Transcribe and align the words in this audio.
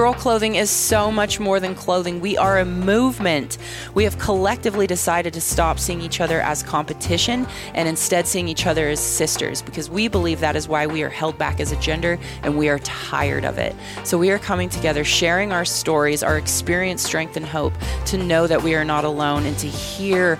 Girl 0.00 0.14
clothing 0.14 0.54
is 0.54 0.70
so 0.70 1.12
much 1.12 1.38
more 1.38 1.60
than 1.60 1.74
clothing. 1.74 2.20
We 2.20 2.34
are 2.38 2.60
a 2.60 2.64
movement. 2.64 3.58
We 3.92 4.04
have 4.04 4.18
collectively 4.18 4.86
decided 4.86 5.34
to 5.34 5.42
stop 5.42 5.78
seeing 5.78 6.00
each 6.00 6.22
other 6.22 6.40
as 6.40 6.62
competition 6.62 7.46
and 7.74 7.86
instead 7.86 8.26
seeing 8.26 8.48
each 8.48 8.66
other 8.66 8.88
as 8.88 8.98
sisters 8.98 9.60
because 9.60 9.90
we 9.90 10.08
believe 10.08 10.40
that 10.40 10.56
is 10.56 10.68
why 10.68 10.86
we 10.86 11.02
are 11.02 11.10
held 11.10 11.36
back 11.36 11.60
as 11.60 11.70
a 11.70 11.76
gender 11.76 12.18
and 12.42 12.56
we 12.56 12.70
are 12.70 12.78
tired 12.78 13.44
of 13.44 13.58
it. 13.58 13.76
So 14.04 14.16
we 14.16 14.30
are 14.30 14.38
coming 14.38 14.70
together, 14.70 15.04
sharing 15.04 15.52
our 15.52 15.66
stories, 15.66 16.22
our 16.22 16.38
experience, 16.38 17.02
strength, 17.02 17.36
and 17.36 17.44
hope 17.44 17.74
to 18.06 18.16
know 18.16 18.46
that 18.46 18.62
we 18.62 18.74
are 18.74 18.86
not 18.86 19.04
alone 19.04 19.44
and 19.44 19.58
to 19.58 19.66
hear 19.66 20.38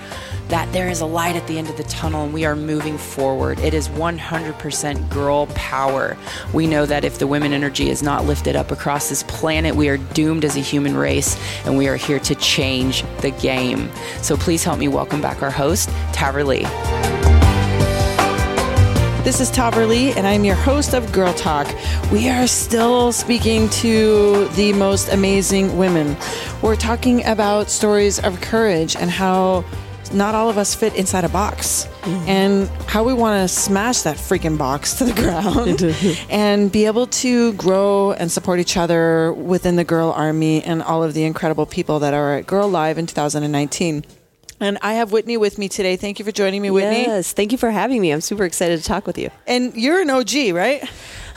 that 0.50 0.72
there 0.72 0.88
is 0.88 1.00
a 1.00 1.06
light 1.06 1.36
at 1.36 1.46
the 1.46 1.58
end 1.58 1.68
of 1.68 1.76
the 1.76 1.84
tunnel 1.84 2.24
and 2.24 2.34
we 2.34 2.44
are 2.44 2.56
moving 2.56 2.98
forward. 2.98 3.60
It 3.60 3.72
is 3.72 3.88
100% 3.90 5.08
girl 5.08 5.46
power. 5.54 6.16
We 6.52 6.66
know 6.66 6.86
that 6.86 7.04
if 7.04 7.20
the 7.20 7.28
women 7.28 7.52
energy 7.52 7.88
is 7.88 8.02
not 8.02 8.24
lifted 8.24 8.56
up 8.56 8.72
across 8.72 9.08
this 9.08 9.22
planet, 9.22 9.76
we 9.76 9.88
are 9.88 9.96
doomed 9.96 10.44
as 10.44 10.56
a 10.56 10.60
human 10.60 10.96
race 10.96 11.38
and 11.64 11.78
we 11.78 11.86
are 11.86 11.94
here 11.94 12.18
to 12.18 12.34
change 12.34 13.04
the 13.20 13.30
game. 13.30 13.90
So 14.22 14.36
please 14.36 14.64
help 14.64 14.80
me 14.80 14.88
welcome 14.88 15.20
back 15.20 15.40
our 15.40 15.52
host, 15.52 15.88
Taver 16.12 16.44
Lee. 16.44 16.66
This 19.22 19.38
is 19.38 19.50
Taver 19.50 19.86
Lee, 19.86 20.12
and 20.14 20.26
I'm 20.26 20.44
your 20.44 20.56
host 20.56 20.94
of 20.94 21.12
Girl 21.12 21.32
Talk. 21.34 21.68
We 22.10 22.28
are 22.30 22.46
still 22.46 23.12
speaking 23.12 23.68
to 23.68 24.48
the 24.56 24.72
most 24.72 25.10
amazing 25.10 25.76
women. 25.76 26.16
We're 26.62 26.74
talking 26.74 27.24
about 27.26 27.68
stories 27.68 28.18
of 28.18 28.40
courage 28.40 28.96
and 28.96 29.10
how 29.10 29.64
not 30.12 30.34
all 30.34 30.48
of 30.48 30.58
us 30.58 30.74
fit 30.74 30.94
inside 30.96 31.24
a 31.24 31.28
box 31.28 31.86
mm-hmm. 32.02 32.28
and 32.28 32.68
how 32.86 33.04
we 33.04 33.12
want 33.12 33.42
to 33.42 33.48
smash 33.48 34.02
that 34.02 34.16
freaking 34.16 34.58
box 34.58 34.94
to 34.94 35.04
the 35.04 35.12
ground 35.22 35.82
and 36.30 36.72
be 36.72 36.86
able 36.86 37.06
to 37.06 37.52
grow 37.54 38.12
and 38.12 38.30
support 38.30 38.58
each 38.58 38.76
other 38.76 39.32
within 39.32 39.76
the 39.76 39.84
girl 39.84 40.10
army 40.10 40.62
and 40.62 40.82
all 40.82 41.02
of 41.02 41.14
the 41.14 41.24
incredible 41.24 41.66
people 41.66 42.00
that 42.00 42.14
are 42.14 42.34
at 42.34 42.46
Girl 42.46 42.68
Live 42.68 42.98
in 42.98 43.06
2019. 43.06 44.04
And 44.62 44.76
I 44.82 44.94
have 44.94 45.10
Whitney 45.10 45.38
with 45.38 45.56
me 45.56 45.70
today. 45.70 45.96
Thank 45.96 46.18
you 46.18 46.24
for 46.24 46.32
joining 46.32 46.60
me, 46.60 46.70
Whitney. 46.70 47.04
Yes, 47.04 47.32
thank 47.32 47.50
you 47.50 47.56
for 47.56 47.70
having 47.70 48.02
me. 48.02 48.10
I'm 48.10 48.20
super 48.20 48.44
excited 48.44 48.78
to 48.78 48.84
talk 48.84 49.06
with 49.06 49.16
you. 49.16 49.30
And 49.46 49.74
you're 49.74 50.02
an 50.02 50.10
OG, 50.10 50.52
right? 50.52 50.86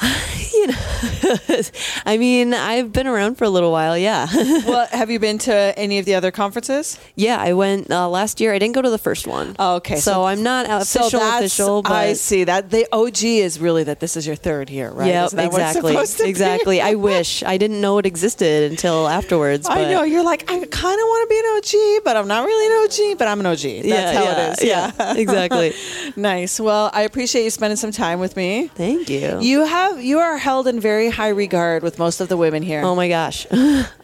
you 0.53 0.67
know, 0.67 1.61
I 2.05 2.17
mean, 2.17 2.53
I've 2.53 2.91
been 2.91 3.07
around 3.07 3.35
for 3.35 3.45
a 3.45 3.49
little 3.49 3.71
while. 3.71 3.97
Yeah. 3.97 4.27
well, 4.65 4.87
have 4.87 5.09
you 5.09 5.19
been 5.19 5.37
to 5.39 5.73
any 5.77 5.99
of 5.99 6.05
the 6.05 6.15
other 6.15 6.31
conferences? 6.31 6.99
Yeah, 7.15 7.37
I 7.39 7.53
went 7.53 7.91
uh, 7.91 8.07
last 8.09 8.39
year. 8.39 8.53
I 8.53 8.59
didn't 8.59 8.75
go 8.75 8.81
to 8.81 8.89
the 8.89 8.97
first 8.97 9.27
one. 9.27 9.55
Oh, 9.59 9.75
okay. 9.75 9.95
So, 9.95 10.13
so 10.13 10.23
I'm 10.25 10.43
not 10.43 10.65
official. 10.65 11.09
So 11.09 11.37
official. 11.37 11.81
But 11.81 11.91
I 11.91 12.13
see 12.13 12.43
that 12.45 12.69
the 12.69 12.87
OG 12.91 13.23
is 13.23 13.59
really 13.59 13.83
that 13.83 13.99
this 13.99 14.15
is 14.17 14.25
your 14.27 14.35
third 14.35 14.69
year, 14.69 14.91
right? 14.91 15.07
Yeah, 15.07 15.25
exactly. 15.25 15.95
exactly. 16.27 16.81
I 16.81 16.95
wish 16.95 17.43
I 17.43 17.57
didn't 17.57 17.81
know 17.81 17.97
it 17.97 18.05
existed 18.05 18.71
until 18.71 19.07
afterwards. 19.07 19.67
I 19.69 19.89
know 19.91 20.03
you're 20.03 20.23
like 20.23 20.49
I 20.49 20.53
kind 20.53 20.99
of 20.99 21.07
want 21.07 21.29
to 21.29 21.33
be 21.33 21.39
an 21.39 21.97
OG, 21.97 22.03
but 22.03 22.17
I'm 22.17 22.27
not 22.27 22.45
really 22.45 22.65
an 22.67 23.11
OG, 23.13 23.17
but 23.17 23.27
I'm 23.27 23.39
an 23.39 23.45
OG. 23.45 23.59
That's 23.59 23.85
yeah, 23.85 24.13
how 24.13 24.23
yeah, 24.23 24.47
it 24.47 24.53
is. 24.53 24.63
Yeah, 24.63 24.91
yeah 24.97 25.17
exactly. 25.17 25.73
nice. 26.15 26.59
Well, 26.59 26.89
I 26.93 27.03
appreciate 27.03 27.43
you 27.43 27.49
spending 27.49 27.77
some 27.77 27.91
time 27.91 28.19
with 28.19 28.35
me. 28.35 28.69
Thank 28.75 29.09
you. 29.09 29.39
You 29.41 29.65
have 29.65 29.92
you 29.97 30.19
are 30.19 30.37
held 30.37 30.67
in 30.67 30.79
very 30.79 31.09
high 31.09 31.29
regard 31.29 31.83
with 31.83 31.99
most 31.99 32.21
of 32.21 32.29
the 32.29 32.37
women 32.37 32.63
here. 32.63 32.81
Oh 32.83 32.95
my 32.95 33.07
gosh, 33.07 33.47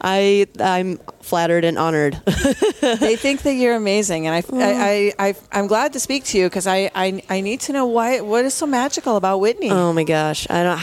I 0.01 0.47
I'm 0.59 0.97
flattered 1.21 1.65
and 1.65 1.77
honored. 1.77 2.13
they 2.81 3.15
think 3.15 3.43
that 3.43 3.53
you're 3.53 3.75
amazing, 3.75 4.27
and 4.27 4.35
I, 4.35 4.39
I, 4.39 5.13
oh. 5.19 5.23
I, 5.23 5.35
I 5.51 5.59
am 5.59 5.67
glad 5.67 5.93
to 5.93 5.99
speak 5.99 6.23
to 6.25 6.37
you 6.37 6.45
because 6.47 6.67
I, 6.67 6.89
I 6.95 7.21
I 7.29 7.41
need 7.41 7.61
to 7.61 7.73
know 7.73 7.85
why 7.85 8.21
what 8.21 8.45
is 8.45 8.53
so 8.53 8.65
magical 8.65 9.15
about 9.15 9.39
Whitney. 9.39 9.71
Oh 9.71 9.93
my 9.93 10.03
gosh, 10.03 10.49
I 10.49 10.63
don't. 10.63 10.79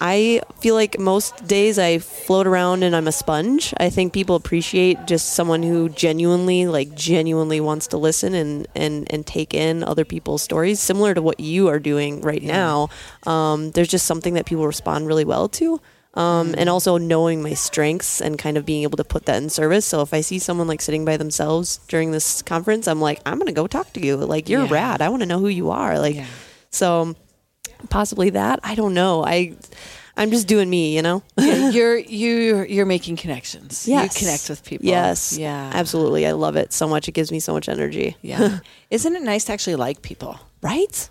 I 0.00 0.42
feel 0.60 0.74
like 0.74 0.98
most 0.98 1.46
days 1.46 1.78
I 1.78 1.98
float 1.98 2.46
around 2.46 2.82
and 2.82 2.94
I'm 2.94 3.08
a 3.08 3.12
sponge. 3.12 3.72
I 3.78 3.90
think 3.90 4.12
people 4.12 4.36
appreciate 4.36 5.06
just 5.06 5.34
someone 5.34 5.62
who 5.62 5.88
genuinely, 5.88 6.66
like 6.66 6.94
genuinely 6.94 7.60
wants 7.60 7.86
to 7.88 7.96
listen 7.96 8.34
and, 8.34 8.66
and, 8.74 9.10
and 9.12 9.26
take 9.26 9.54
in 9.54 9.82
other 9.82 10.04
people's 10.04 10.42
stories, 10.42 10.80
similar 10.80 11.14
to 11.14 11.22
what 11.22 11.40
you 11.40 11.68
are 11.68 11.78
doing 11.78 12.20
right 12.20 12.42
yeah. 12.42 12.52
now. 12.52 12.88
Um, 13.26 13.70
there's 13.70 13.88
just 13.88 14.06
something 14.06 14.34
that 14.34 14.46
people 14.46 14.66
respond 14.66 15.06
really 15.06 15.24
well 15.24 15.48
to. 15.50 15.80
Um, 16.14 16.54
and 16.56 16.70
also 16.70 16.96
knowing 16.96 17.42
my 17.42 17.52
strengths 17.52 18.22
and 18.22 18.38
kind 18.38 18.56
of 18.56 18.64
being 18.64 18.84
able 18.84 18.96
to 18.96 19.04
put 19.04 19.26
that 19.26 19.42
in 19.42 19.50
service. 19.50 19.84
So 19.84 20.00
if 20.00 20.14
I 20.14 20.22
see 20.22 20.38
someone 20.38 20.66
like 20.66 20.80
sitting 20.80 21.04
by 21.04 21.18
themselves 21.18 21.78
during 21.88 22.10
this 22.10 22.40
conference, 22.40 22.88
I'm 22.88 23.02
like, 23.02 23.20
I'm 23.26 23.38
gonna 23.38 23.52
go 23.52 23.66
talk 23.66 23.92
to 23.92 24.00
you. 24.00 24.16
Like 24.16 24.48
you're 24.48 24.64
yeah. 24.64 24.72
rad. 24.72 25.02
I 25.02 25.10
want 25.10 25.20
to 25.20 25.26
know 25.26 25.38
who 25.38 25.48
you 25.48 25.70
are. 25.70 25.98
Like, 25.98 26.16
yeah. 26.16 26.26
so 26.70 27.14
possibly 27.90 28.30
that. 28.30 28.60
I 28.62 28.74
don't 28.74 28.94
know. 28.94 29.24
I 29.24 29.56
I'm 30.16 30.30
just 30.30 30.48
doing 30.48 30.70
me, 30.70 30.96
you 30.96 31.02
know. 31.02 31.22
yeah, 31.36 31.68
you're 31.70 31.98
you 31.98 32.64
you're 32.64 32.86
making 32.86 33.16
connections. 33.16 33.86
Yes. 33.86 34.14
You 34.14 34.26
connect 34.26 34.48
with 34.48 34.64
people. 34.64 34.86
Yes. 34.86 35.36
Yeah. 35.36 35.70
Absolutely. 35.74 36.26
I 36.26 36.32
love 36.32 36.56
it 36.56 36.72
so 36.72 36.88
much. 36.88 37.08
It 37.08 37.12
gives 37.12 37.30
me 37.30 37.40
so 37.40 37.52
much 37.52 37.68
energy. 37.68 38.16
Yeah. 38.22 38.60
Isn't 38.90 39.14
it 39.14 39.22
nice 39.22 39.44
to 39.44 39.52
actually 39.52 39.76
like 39.76 40.02
people? 40.02 40.38
Right? 40.62 41.10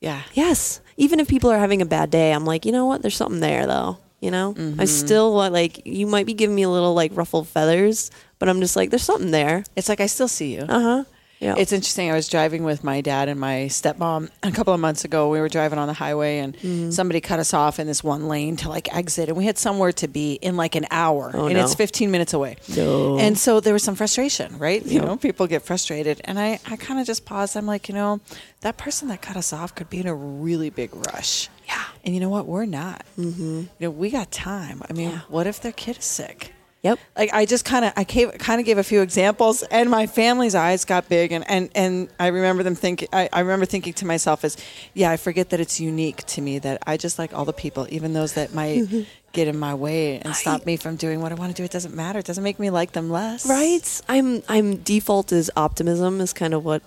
Yeah. 0.00 0.22
Yes. 0.34 0.80
Even 0.96 1.20
if 1.20 1.28
people 1.28 1.50
are 1.50 1.58
having 1.58 1.80
a 1.80 1.86
bad 1.86 2.10
day, 2.10 2.32
I'm 2.32 2.44
like, 2.44 2.66
you 2.66 2.72
know 2.72 2.86
what? 2.86 3.00
There's 3.00 3.16
something 3.16 3.40
there 3.40 3.66
though. 3.66 3.98
You 4.20 4.30
know? 4.30 4.54
Mm-hmm. 4.54 4.80
I 4.80 4.84
still 4.84 5.32
like 5.34 5.86
you 5.86 6.06
might 6.06 6.26
be 6.26 6.34
giving 6.34 6.54
me 6.54 6.62
a 6.62 6.70
little 6.70 6.94
like 6.94 7.10
ruffled 7.14 7.48
feathers, 7.48 8.10
but 8.38 8.48
I'm 8.48 8.60
just 8.60 8.76
like, 8.76 8.90
there's 8.90 9.02
something 9.02 9.30
there. 9.30 9.64
It's 9.76 9.88
like 9.88 10.00
I 10.00 10.06
still 10.06 10.28
see 10.28 10.54
you. 10.54 10.62
Uh-huh. 10.68 11.04
Yeah. 11.42 11.56
It's 11.58 11.72
interesting. 11.72 12.08
I 12.08 12.14
was 12.14 12.28
driving 12.28 12.62
with 12.62 12.84
my 12.84 13.00
dad 13.00 13.28
and 13.28 13.38
my 13.40 13.66
stepmom 13.68 14.30
a 14.44 14.52
couple 14.52 14.72
of 14.72 14.78
months 14.78 15.04
ago. 15.04 15.28
We 15.28 15.40
were 15.40 15.48
driving 15.48 15.76
on 15.76 15.88
the 15.88 15.92
highway 15.92 16.38
and 16.38 16.56
mm-hmm. 16.56 16.90
somebody 16.90 17.20
cut 17.20 17.40
us 17.40 17.52
off 17.52 17.80
in 17.80 17.88
this 17.88 18.04
one 18.04 18.28
lane 18.28 18.54
to 18.58 18.68
like 18.68 18.94
exit, 18.94 19.28
and 19.28 19.36
we 19.36 19.44
had 19.44 19.58
somewhere 19.58 19.90
to 19.90 20.06
be 20.06 20.34
in 20.34 20.56
like 20.56 20.76
an 20.76 20.86
hour, 20.92 21.32
oh, 21.34 21.46
and 21.46 21.54
no. 21.54 21.64
it's 21.64 21.74
15 21.74 22.12
minutes 22.12 22.32
away. 22.32 22.56
No. 22.76 23.18
And 23.18 23.36
so 23.36 23.58
there 23.58 23.72
was 23.72 23.82
some 23.82 23.96
frustration, 23.96 24.56
right? 24.58 24.86
You 24.86 25.00
know, 25.00 25.16
people 25.16 25.48
get 25.48 25.62
frustrated, 25.62 26.20
and 26.24 26.38
I, 26.38 26.60
I 26.66 26.76
kind 26.76 27.00
of 27.00 27.06
just 27.06 27.24
paused. 27.24 27.56
I'm 27.56 27.66
like, 27.66 27.88
you 27.88 27.94
know, 27.94 28.20
that 28.60 28.76
person 28.76 29.08
that 29.08 29.20
cut 29.20 29.36
us 29.36 29.52
off 29.52 29.74
could 29.74 29.90
be 29.90 29.98
in 29.98 30.06
a 30.06 30.14
really 30.14 30.70
big 30.70 30.94
rush. 30.94 31.48
Yeah. 31.66 31.82
And 32.04 32.14
you 32.14 32.20
know 32.20 32.28
what? 32.28 32.46
We're 32.46 32.66
not. 32.66 33.04
Mm-hmm. 33.18 33.42
You 33.42 33.68
know, 33.80 33.90
we 33.90 34.10
got 34.10 34.30
time. 34.30 34.80
I 34.88 34.92
mean, 34.92 35.10
yeah. 35.10 35.20
what 35.28 35.48
if 35.48 35.60
their 35.60 35.72
kid 35.72 35.98
is 35.98 36.04
sick? 36.04 36.52
Yep. 36.82 36.98
Like 37.16 37.32
I 37.32 37.46
just 37.46 37.64
kind 37.64 37.84
of 37.84 37.92
I 37.96 38.02
gave 38.02 38.36
kind 38.38 38.60
of 38.60 38.66
gave 38.66 38.76
a 38.76 38.82
few 38.82 39.02
examples, 39.02 39.62
and 39.62 39.88
my 39.88 40.06
family's 40.06 40.56
eyes 40.56 40.84
got 40.84 41.08
big, 41.08 41.30
and 41.30 41.48
and 41.48 41.70
and 41.76 42.08
I 42.18 42.26
remember 42.26 42.64
them 42.64 42.74
thinking. 42.74 43.08
I, 43.12 43.28
I 43.32 43.40
remember 43.40 43.66
thinking 43.66 43.92
to 43.94 44.06
myself 44.06 44.44
as, 44.44 44.56
yeah, 44.92 45.10
I 45.10 45.16
forget 45.16 45.50
that 45.50 45.60
it's 45.60 45.78
unique 45.78 46.24
to 46.26 46.40
me 46.40 46.58
that 46.58 46.82
I 46.84 46.96
just 46.96 47.20
like 47.20 47.32
all 47.32 47.44
the 47.44 47.52
people, 47.52 47.86
even 47.90 48.14
those 48.14 48.32
that 48.32 48.52
might 48.52 48.82
get 49.32 49.46
in 49.46 49.56
my 49.58 49.74
way 49.74 50.18
and 50.18 50.34
stop 50.34 50.66
me 50.66 50.76
from 50.76 50.96
doing 50.96 51.20
what 51.20 51.30
I 51.30 51.36
want 51.36 51.54
to 51.54 51.56
do. 51.56 51.64
It 51.64 51.70
doesn't 51.70 51.94
matter. 51.94 52.18
It 52.18 52.26
doesn't 52.26 52.44
make 52.44 52.58
me 52.58 52.70
like 52.70 52.92
them 52.92 53.10
less. 53.10 53.46
Right. 53.46 54.00
I'm 54.08 54.42
I'm 54.48 54.76
default 54.78 55.30
is 55.30 55.52
optimism 55.56 56.20
is 56.20 56.32
kind 56.32 56.52
of 56.52 56.64
what. 56.64 56.82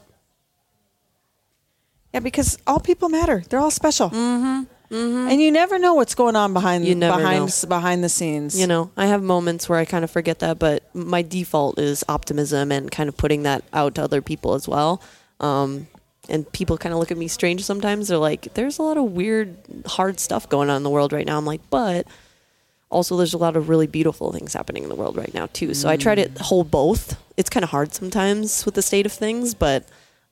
Yeah, 2.13 2.19
because 2.19 2.57
all 2.67 2.81
people 2.81 3.07
matter. 3.07 3.44
They're 3.50 3.59
all 3.61 3.72
special. 3.72 4.09
Mm-hmm. 4.09 4.63
Mm-hmm. 4.95 5.29
And 5.29 5.41
you 5.41 5.51
never 5.51 5.78
know 5.78 5.94
what's 5.94 6.16
going 6.16 6.38
on 6.38 6.53
behind 6.53 6.85
you 6.85 6.95
behind 6.95 7.63
know. 7.63 7.67
behind 7.67 8.03
the 8.03 8.09
scenes. 8.09 8.57
You 8.57 8.66
know, 8.66 8.91
I 8.95 9.07
have 9.07 9.22
moments 9.22 9.67
where 9.67 9.78
I 9.78 9.83
kind 9.83 10.06
of 10.06 10.11
forget 10.11 10.39
that, 10.39 10.57
but 10.57 10.83
my 10.95 11.22
default 11.22 11.79
is 11.79 12.03
optimism 12.07 12.72
and 12.72 12.89
kind 12.89 13.09
of 13.09 13.17
putting 13.17 13.44
that 13.44 13.63
out 13.73 13.95
to 13.95 14.03
other 14.03 14.22
people 14.22 14.53
as 14.53 14.67
well. 14.67 15.01
Um, 15.41 15.88
and 16.29 16.50
people 16.53 16.78
kind 16.78 16.94
of 16.94 17.00
look 17.00 17.11
at 17.11 17.17
me 17.17 17.28
strange 17.28 17.63
sometimes. 17.66 18.07
They're 18.07 18.17
like, 18.17 18.53
"There's 18.53 18.79
a 18.79 18.84
lot 18.84 18.97
of 18.97 19.11
weird, 19.11 19.57
hard 19.85 20.19
stuff 20.19 20.47
going 20.47 20.69
on 20.69 20.78
in 20.78 20.84
the 20.84 20.89
world 20.89 21.11
right 21.11 21.25
now." 21.25 21.38
I'm 21.38 21.45
like, 21.45 21.61
but 21.69 22.07
also 22.89 23.17
there's 23.17 23.34
a 23.34 23.38
lot 23.38 23.57
of 23.57 23.67
really 23.67 23.88
beautiful 23.88 24.31
things 24.31 24.53
happening 24.53 24.84
in 24.84 24.89
the 24.89 24.95
world 24.95 25.17
right 25.17 25.34
now 25.34 25.47
too. 25.51 25.73
So. 25.73 25.89
I 25.89 25.97
try 25.97 26.16
to 26.16 26.29
mm. 26.29 26.38
hold 26.39 26.72
both. 26.72 27.22
It's 27.35 27.50
kind 27.50 27.66
of 27.66 27.72
hard 27.72 27.94
sometimes 27.94 28.66
with 28.66 28.75
the 28.75 28.81
state 28.81 29.05
of 29.05 29.11
things, 29.11 29.53
but 29.53 29.85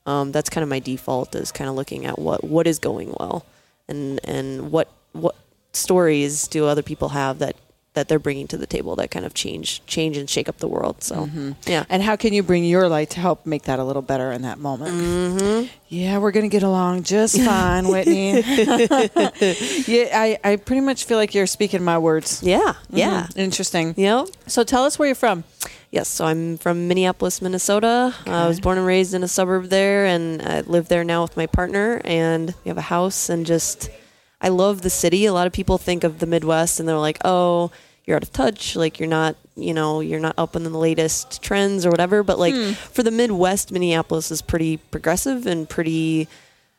um, 0.06 0.32
that's 0.32 0.50
kind 0.50 0.64
of 0.64 0.70
my 0.70 0.80
default 0.80 1.36
is 1.36 1.52
kind 1.52 1.70
of 1.70 1.76
looking 1.76 2.06
at 2.06 2.18
what 2.18 2.46
what 2.46 2.66
is 2.66 2.80
going 2.80 3.14
well 3.20 3.46
and 3.88 4.20
and 4.24 4.72
what 4.72 4.92
what 5.14 5.36
stories 5.74 6.48
do 6.48 6.66
other 6.66 6.84
people 6.84 7.10
have 7.10 7.40
that 7.40 7.56
that 7.94 8.08
they're 8.08 8.20
bringing 8.20 8.48
to 8.48 8.58
the 8.58 8.66
table 8.66 8.96
that 8.96 9.12
kind 9.12 9.26
of 9.26 9.34
change 9.34 9.86
change 9.86 10.18
and 10.18 10.30
shake 10.30 10.50
up 10.50 10.58
the 10.58 10.68
world 10.68 11.04
so 11.04 11.28
mm-hmm. 11.28 11.52
yeah. 11.68 11.86
And 11.90 12.02
how 12.02 12.16
can 12.16 12.34
you 12.34 12.42
bring 12.42 12.64
your 12.64 12.88
light 12.88 13.12
to 13.12 13.20
help 13.20 13.46
make 13.46 13.64
that 13.64 13.78
a 13.80 13.84
little 13.84 14.02
better 14.02 14.32
in 14.32 14.42
that 14.42 14.58
moment? 14.58 14.96
Mm-hmm. 14.96 15.68
yeah 15.90 16.18
we're 16.18 16.32
gonna 16.32 16.48
get 16.48 16.64
along 16.64 17.04
just 17.04 17.40
fine 17.40 17.88
whitney. 17.88 18.42
Yeah 19.88 20.10
I, 20.14 20.40
I 20.44 20.56
pretty 20.56 20.82
much 20.82 21.06
feel 21.06 21.18
like 21.18 21.36
you're 21.36 21.48
speaking 21.48 21.84
my 21.84 21.98
words. 21.98 22.42
Yeah 22.42 22.60
mm-hmm. 22.60 22.98
yeah 22.98 23.28
interesting. 23.36 23.94
Yep. 23.96 24.28
So 24.48 24.64
tell 24.64 24.86
us 24.86 24.98
where 24.98 25.08
you're 25.08 25.16
from 25.16 25.44
Yes, 25.94 26.10
so 26.10 26.26
I'm 26.26 26.58
from 26.58 26.88
Minneapolis, 26.88 27.40
Minnesota. 27.40 28.16
Okay. 28.22 28.32
I 28.32 28.48
was 28.48 28.60
born 28.60 28.80
and 28.80 28.88
raised 28.88 29.14
in 29.14 29.22
a 29.22 29.28
suburb 29.28 29.66
there, 29.66 30.08
and 30.08 30.42
I 30.42 30.62
live 30.62 30.88
there 30.88 31.04
now 31.04 31.22
with 31.22 31.38
my 31.38 31.46
partner. 31.46 32.02
And 32.04 32.56
we 32.66 32.70
have 32.70 32.80
a 32.80 32.82
house, 32.82 33.30
and 33.30 33.46
just 33.46 33.92
I 34.42 34.50
love 34.50 34.82
the 34.82 34.90
city. 34.90 35.28
A 35.28 35.34
lot 35.34 35.46
of 35.46 35.54
people 35.54 35.78
think 35.78 36.04
of 36.04 36.18
the 36.18 36.26
Midwest, 36.26 36.80
and 36.80 36.90
they're 36.90 36.98
like, 36.98 37.20
"Oh, 37.24 37.70
you're 38.06 38.16
out 38.16 38.24
of 38.24 38.34
touch. 38.34 38.76
Like 38.76 39.00
you're 39.00 39.08
not, 39.08 39.36
you 39.56 39.76
know, 39.76 40.00
you're 40.00 40.20
not 40.20 40.34
up 40.36 40.56
in 40.56 40.64
the 40.64 40.72
latest 40.72 41.44
trends 41.44 41.86
or 41.86 41.92
whatever." 41.92 42.24
But 42.24 42.40
like 42.40 42.56
hmm. 42.56 42.72
for 42.72 43.04
the 43.04 43.12
Midwest, 43.12 43.72
Minneapolis 43.72 44.32
is 44.32 44.42
pretty 44.42 44.78
progressive 44.78 45.46
and 45.46 45.70
pretty. 45.70 46.28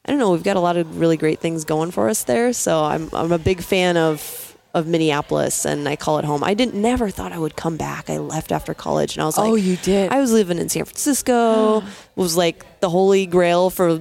I 0.05 0.11
don't 0.11 0.19
know. 0.19 0.33
We've 0.33 0.43
got 0.43 0.57
a 0.57 0.61
lot 0.61 0.77
of 0.77 0.99
really 0.99 1.17
great 1.17 1.39
things 1.39 1.65
going 1.65 1.93
for 1.93 2.09
us 2.09 2.25
there. 2.25 2.53
So 2.53 2.83
I'm 2.83 3.11
I'm 3.13 3.31
a 3.31 3.39
big 3.39 3.63
fan 3.63 3.97
of 3.97 4.54
of 4.75 4.87
Minneapolis 4.89 5.65
and 5.65 5.89
I 5.89 5.95
call 5.97 6.19
it 6.19 6.25
home. 6.25 6.43
I 6.45 6.53
didn't 6.55 6.75
never 6.75 7.09
thought 7.09 7.33
I 7.33 7.39
would 7.39 7.57
come 7.57 7.77
back. 7.77 8.11
I 8.11 8.19
left 8.19 8.51
after 8.51 8.75
college 8.75 9.15
and 9.15 9.23
I 9.23 9.27
was 9.27 9.39
like, 9.39 9.49
Oh, 9.49 9.55
you 9.55 9.77
did? 9.77 10.13
I 10.13 10.21
was 10.21 10.33
living 10.33 10.59
in 10.59 10.69
San 10.69 10.85
Francisco. 10.85 11.83
was 12.17 12.37
like 12.37 12.81
the 12.81 12.91
holy 12.91 13.25
grail 13.27 13.71
for 13.71 14.01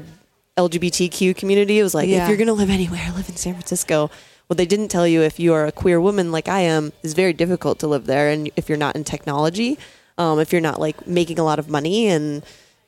LGBTQ 0.58 1.36
community. 1.36 1.80
It 1.80 1.84
was 1.84 1.94
like 1.94 2.10
Yeah. 2.10 2.24
if 2.24 2.30
you're 2.30 2.38
gonna 2.38 2.54
live 2.54 2.70
anywhere, 2.70 3.12
live 3.16 3.30
in 3.30 3.36
San 3.36 3.54
Francisco. 3.54 4.10
What 4.48 4.58
they 4.58 4.66
didn't 4.66 4.90
tell 4.90 5.08
you 5.08 5.22
if 5.22 5.40
you 5.40 5.54
are 5.54 5.66
a 5.66 5.72
queer 5.72 6.02
woman 6.02 6.32
like 6.32 6.48
I 6.48 6.62
am 6.62 6.92
is 7.02 7.14
very 7.14 7.34
difficult 7.34 7.80
to 7.80 7.88
live 7.88 8.06
there, 8.06 8.30
and 8.30 8.52
if 8.56 8.68
you're 8.68 8.78
not 8.78 8.96
in 8.96 9.04
technology, 9.04 9.80
um, 10.18 10.40
if 10.40 10.52
you're 10.52 10.62
not 10.62 10.80
like 10.80 11.08
making 11.08 11.40
a 11.40 11.44
lot 11.44 11.60
of 11.60 11.70
money 11.70 12.08
and 12.08 12.44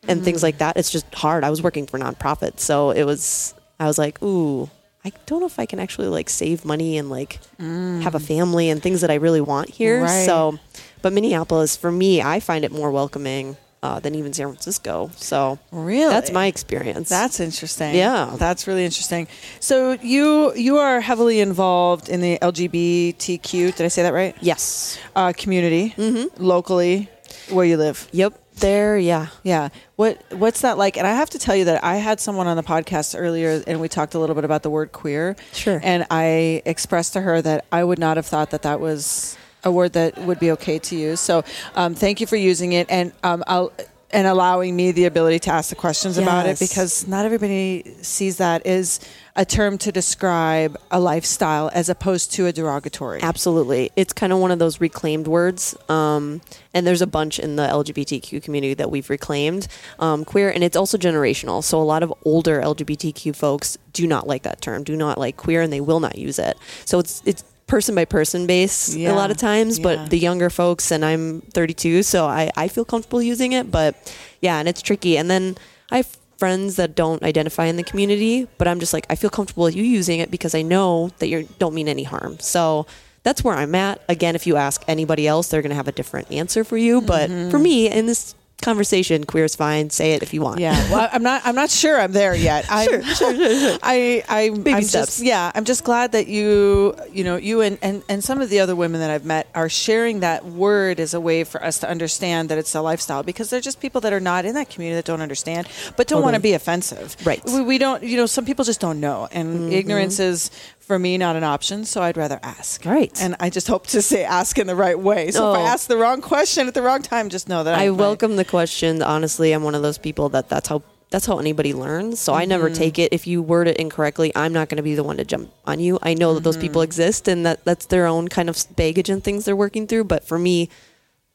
and 0.08 0.24
things 0.24 0.44
like 0.44 0.60
that, 0.60 0.78
it's 0.78 0.92
just 0.92 1.12
hard. 1.16 1.44
I 1.44 1.50
was 1.50 1.64
working 1.64 1.88
for 1.88 1.98
nonprofits, 1.98 2.60
so 2.60 2.92
it 2.92 3.04
was. 3.04 3.54
I 3.80 3.88
was 3.88 3.98
like, 3.98 4.22
ooh, 4.22 4.70
I 5.06 5.12
don't 5.28 5.40
know 5.40 5.46
if 5.46 5.60
I 5.60 5.66
can 5.68 5.80
actually 5.80 6.08
like 6.08 6.30
save 6.30 6.66
money 6.66 6.98
and 6.98 7.10
like 7.10 7.40
have 7.60 8.16
a 8.16 8.20
family 8.20 8.70
and 8.72 8.82
things 8.82 9.02
that 9.02 9.12
I 9.12 9.16
really 9.16 9.42
want 9.42 9.70
here. 9.70 10.02
Right. 10.04 10.26
So, 10.26 10.58
but 11.02 11.14
Minneapolis 11.14 11.76
for 11.78 11.92
me, 11.92 12.22
I 12.22 12.40
find 12.40 12.66
it 12.66 12.72
more 12.72 12.90
welcoming 12.92 13.56
uh, 13.84 14.00
than 14.00 14.16
even 14.16 14.34
San 14.34 14.48
Francisco. 14.48 15.12
So 15.16 15.60
Really? 15.72 16.10
that's 16.12 16.32
my 16.32 16.48
experience. 16.48 17.08
That's 17.08 17.40
interesting. 17.40 17.94
Yeah. 17.94 18.36
that's 18.40 18.66
really 18.66 18.84
interesting. 18.84 19.28
So 19.60 19.92
you 20.02 20.54
you 20.56 20.78
are 20.78 21.00
heavily 21.02 21.40
involved 21.40 22.10
in 22.10 22.20
the 22.22 22.40
LGBTQ. 22.42 23.76
Did 23.76 23.86
I 23.86 23.90
say 23.90 24.02
that 24.04 24.14
right? 24.14 24.36
yes. 24.42 24.98
Uh, 25.16 25.34
community 25.38 25.94
locally 26.38 27.10
where 27.52 27.66
you 27.66 27.78
live. 27.78 28.08
Yep. 28.12 28.34
There. 28.60 28.98
Yeah. 28.98 29.28
Yeah. 29.44 29.70
What 29.96 30.22
what's 30.32 30.62
that 30.62 30.78
like? 30.78 30.98
And 30.98 31.06
I 31.06 31.14
have 31.14 31.30
to 31.32 31.40
tell 31.40 31.56
you 31.56 31.66
that 31.66 31.84
I 31.84 31.96
had 31.98 32.20
someone 32.20 32.48
on 32.48 32.58
the 32.58 32.64
podcast 32.64 33.16
earlier 33.18 33.64
and 33.68 33.82
we 33.82 33.90
talked 33.90 34.14
a 34.16 34.20
little 34.20 34.36
bit 34.36 34.46
about 34.46 34.64
the 34.64 34.70
word 34.70 34.92
queer. 34.92 35.36
Sure. 35.54 35.80
And 35.84 36.06
I 36.10 36.62
expressed 36.66 37.14
to 37.14 37.22
her 37.22 37.42
that 37.42 37.66
I 37.72 37.84
would 37.84 38.00
not 38.00 38.18
have 38.18 38.26
thought 38.26 38.52
that 38.52 38.62
that 38.64 38.80
was 38.80 39.38
a 39.64 39.72
word 39.72 39.94
that 39.94 40.18
would 40.20 40.40
be 40.40 40.52
okay 40.52 40.80
to 40.80 40.96
use. 40.96 41.20
So 41.20 41.44
um, 41.76 41.96
thank 41.96 42.22
you 42.22 42.28
for 42.28 42.36
using 42.36 42.74
it 42.74 42.90
and 42.90 43.12
um, 43.24 43.44
I'll 43.48 43.72
and 44.12 44.28
allowing 44.28 44.76
me 44.76 44.92
the 44.92 45.06
ability 45.06 45.40
to 45.40 45.52
ask 45.52 45.70
the 45.70 45.76
questions 45.76 46.18
about 46.18 46.46
it 46.46 46.60
because 46.60 47.08
not 47.08 47.26
everybody 47.26 47.96
sees 48.02 48.38
that 48.38 48.66
as 48.66 49.00
a 49.36 49.44
term 49.44 49.78
to 49.78 49.92
describe 49.92 50.78
a 50.92 51.00
lifestyle 51.00 51.70
as 51.74 51.90
opposed 51.90 52.32
to 52.32 52.46
a 52.46 52.54
derogatory. 52.54 53.22
Absolutely. 53.22 53.92
It's 53.96 54.14
kind 54.14 54.32
of 54.32 54.40
one 54.40 54.52
of 54.52 54.60
those 54.60 54.80
reclaimed 54.80 55.28
words. 55.28 55.76
Um, 55.90 56.42
and 56.74 56.88
there's 56.88 57.02
a 57.02 57.08
bunch 57.08 57.40
in 57.40 57.58
the 57.58 57.68
LGBTQ 57.68 58.42
community 58.42 58.76
that 58.76 58.90
we've 58.90 59.10
reclaimed 59.10 59.68
um, 60.00 60.24
queer. 60.24 60.50
And 60.50 60.64
it's 60.64 60.78
also 60.78 60.98
generational. 60.98 61.64
So 61.64 61.82
a 61.82 61.84
lot 61.84 62.02
of 62.02 62.14
older 62.24 62.62
LGBTQ 62.62 63.36
folks 63.36 63.78
do 63.92 64.08
not 64.08 64.28
like 64.28 64.44
that 64.44 64.62
term, 64.62 64.84
do 64.84 64.96
not 64.96 65.18
like 65.18 65.36
queer, 65.36 65.62
and 65.62 65.74
they 65.74 65.82
will 65.82 66.00
not 66.00 66.18
use 66.18 66.40
it. 66.40 66.58
So 66.86 67.00
it's, 67.00 67.22
it's, 67.26 67.44
person 67.68 67.96
by 67.96 68.06
person 68.06 68.46
base 68.46 68.96
Yeah. 68.96 69.12
a 69.12 69.16
lot 69.16 69.32
of 69.32 69.38
times 69.38 69.80
Yeah. 69.80 69.84
but 69.84 70.10
the 70.10 70.20
younger 70.20 70.50
folks 70.50 70.92
and 70.92 71.04
i'm 71.04 71.42
32 71.42 72.04
so 72.04 72.26
I, 72.26 72.52
I 72.56 72.68
feel 72.68 72.86
comfortable 72.86 73.22
using 73.22 73.54
it 73.54 73.72
but 73.72 73.96
yeah 74.42 74.60
and 74.60 74.68
it's 74.68 74.82
tricky 74.82 75.18
and 75.18 75.30
then 75.30 75.56
i 75.92 75.98
have 75.98 76.18
friends 76.38 76.76
that 76.76 76.96
don't 76.96 77.24
identify 77.24 77.66
in 77.66 77.78
the 77.78 77.84
community 77.84 78.48
but 78.58 78.68
i'm 78.68 78.80
just 78.80 78.94
like 78.94 79.06
i 79.10 79.16
feel 79.16 79.30
comfortable 79.30 79.64
with 79.64 79.76
you 79.76 79.84
using 79.84 80.20
it 80.20 80.30
because 80.30 80.54
i 80.54 80.62
know 80.62 81.10
that 81.20 81.28
you 81.28 81.48
don't 81.58 81.74
mean 81.74 81.88
any 81.88 82.04
harm 82.04 82.38
so 82.40 82.86
that's 83.24 83.44
where 83.44 83.56
i'm 83.56 83.74
at 83.74 84.00
again 84.10 84.36
if 84.36 84.46
you 84.46 84.58
ask 84.58 84.84
anybody 84.88 85.28
else 85.28 85.48
they're 85.48 85.62
going 85.64 85.72
to 85.72 85.76
have 85.76 85.88
a 85.88 85.94
different 85.94 86.32
answer 86.32 86.64
for 86.64 86.78
you 86.78 87.02
but 87.02 87.30
for 87.30 87.34
mm-hmm. 87.36 87.64
me 87.64 87.90
in 87.90 88.06
this 88.06 88.36
conversation 88.62 89.24
queer 89.26 89.46
is 89.46 89.56
fine 89.56 89.90
say 89.90 90.14
it 90.14 90.24
if 90.24 90.34
you 90.34 90.42
want 90.42 90.60
Yeah, 90.60 90.74
well, 90.92 91.10
I'm 91.12 91.22
not. 91.22 91.42
I'm 91.46 91.56
not 91.56 91.70
sure 91.70 92.00
I'm 92.00 92.12
there 92.12 92.36
yet. 92.36 92.66
I'm, 92.70 92.86
Sure, 92.86 93.04
sure, 93.04 93.36
sure, 93.36 93.60
sure. 93.60 93.80
I, 93.84 94.24
I, 94.28 94.50
Baby 94.50 94.74
I'm 94.74 94.84
steps. 94.84 95.18
Just, 95.18 95.24
yeah, 95.24 95.52
I'm 95.54 95.66
just 95.66 95.84
glad 95.84 96.14
that 96.14 96.28
you, 96.28 96.96
you 97.12 97.24
know, 97.24 97.36
you 97.36 97.62
and, 97.62 97.78
and 97.82 98.04
and 98.10 98.24
some 98.24 98.42
of 98.42 98.50
the 98.50 98.60
other 98.60 98.76
women 98.76 99.02
that 99.02 99.10
I've 99.10 99.26
met 99.26 99.48
are 99.56 99.70
sharing 99.70 100.22
that 100.22 100.46
word 100.46 101.00
as 101.00 101.14
a 101.14 101.20
way 101.20 101.44
for 101.44 101.64
us 101.64 101.80
to 101.80 101.90
understand 101.90 102.50
that 102.50 102.58
it's 102.58 102.74
a 102.76 102.82
lifestyle 102.82 103.24
because 103.24 103.50
they're 103.50 103.62
just 103.62 103.80
people 103.80 104.02
that 104.02 104.14
are 104.14 104.20
not 104.20 104.46
in 104.46 104.56
that 104.56 104.70
community 104.70 104.96
that 104.96 105.06
don't 105.06 105.22
understand, 105.22 105.68
but 105.98 106.08
don't 106.08 106.22
want 106.22 106.36
to 106.36 106.42
be 106.42 106.54
offensive. 106.54 107.16
Right. 107.26 107.44
Mm-hmm. 107.44 107.58
We, 107.58 107.64
we 107.64 107.78
don't. 107.78 108.04
You 108.04 108.18
know, 108.18 108.26
some 108.26 108.46
people 108.46 108.66
just 108.66 108.80
don't 108.80 109.00
know, 109.00 109.28
and 109.32 109.72
ignorance 109.74 110.20
is 110.20 110.52
for 110.86 111.00
me 111.00 111.18
not 111.18 111.36
an 111.36 111.44
option. 111.44 111.86
So 111.86 112.02
I'd 112.02 112.18
rather 112.18 112.40
ask. 112.44 112.86
Right. 112.86 113.12
And 113.22 113.36
I 113.40 113.50
just 113.50 113.68
hope 113.68 113.88
to 113.88 114.02
say 114.02 114.24
ask 114.24 114.58
in 114.58 114.68
the 114.68 114.76
right 114.76 114.98
way. 114.98 115.32
So 115.32 115.54
if 115.54 115.60
I 115.60 115.64
Oh. 115.64 115.66
ask 115.66 115.88
the 115.88 115.98
wrong 115.98 116.22
question 116.22 116.68
at 116.68 116.74
the 116.74 116.82
wrong 116.82 117.02
time, 117.02 117.30
just 117.30 117.50
know 117.50 117.64
that 117.64 117.78
I, 117.78 117.86
I 117.86 117.90
welcome 117.90 118.36
the 118.36 118.46
question. 118.46 119.02
Honestly, 119.02 119.52
I'm 119.52 119.64
one 119.64 119.76
of 119.76 119.82
those 119.82 119.98
people 119.98 120.30
that 120.30 120.50
that's 120.50 120.70
how 120.70 120.84
that's 121.12 121.26
how 121.26 121.38
anybody 121.38 121.74
learns. 121.74 122.20
So 122.20 122.34
I 122.34 122.46
never 122.46 122.66
mm-hmm. 122.66 122.78
take 122.78 123.00
it. 123.00 123.14
If 123.14 123.28
you 123.28 123.42
word 123.42 123.68
it 123.68 123.78
incorrectly, 123.78 124.32
I'm 124.36 124.52
not 124.52 124.70
going 124.70 124.78
to 124.78 124.84
be 124.84 124.96
the 124.96 125.04
one 125.04 125.18
to 125.18 125.24
jump 125.24 125.52
on 125.66 125.80
you. 125.80 126.00
I 126.02 126.14
know 126.14 126.34
that 126.34 126.44
those 126.44 126.58
people 126.58 126.82
mm-hmm. 126.82 126.90
exist 126.90 127.28
and 127.28 127.46
that 127.46 127.64
that's 127.64 127.86
their 127.86 128.06
own 128.06 128.28
kind 128.28 128.50
of 128.50 128.62
baggage 128.76 129.10
and 129.10 129.24
things 129.24 129.46
they're 129.46 129.56
working 129.56 129.88
through. 129.88 130.06
But 130.06 130.26
for 130.26 130.38
me, 130.38 130.70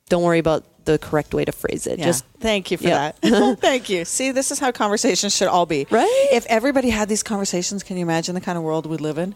don't 0.09 0.23
worry 0.23 0.39
about 0.39 0.65
the 0.85 0.99
correct 0.99 1.35
way 1.35 1.45
to 1.45 1.53
phrase 1.53 1.87
it. 1.87 1.99
Yeah. 1.99 2.07
Just 2.07 2.25
thank 2.41 2.71
you 2.71 2.77
for 2.77 2.85
Yeah. 2.89 3.13
that. 3.21 3.59
thank 3.61 3.89
you. 3.89 4.05
See, 4.05 4.31
this 4.33 4.51
is 4.51 4.59
how 4.59 4.73
conversations 4.73 5.35
should 5.37 5.49
all 5.49 5.67
be. 5.67 5.87
Right? 5.91 6.29
If 6.33 6.47
everybody 6.47 6.91
had 6.91 7.09
these 7.09 7.23
conversations, 7.23 7.83
can 7.83 7.97
you 7.97 8.03
imagine 8.03 8.35
the 8.35 8.41
kind 8.41 8.57
of 8.59 8.65
world 8.65 8.87
we 8.87 8.97
live 8.97 9.19
in? 9.19 9.35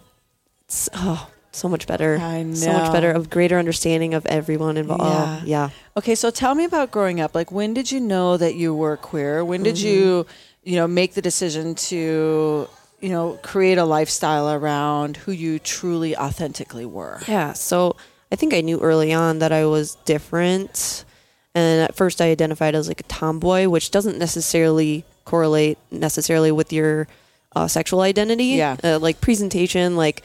it's, 0.67 0.88
oh, 0.94 1.29
so 1.52 1.69
much 1.69 1.87
better. 1.87 2.17
I 2.17 2.43
know. 2.43 2.55
So 2.55 2.73
much 2.73 2.91
better. 2.93 3.11
Of 3.12 3.31
greater 3.31 3.58
understanding 3.58 4.14
of 4.14 4.26
everyone 4.26 4.76
involved. 4.76 5.02
Yeah. 5.05 5.38
Oh, 5.41 5.46
yeah. 5.46 5.70
Okay, 5.96 6.14
so 6.14 6.31
tell 6.31 6.55
me 6.55 6.64
about 6.64 6.91
growing 6.91 7.20
up. 7.20 7.35
Like, 7.35 7.52
when 7.52 7.75
did 7.75 7.93
you 7.93 8.00
know 8.00 8.37
that 8.37 8.55
you 8.55 8.75
were 8.75 8.97
queer? 8.97 9.44
When 9.44 9.62
did 9.62 9.76
Mm-hmm. 9.76 9.87
you, 9.87 10.26
you 10.64 10.76
know, 10.76 10.88
make 10.88 11.14
the 11.14 11.23
decision 11.23 11.75
to, 11.76 12.69
you 13.00 13.08
know, 13.11 13.38
create 13.43 13.76
a 13.79 13.85
lifestyle 13.85 14.50
around 14.50 15.19
who 15.19 15.31
you 15.32 15.58
truly, 15.61 16.17
authentically 16.17 16.87
were? 16.87 17.20
Yeah. 17.29 17.52
So 17.52 17.97
I 18.32 18.37
think 18.37 18.52
I 18.55 18.62
knew 18.62 18.81
early 18.81 19.12
on 19.12 19.38
that 19.40 19.52
I 19.52 19.67
was 19.67 19.97
different. 20.06 21.05
And 21.54 21.82
at 21.82 21.94
first 21.94 22.20
I 22.20 22.30
identified 22.30 22.74
as 22.74 22.88
like 22.88 23.00
a 23.00 23.04
tomboy, 23.04 23.68
which 23.68 23.90
doesn't 23.90 24.18
necessarily 24.18 25.04
correlate 25.24 25.78
necessarily 25.90 26.52
with 26.52 26.72
your 26.72 27.06
uh, 27.54 27.68
sexual 27.68 28.00
identity. 28.00 28.46
Yeah. 28.46 28.76
Uh, 28.82 28.98
like 28.98 29.20
presentation, 29.20 29.96
like 29.96 30.22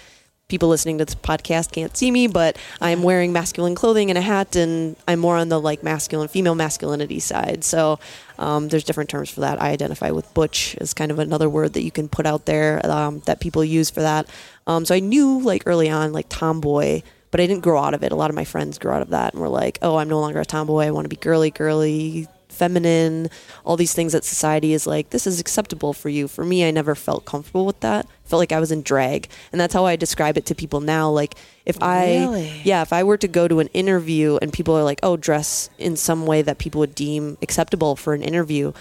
people 0.49 0.67
listening 0.67 0.97
to 0.97 1.05
this 1.05 1.15
podcast 1.15 1.71
can't 1.71 1.95
see 1.95 2.09
me, 2.11 2.27
but 2.27 2.57
I'm 2.81 3.03
wearing 3.03 3.31
masculine 3.31 3.75
clothing 3.75 4.09
and 4.09 4.17
a 4.17 4.21
hat, 4.21 4.55
and 4.55 4.95
I'm 5.07 5.19
more 5.19 5.37
on 5.37 5.49
the 5.49 5.61
like 5.61 5.83
masculine, 5.83 6.27
female 6.27 6.55
masculinity 6.55 7.19
side. 7.19 7.63
So 7.63 7.99
um, 8.39 8.67
there's 8.67 8.83
different 8.83 9.11
terms 9.11 9.29
for 9.29 9.41
that. 9.41 9.61
I 9.61 9.69
identify 9.69 10.09
with 10.09 10.33
butch 10.33 10.75
as 10.81 10.93
kind 10.93 11.11
of 11.11 11.19
another 11.19 11.47
word 11.49 11.73
that 11.73 11.83
you 11.83 11.91
can 11.91 12.09
put 12.09 12.25
out 12.25 12.45
there 12.45 12.83
um, 12.85 13.21
that 13.27 13.39
people 13.39 13.63
use 13.63 13.89
for 13.89 14.01
that. 14.01 14.27
Um, 14.65 14.85
so 14.85 14.95
I 14.95 14.99
knew 14.99 15.39
like 15.39 15.63
early 15.65 15.89
on, 15.89 16.11
like 16.11 16.25
tomboy, 16.29 17.03
but 17.31 17.39
I 17.39 17.47
didn't 17.47 17.63
grow 17.63 17.79
out 17.81 17.93
of 17.93 18.03
it. 18.03 18.11
A 18.11 18.15
lot 18.15 18.29
of 18.29 18.35
my 18.35 18.45
friends 18.45 18.77
grew 18.77 18.91
out 18.91 19.01
of 19.01 19.09
that 19.09 19.33
and 19.33 19.41
were 19.41 19.49
like, 19.49 19.77
oh, 19.81 19.97
I'm 19.97 20.09
no 20.09 20.19
longer 20.19 20.39
a 20.39 20.45
tomboy. 20.45 20.85
I 20.85 20.91
want 20.91 21.05
to 21.05 21.09
be 21.09 21.15
girly, 21.15 21.51
girly, 21.51 22.27
feminine, 22.47 23.29
all 23.63 23.77
these 23.77 23.93
things 23.93 24.11
that 24.13 24.23
society 24.25 24.73
is 24.73 24.85
like, 24.85 25.11
this 25.11 25.25
is 25.25 25.39
acceptable 25.39 25.93
for 25.93 26.09
you. 26.09 26.27
For 26.27 26.43
me, 26.43 26.67
I 26.67 26.71
never 26.71 26.93
felt 26.95 27.23
comfortable 27.25 27.65
with 27.65 27.79
that. 27.81 28.05
I 28.05 28.27
felt 28.27 28.39
like 28.39 28.51
I 28.51 28.59
was 28.59 28.71
in 28.71 28.81
drag. 28.81 29.29
And 29.51 29.61
that's 29.61 29.73
how 29.73 29.85
I 29.85 29.95
describe 29.95 30.37
it 30.37 30.45
to 30.47 30.55
people 30.55 30.81
now. 30.81 31.09
Like, 31.09 31.35
if 31.65 31.81
I, 31.81 32.17
Really? 32.17 32.61
yeah, 32.65 32.81
if 32.81 32.91
I 32.91 33.03
were 33.03 33.17
to 33.17 33.27
go 33.27 33.47
to 33.47 33.59
an 33.59 33.67
interview 33.67 34.37
and 34.41 34.51
people 34.51 34.75
are 34.75 34.83
like, 34.83 34.99
oh, 35.03 35.15
dress 35.15 35.69
in 35.77 35.95
some 35.95 36.25
way 36.25 36.41
that 36.41 36.57
people 36.57 36.79
would 36.79 36.95
deem 36.95 37.37
acceptable 37.41 37.95
for 37.95 38.13
an 38.13 38.23
interview, 38.23 38.73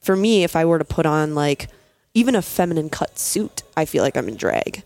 for 0.00 0.16
me, 0.16 0.42
if 0.42 0.56
I 0.56 0.64
were 0.64 0.78
to 0.78 0.84
put 0.84 1.06
on 1.06 1.34
like 1.34 1.68
even 2.14 2.34
a 2.34 2.42
feminine 2.42 2.90
cut 2.90 3.18
suit, 3.18 3.62
I 3.76 3.84
feel 3.84 4.02
like 4.02 4.16
I'm 4.16 4.28
in 4.28 4.36
drag. 4.36 4.82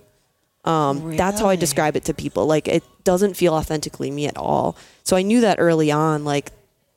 Um, 0.67 1.17
That's 1.17 1.41
how 1.41 1.49
I 1.49 1.57
describe 1.57 1.97
it 1.97 2.05
to 2.07 2.15
people. 2.15 2.47
Like 2.47 2.67
it 2.69 2.83
doesn't 3.05 3.35
feel 3.35 3.55
authentically 3.55 4.11
me 4.11 4.27
at 4.27 4.37
all. 4.37 4.77
So 5.05 5.17
I 5.17 5.23
knew 5.23 5.41
that 5.41 5.59
early 5.61 5.91
on. 5.93 6.25
Like 6.25 6.51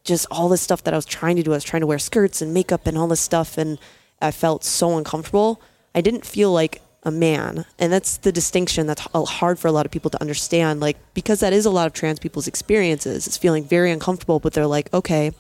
just 0.04 0.26
all 0.32 0.50
this 0.50 0.62
stuff 0.62 0.84
that 0.84 0.94
I 0.94 0.98
was 0.98 1.06
trying 1.06 1.36
to 1.36 1.44
do. 1.44 1.52
I 1.52 1.56
was 1.56 1.64
trying 1.64 1.82
to 1.82 1.88
wear 1.88 2.00
skirts 2.00 2.42
and 2.42 2.54
makeup 2.54 2.88
and 2.88 2.98
all 2.98 3.08
this 3.08 3.22
stuff, 3.22 3.58
and 3.58 3.78
I 4.22 4.32
felt 4.32 4.64
so 4.64 4.98
uncomfortable. 4.98 5.62
I 5.94 6.02
didn't 6.02 6.26
feel 6.26 6.52
like 6.52 6.82
a 7.04 7.12
man, 7.12 7.66
and 7.78 7.94
that's 7.94 8.18
the 8.18 8.32
distinction 8.32 8.88
that's 8.88 9.02
hard 9.14 9.60
for 9.60 9.68
a 9.68 9.72
lot 9.72 9.86
of 9.86 9.92
people 9.92 10.10
to 10.12 10.22
understand. 10.22 10.80
Like 10.80 10.98
because 11.14 11.40
that 11.42 11.54
is 11.54 11.66
a 11.66 11.70
lot 11.70 11.86
of 11.86 11.94
trans 11.94 12.20
people's 12.20 12.48
experiences. 12.48 13.28
It's 13.28 13.38
feeling 13.38 13.64
very 13.64 13.92
uncomfortable, 13.92 14.40
but 14.40 14.54
they're 14.54 14.68
like, 14.68 14.92
okay, 14.94 15.32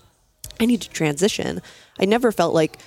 I 0.59 0.65
need 0.65 0.81
to 0.81 0.89
transition. 0.89 1.61
I 1.99 2.05
never 2.05 2.31
felt 2.31 2.53
like 2.53 2.77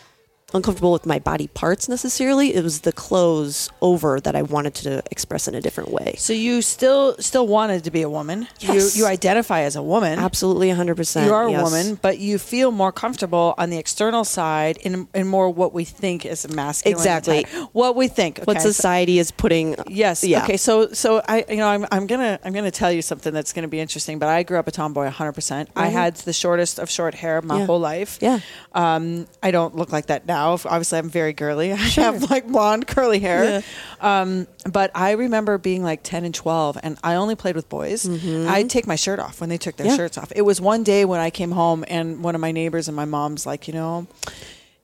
uncomfortable 0.54 0.92
with 0.92 1.06
my 1.06 1.18
body 1.18 1.46
parts 1.48 1.88
necessarily. 1.88 2.54
It 2.54 2.62
was 2.62 2.80
the 2.80 2.92
clothes 2.92 3.70
over 3.80 4.20
that 4.20 4.34
I 4.36 4.42
wanted 4.42 4.74
to 4.76 5.02
express 5.10 5.48
in 5.48 5.54
a 5.54 5.60
different 5.60 5.90
way. 5.90 6.14
So 6.18 6.32
you 6.32 6.62
still 6.62 7.16
still 7.18 7.46
wanted 7.46 7.84
to 7.84 7.90
be 7.90 8.02
a 8.02 8.10
woman. 8.10 8.48
Yes. 8.60 8.96
You 8.96 9.02
you 9.02 9.06
identify 9.08 9.60
as 9.62 9.76
a 9.76 9.82
woman. 9.82 10.18
Absolutely, 10.18 10.68
100%. 10.68 11.26
You 11.26 11.32
are 11.34 11.48
yes. 11.48 11.60
a 11.60 11.64
woman, 11.64 11.98
but 12.00 12.18
you 12.18 12.38
feel 12.38 12.70
more 12.70 12.92
comfortable 12.92 13.54
on 13.58 13.70
the 13.70 13.78
external 13.78 14.24
side 14.24 14.76
in, 14.78 15.08
in 15.14 15.26
more 15.26 15.50
what 15.50 15.72
we 15.72 15.84
think 15.84 16.24
is 16.26 16.44
a 16.44 16.48
masculine. 16.48 16.96
Exactly. 16.96 17.44
What 17.72 17.96
we 17.96 18.08
think. 18.08 18.38
What 18.44 18.56
okay, 18.56 18.64
so- 18.64 18.72
society 18.72 19.18
is 19.18 19.30
putting. 19.30 19.76
Yes. 19.88 20.22
Yeah. 20.24 20.44
Okay. 20.44 20.56
So 20.56 20.92
so 20.92 21.22
I 21.28 21.44
you 21.48 21.56
know 21.56 21.68
I'm 21.68 21.86
I'm 21.90 22.06
gonna 22.06 22.38
I'm 22.44 22.52
gonna 22.52 22.70
tell 22.70 22.92
you 22.92 23.02
something 23.02 23.32
that's 23.32 23.52
gonna 23.52 23.68
be 23.68 23.80
interesting. 23.80 24.18
But 24.18 24.28
I 24.28 24.42
grew 24.42 24.58
up 24.58 24.68
a 24.68 24.70
tomboy 24.70 25.04
100. 25.04 25.32
percent 25.32 25.68
I 25.76 25.88
Mhm. 25.88 25.92
had 25.92 26.14
the 26.28 26.32
shortest 26.32 26.78
of 26.78 26.90
short 26.90 27.14
hair 27.14 27.40
my 27.42 27.58
Yeah. 27.60 27.66
whole 27.66 27.80
life. 27.80 28.18
Yeah. 28.20 28.40
Um, 28.72 29.26
I 29.42 29.50
don't 29.50 29.74
look 29.76 29.92
like 29.92 30.06
that 30.06 30.26
now. 30.26 30.41
Now. 30.42 30.52
Obviously, 30.52 30.98
I'm 30.98 31.08
very 31.08 31.32
girly. 31.32 31.72
I 31.72 31.76
have 31.76 32.30
like 32.30 32.46
blonde 32.46 32.86
curly 32.86 33.18
hair. 33.20 33.62
Um, 34.00 34.46
but 34.70 34.90
I 34.94 35.12
remember 35.12 35.58
being 35.58 35.82
like 35.82 36.02
10 36.02 36.24
and 36.24 36.34
12, 36.34 36.78
and 36.82 36.98
I 37.02 37.14
only 37.14 37.34
played 37.36 37.54
with 37.56 37.68
boys. 37.68 38.08
I'd 38.08 38.68
take 38.70 38.86
my 38.86 38.96
shirt 38.96 39.18
off 39.18 39.40
when 39.40 39.48
they 39.48 39.58
took 39.58 39.76
their 39.76 39.86
Yeah. 39.86 39.96
shirts 39.96 40.18
off. 40.18 40.32
It 40.34 40.42
was 40.42 40.60
one 40.60 40.82
day 40.82 41.04
when 41.04 41.20
I 41.20 41.30
came 41.30 41.50
home, 41.52 41.84
and 41.88 42.22
one 42.22 42.34
of 42.34 42.40
my 42.40 42.52
neighbors 42.52 42.88
and 42.88 42.96
my 42.96 43.04
mom's 43.04 43.46
like, 43.46 43.68
you 43.68 43.74
know, 43.74 44.06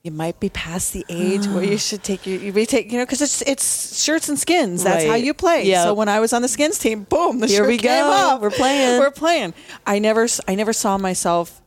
you 0.04 0.12
might 0.12 0.38
be 0.40 0.48
past 0.48 0.92
the 0.92 1.04
age 1.08 1.46
where 1.48 1.64
you 1.64 1.76
should 1.88 2.02
take 2.04 2.24
your 2.26 2.38
you 2.38 2.52
may 2.52 2.64
take 2.64 2.90
you 2.92 2.98
know 2.98 3.04
because 3.04 3.20
it's 3.20 3.42
it's 3.42 4.00
shirts 4.02 4.28
and 4.28 4.38
skins. 4.38 4.84
That's 4.84 5.04
how 5.04 5.16
you 5.16 5.34
play. 5.34 5.64
Yep. 5.66 5.82
So 5.84 5.94
when 5.94 6.08
I 6.08 6.20
was 6.20 6.32
on 6.32 6.40
the 6.40 6.48
skins 6.48 6.78
team, 6.78 7.02
boom, 7.02 7.40
the 7.40 7.46
Here 7.48 7.58
shirt 7.58 7.66
we 7.68 7.78
came 7.78 8.04
go. 8.04 8.10
off. 8.10 8.40
We're 8.40 8.50
playing. 8.50 9.00
We're 9.00 9.10
playing. 9.10 9.54
I 9.84 9.98
never 9.98 10.26
I 10.46 10.54
never 10.54 10.72
saw 10.72 10.96
myself 10.98 11.60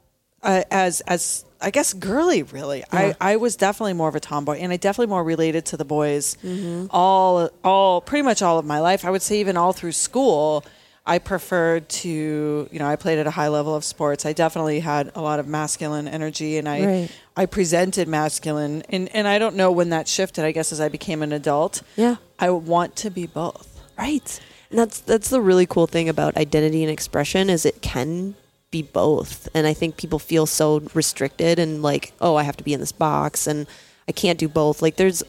uh, 0.43 0.63
as 0.71 1.01
as 1.01 1.43
I 1.62 1.70
guess 1.72 1.94
girly. 1.94 2.44
Really, 2.44 2.84
I 2.91 3.15
I 3.22 3.36
was 3.38 3.56
definitely 3.56 3.94
more 3.94 4.10
of 4.10 4.15
a 4.15 4.20
tomboy, 4.20 4.58
and 4.58 4.72
I 4.72 4.77
definitely 4.77 5.10
more 5.10 5.24
related 5.24 5.65
to 5.68 5.77
the 5.77 5.86
boys. 5.86 6.38
Mm-hmm. 6.44 6.88
All 6.89 7.50
all 7.63 8.01
pretty 8.01 8.24
much 8.24 8.41
all 8.41 8.60
of 8.60 8.65
my 8.65 8.80
life. 8.80 9.06
I 9.06 9.10
would 9.10 9.22
say 9.22 9.39
even 9.39 9.58
all 9.58 9.74
through 9.74 9.94
school. 9.94 10.65
I 11.03 11.18
preferred 11.18 11.89
to, 11.89 12.70
you 12.72 12.80
know, 12.80 12.86
I 12.86 12.96
played 12.96 13.18
at 13.18 13.25
a 13.25 13.32
high 13.32 13.48
level 13.48 13.74
of 13.74 13.84
sports. 13.84 14.24
I 14.24 14.34
definitely 14.34 14.82
had 14.82 15.12
a 15.15 15.22
lot 15.22 15.39
of 15.39 15.48
masculine 15.48 16.08
energy 16.08 16.60
and 16.60 16.70
I 16.70 16.86
Right. 16.86 17.12
I 17.36 17.48
presented 17.48 18.08
masculine 18.08 18.84
and, 18.88 19.10
and 19.15 19.27
I 19.27 19.39
don't 19.39 19.56
know 19.56 19.72
when 19.72 19.89
that 19.89 20.08
shifted, 20.08 20.46
I 20.46 20.51
guess 20.51 20.72
as 20.72 20.80
I 20.80 20.89
became 20.89 21.24
an 21.24 21.32
adult. 21.32 21.82
Yeah. 21.96 22.18
I 22.38 22.51
want 22.51 22.96
to 22.98 23.10
be 23.10 23.25
both. 23.25 23.82
Right. 23.98 24.39
And 24.70 24.77
that's 24.77 25.00
that's 25.00 25.30
the 25.30 25.41
really 25.41 25.65
cool 25.65 25.88
thing 25.88 26.08
about 26.08 26.38
identity 26.38 26.84
and 26.84 26.91
expression 26.91 27.50
is 27.50 27.65
it 27.65 27.82
can 27.82 28.36
be 28.71 28.81
both. 28.81 29.47
And 29.53 29.67
I 29.67 29.73
think 29.73 29.97
people 29.97 30.17
feel 30.17 30.45
so 30.45 30.81
restricted 30.93 31.59
and 31.59 31.81
like, 31.83 32.13
oh, 32.21 32.35
I 32.35 32.43
have 32.43 32.57
to 32.57 32.63
be 32.63 32.73
in 32.73 32.79
this 32.79 32.93
box 32.93 33.45
and 33.45 33.67
I 34.07 34.13
can't 34.13 34.39
do 34.39 34.47
both. 34.47 34.81
Like 34.81 34.95
there's 34.95 35.21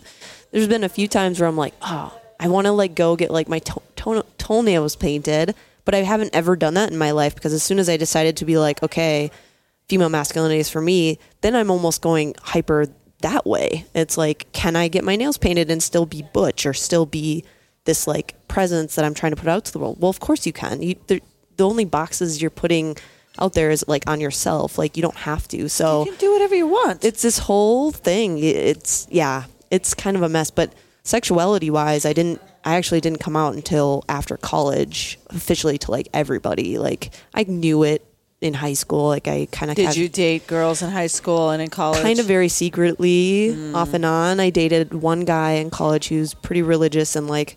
there's 0.52 0.68
been 0.68 0.84
a 0.84 0.88
few 0.88 1.08
times 1.08 1.40
where 1.40 1.49
I'm 1.49 1.56
like, 1.56 1.75
oh, 1.82 2.18
I 2.38 2.49
want 2.49 2.66
to 2.66 2.72
like 2.72 2.94
go 2.94 3.16
get 3.16 3.30
like 3.30 3.49
my 3.49 3.58
to- 3.61 3.82
to- 3.96 4.26
toenails 4.38 4.96
painted, 4.96 5.54
but 5.84 5.94
I 5.94 5.99
haven't 5.99 6.34
ever 6.34 6.56
done 6.56 6.75
that 6.75 6.90
in 6.90 6.99
my 6.99 7.11
life 7.11 7.34
because 7.34 7.52
as 7.52 7.62
soon 7.62 7.78
as 7.78 7.88
I 7.88 7.96
decided 7.96 8.37
to 8.38 8.44
be 8.44 8.58
like, 8.58 8.82
okay, 8.82 9.30
female 9.88 10.08
masculinity 10.08 10.61
is 10.61 10.70
for 10.70 10.80
me, 10.80 11.18
then 11.40 11.56
I'm 11.56 11.70
almost 11.70 12.02
going 12.02 12.34
hyper 12.42 12.87
that 13.20 13.46
way. 13.46 13.87
It's 13.94 14.18
like, 14.18 14.50
can 14.52 14.76
I 14.76 14.88
get 14.88 15.04
my 15.04 15.16
nails 15.16 15.38
painted 15.38 15.70
and 15.70 15.82
still 15.82 16.06
be 16.06 16.22
butch 16.32 16.66
or 16.66 16.75
still 16.75 17.06
be 17.06 17.44
this 17.84 18.06
like 18.06 18.37
presence 18.49 18.94
that 18.94 19.04
I'm 19.04 19.14
trying 19.14 19.32
to 19.32 19.40
put 19.40 19.49
out 19.49 19.64
to 19.66 19.72
the 19.72 19.78
world? 19.78 20.00
Well, 20.00 20.11
of 20.11 20.20
course 20.20 20.46
you 20.46 20.52
can. 20.52 20.82
You, 20.82 20.96
the 21.06 21.20
only 21.61 21.84
boxes 21.84 22.40
you're 22.40 22.50
putting 22.50 22.96
out 23.39 23.55
there 23.55 23.71
is 23.71 23.85
like 23.89 24.09
on 24.09 24.21
yourself. 24.21 24.79
Like 24.79 24.97
you 24.97 25.03
don't 25.03 25.17
have 25.17 25.49
to. 25.49 25.69
So 25.69 26.05
You 26.05 26.12
can 26.12 26.21
do 26.21 26.33
whatever 26.33 26.55
you 26.55 26.67
want. 26.67 27.05
it's 27.05 27.23
this 27.23 27.39
whole 27.39 27.91
thing. 27.91 28.39
It's 28.39 29.07
yeah, 29.11 29.45
it's 29.71 29.95
kind 29.95 30.17
of 30.17 30.23
a 30.23 30.29
mess. 30.29 30.51
But 30.51 30.73
sexuality 31.03 31.71
wise, 31.71 32.05
I 32.05 32.12
didn't. 32.12 32.41
I 32.65 32.77
actually 32.77 33.01
didn't 33.01 33.19
come 33.19 33.35
out 33.37 33.55
until 33.55 34.05
after 34.09 34.37
college 34.37 35.19
officially 35.31 35.79
to 35.79 35.91
like 35.91 36.09
everybody. 36.15 36.79
Like 36.79 37.11
I 37.35 37.43
knew 37.45 37.83
it 37.83 38.07
in 38.41 38.55
high 38.55 38.75
school. 38.75 39.09
Like 39.09 39.29
I 39.29 39.49
kind 39.51 39.71
of 39.71 39.77
Did 39.77 39.97
you 39.97 40.09
date 40.09 40.47
girls 40.47 40.83
in 40.83 40.91
high 40.91 41.07
school 41.07 41.51
and 41.51 41.62
in 41.62 41.71
college? 41.71 42.03
kind 42.03 42.19
of 42.19 42.27
very 42.27 42.49
secretly 42.49 43.55
mm. 43.55 43.75
off 43.75 43.95
and 43.95 44.05
on. 44.05 44.41
I 44.41 44.51
dated 44.51 44.95
one 44.95 45.21
guy 45.21 45.53
in 45.53 45.71
college 45.71 46.09
who's 46.09 46.35
pretty 46.35 46.62
religious 46.62 47.17
and 47.17 47.29
like 47.29 47.57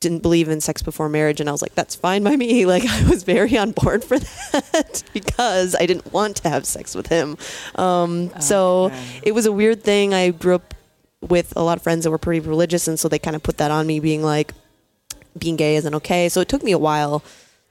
didn't 0.00 0.20
believe 0.22 0.48
in 0.48 0.60
sex 0.60 0.82
before 0.82 1.08
marriage 1.08 1.40
and 1.40 1.48
I 1.48 1.52
was 1.52 1.62
like 1.62 1.74
that's 1.74 1.94
fine 1.94 2.22
by 2.22 2.36
me. 2.36 2.66
Like 2.74 2.84
I 2.86 3.08
was 3.08 3.22
very 3.22 3.56
on 3.56 3.72
board 3.72 4.04
for 4.04 4.18
that 4.52 5.02
because 5.12 5.74
I 5.74 5.86
didn't 5.86 6.12
want 6.12 6.36
to 6.38 6.48
have 6.48 6.66
sex 6.66 6.94
with 6.94 7.06
him. 7.06 7.36
Um 7.76 8.30
so 8.40 8.92
it 9.22 9.32
was 9.32 9.46
a 9.46 9.52
weird 9.52 9.82
thing. 9.82 10.12
I 10.12 10.30
grew 10.30 10.56
up 10.56 10.74
with 11.20 11.52
a 11.56 11.62
lot 11.62 11.78
of 11.78 11.82
friends 11.82 12.04
that 12.04 12.10
were 12.10 12.18
pretty 12.18 12.40
religious 12.40 12.86
and 12.88 12.98
so 12.98 13.08
they 13.08 13.18
kind 13.18 13.36
of 13.36 13.42
put 13.42 13.56
that 13.58 13.70
on 13.70 13.86
me 13.86 14.00
being 14.00 14.22
like 14.22 14.52
being 15.38 15.56
gay 15.56 15.76
isn't 15.76 15.94
okay. 15.94 16.28
So 16.28 16.40
it 16.40 16.48
took 16.48 16.62
me 16.62 16.72
a 16.72 16.78
while 16.78 17.22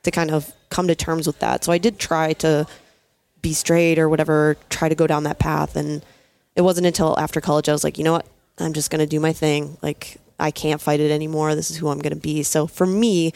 to 0.03 0.11
kind 0.11 0.31
of 0.31 0.51
come 0.69 0.87
to 0.87 0.95
terms 0.95 1.27
with 1.27 1.39
that. 1.39 1.63
So 1.63 1.71
I 1.71 1.77
did 1.77 1.97
try 1.97 2.33
to 2.33 2.67
be 3.41 3.53
straight 3.53 3.99
or 3.99 4.09
whatever, 4.09 4.57
try 4.69 4.89
to 4.89 4.95
go 4.95 5.07
down 5.07 5.23
that 5.23 5.39
path. 5.39 5.75
And 5.75 6.03
it 6.55 6.61
wasn't 6.61 6.87
until 6.87 7.17
after 7.19 7.41
college 7.41 7.69
I 7.69 7.71
was 7.71 7.83
like, 7.83 7.97
you 7.97 8.03
know 8.03 8.13
what? 8.13 8.25
I'm 8.57 8.73
just 8.73 8.91
going 8.91 8.99
to 8.99 9.07
do 9.07 9.19
my 9.19 9.33
thing. 9.33 9.77
Like, 9.81 10.17
I 10.39 10.51
can't 10.51 10.81
fight 10.81 10.99
it 10.99 11.11
anymore. 11.11 11.55
This 11.55 11.71
is 11.71 11.77
who 11.77 11.89
I'm 11.89 11.99
going 11.99 12.13
to 12.13 12.19
be. 12.19 12.43
So 12.43 12.67
for 12.67 12.85
me, 12.85 13.33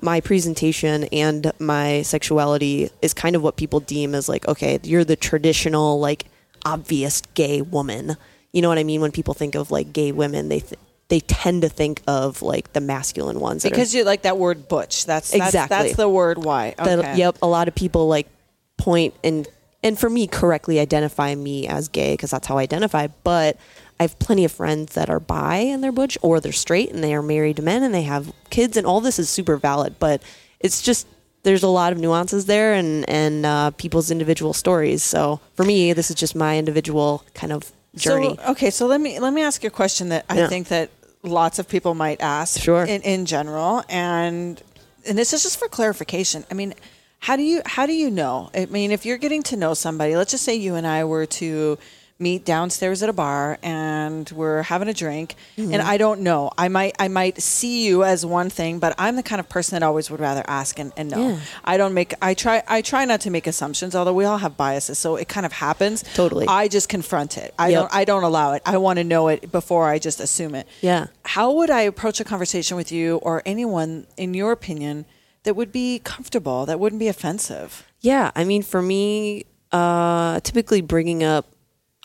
my 0.00 0.20
presentation 0.20 1.04
and 1.04 1.52
my 1.58 2.02
sexuality 2.02 2.90
is 3.02 3.12
kind 3.14 3.34
of 3.34 3.42
what 3.42 3.56
people 3.56 3.80
deem 3.80 4.14
as 4.14 4.28
like, 4.28 4.46
okay, 4.46 4.78
you're 4.82 5.04
the 5.04 5.16
traditional, 5.16 5.98
like, 5.98 6.26
obvious 6.64 7.22
gay 7.34 7.62
woman. 7.62 8.16
You 8.52 8.62
know 8.62 8.68
what 8.68 8.78
I 8.78 8.84
mean? 8.84 9.00
When 9.00 9.12
people 9.12 9.34
think 9.34 9.54
of 9.54 9.70
like 9.70 9.92
gay 9.92 10.12
women, 10.12 10.48
they 10.48 10.60
th- 10.60 10.80
they 11.08 11.20
tend 11.20 11.62
to 11.62 11.68
think 11.68 12.02
of 12.06 12.42
like 12.42 12.72
the 12.74 12.80
masculine 12.80 13.40
ones 13.40 13.62
that 13.62 13.68
are 13.68 13.74
because 13.74 13.94
you 13.94 14.04
like 14.04 14.22
that 14.22 14.36
word 14.38 14.68
butch. 14.68 15.06
That's 15.06 15.30
that's, 15.30 15.48
Exactly. 15.48 15.76
that's 15.76 15.96
the 15.96 16.08
word 16.08 16.38
why. 16.38 16.74
Okay. 16.78 16.96
that 16.96 17.16
yep 17.16 17.38
a 17.42 17.46
lot 17.46 17.68
of 17.68 17.74
people 17.74 18.08
like 18.08 18.28
point 18.76 19.14
and 19.24 19.48
and 19.82 19.98
for 19.98 20.10
me 20.10 20.26
correctly 20.26 20.78
identify 20.78 21.34
me 21.34 21.66
as 21.66 21.88
gay 21.88 22.12
because 22.12 22.30
that's 22.30 22.46
how 22.46 22.58
i 22.58 22.62
identify 22.62 23.08
but 23.24 23.56
i 24.00 24.04
have 24.04 24.18
plenty 24.18 24.44
of 24.44 24.52
friends 24.52 24.94
that 24.94 25.08
are 25.10 25.20
bi 25.20 25.56
and 25.56 25.82
they're 25.82 25.92
butch 25.92 26.16
or 26.22 26.40
they're 26.40 26.52
straight 26.52 26.90
and 26.92 27.02
they 27.02 27.14
are 27.14 27.22
married 27.22 27.56
to 27.56 27.62
men 27.62 27.82
and 27.82 27.94
they 27.94 28.02
have 28.02 28.32
kids 28.50 28.76
and 28.76 28.86
all 28.86 29.00
this 29.00 29.18
is 29.18 29.28
super 29.28 29.56
valid 29.56 29.94
but 29.98 30.22
it's 30.60 30.80
just 30.82 31.06
there's 31.44 31.62
a 31.62 31.68
lot 31.68 31.92
of 31.92 31.98
nuances 31.98 32.46
there 32.46 32.74
and 32.74 33.08
and 33.08 33.46
uh, 33.46 33.70
people's 33.72 34.10
individual 34.10 34.52
stories 34.52 35.02
so 35.02 35.40
for 35.54 35.64
me 35.64 35.92
this 35.92 36.10
is 36.10 36.16
just 36.16 36.34
my 36.34 36.58
individual 36.58 37.22
kind 37.34 37.52
of 37.52 37.70
journey 37.96 38.36
So, 38.36 38.50
okay, 38.52 38.70
so 38.70 38.86
let 38.86 39.00
me 39.00 39.18
let 39.20 39.32
me 39.32 39.42
ask 39.42 39.62
you 39.62 39.68
a 39.68 39.70
question 39.82 40.08
that 40.10 40.24
I 40.28 40.38
Yeah. 40.38 40.48
think 40.48 40.68
that 40.68 40.90
lots 41.22 41.58
of 41.58 41.68
people 41.68 41.94
might 41.94 42.20
ask 42.20 42.60
Sure. 42.60 42.84
in, 42.84 43.02
in 43.02 43.24
general 43.26 43.82
and 43.88 44.62
and 45.06 45.16
this 45.16 45.32
is 45.32 45.42
just 45.42 45.58
for 45.58 45.68
clarification. 45.68 46.44
I 46.50 46.54
mean, 46.54 46.74
how 47.20 47.34
do 47.36 47.42
you 47.42 47.62
how 47.64 47.86
do 47.86 47.94
you 47.94 48.10
know? 48.10 48.50
I 48.54 48.66
mean, 48.66 48.90
if 48.90 49.06
you're 49.06 49.16
getting 49.16 49.42
to 49.44 49.56
know 49.56 49.72
somebody, 49.74 50.16
let's 50.16 50.32
just 50.32 50.44
say 50.44 50.54
you 50.54 50.74
and 50.74 50.86
I 50.86 51.04
were 51.04 51.24
to 51.40 51.78
meet 52.20 52.44
downstairs 52.44 53.00
at 53.02 53.08
a 53.08 53.12
bar 53.12 53.58
and 53.62 54.28
we're 54.30 54.62
having 54.62 54.88
a 54.88 54.92
drink 54.94 55.36
Mm-hmm. 55.56 55.72
and 55.72 55.82
I 55.82 55.98
don't 55.98 56.20
know. 56.22 56.50
I 56.58 56.68
might 56.68 56.94
I 56.98 57.06
might 57.08 57.40
see 57.40 57.86
you 57.86 58.02
as 58.04 58.26
one 58.26 58.50
thing, 58.50 58.78
but 58.80 58.94
I'm 58.98 59.14
the 59.16 59.22
kind 59.22 59.38
of 59.40 59.48
person 59.48 59.76
that 59.78 59.84
always 59.84 60.10
would 60.10 60.18
rather 60.20 60.42
ask 60.48 60.78
and, 60.78 60.92
and 60.96 61.10
know. 61.10 61.28
Yeah. 61.30 61.40
I 61.64 61.76
don't 61.76 61.94
make 61.94 62.14
I 62.22 62.34
try 62.34 62.62
I 62.66 62.82
try 62.82 63.04
not 63.04 63.20
to 63.22 63.30
make 63.30 63.46
assumptions, 63.46 63.94
although 63.94 64.12
we 64.14 64.24
all 64.24 64.38
have 64.38 64.56
biases, 64.56 64.98
so 64.98 65.14
it 65.16 65.28
kind 65.28 65.46
of 65.46 65.52
happens. 65.52 66.02
Totally. 66.14 66.46
I 66.48 66.66
just 66.68 66.88
confront 66.88 67.36
it. 67.38 67.54
I 67.58 67.68
Yep. 67.68 67.80
don't 67.80 67.94
I 67.94 68.04
don't 68.04 68.22
allow 68.24 68.52
it. 68.54 68.62
I 68.66 68.78
want 68.78 68.98
to 68.98 69.04
know 69.04 69.28
it 69.28 69.52
before 69.52 69.88
I 69.88 69.98
just 69.98 70.18
assume 70.20 70.54
it. 70.56 70.66
Yeah. 70.80 71.06
How 71.24 71.52
would 71.52 71.70
I 71.70 71.82
approach 71.82 72.18
a 72.20 72.24
conversation 72.24 72.76
with 72.76 72.90
you 72.90 73.16
or 73.18 73.42
anyone 73.46 74.06
in 74.16 74.34
your 74.34 74.50
opinion 74.52 75.06
that 75.44 75.54
would 75.54 75.70
be 75.72 76.00
comfortable, 76.00 76.66
that 76.66 76.80
wouldn't 76.80 76.98
be 76.98 77.08
offensive? 77.08 77.84
Yeah, 78.00 78.30
I 78.36 78.44
mean, 78.44 78.62
for 78.62 78.82
me, 78.82 79.44
uh, 79.72 80.40
typically 80.40 80.80
bringing 80.80 81.22
up, 81.24 81.46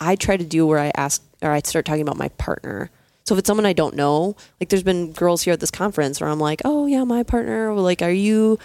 I 0.00 0.16
try 0.16 0.36
to 0.36 0.44
do 0.44 0.66
where 0.66 0.78
I 0.78 0.90
ask 0.96 1.22
or 1.42 1.50
I 1.50 1.60
start 1.60 1.84
talking 1.84 2.02
about 2.02 2.16
my 2.16 2.28
partner. 2.30 2.90
So 3.24 3.34
if 3.34 3.38
it's 3.38 3.46
someone 3.46 3.66
I 3.66 3.72
don't 3.72 3.96
know, 3.96 4.36
like 4.60 4.68
there's 4.68 4.82
been 4.82 5.12
girls 5.12 5.42
here 5.42 5.52
at 5.52 5.60
this 5.60 5.70
conference 5.70 6.20
where 6.20 6.28
I'm 6.28 6.40
like, 6.40 6.60
oh 6.64 6.86
yeah, 6.86 7.04
my 7.04 7.22
partner. 7.22 7.70
Or 7.70 7.80
like, 7.80 8.02
are 8.02 8.10
you 8.10 8.58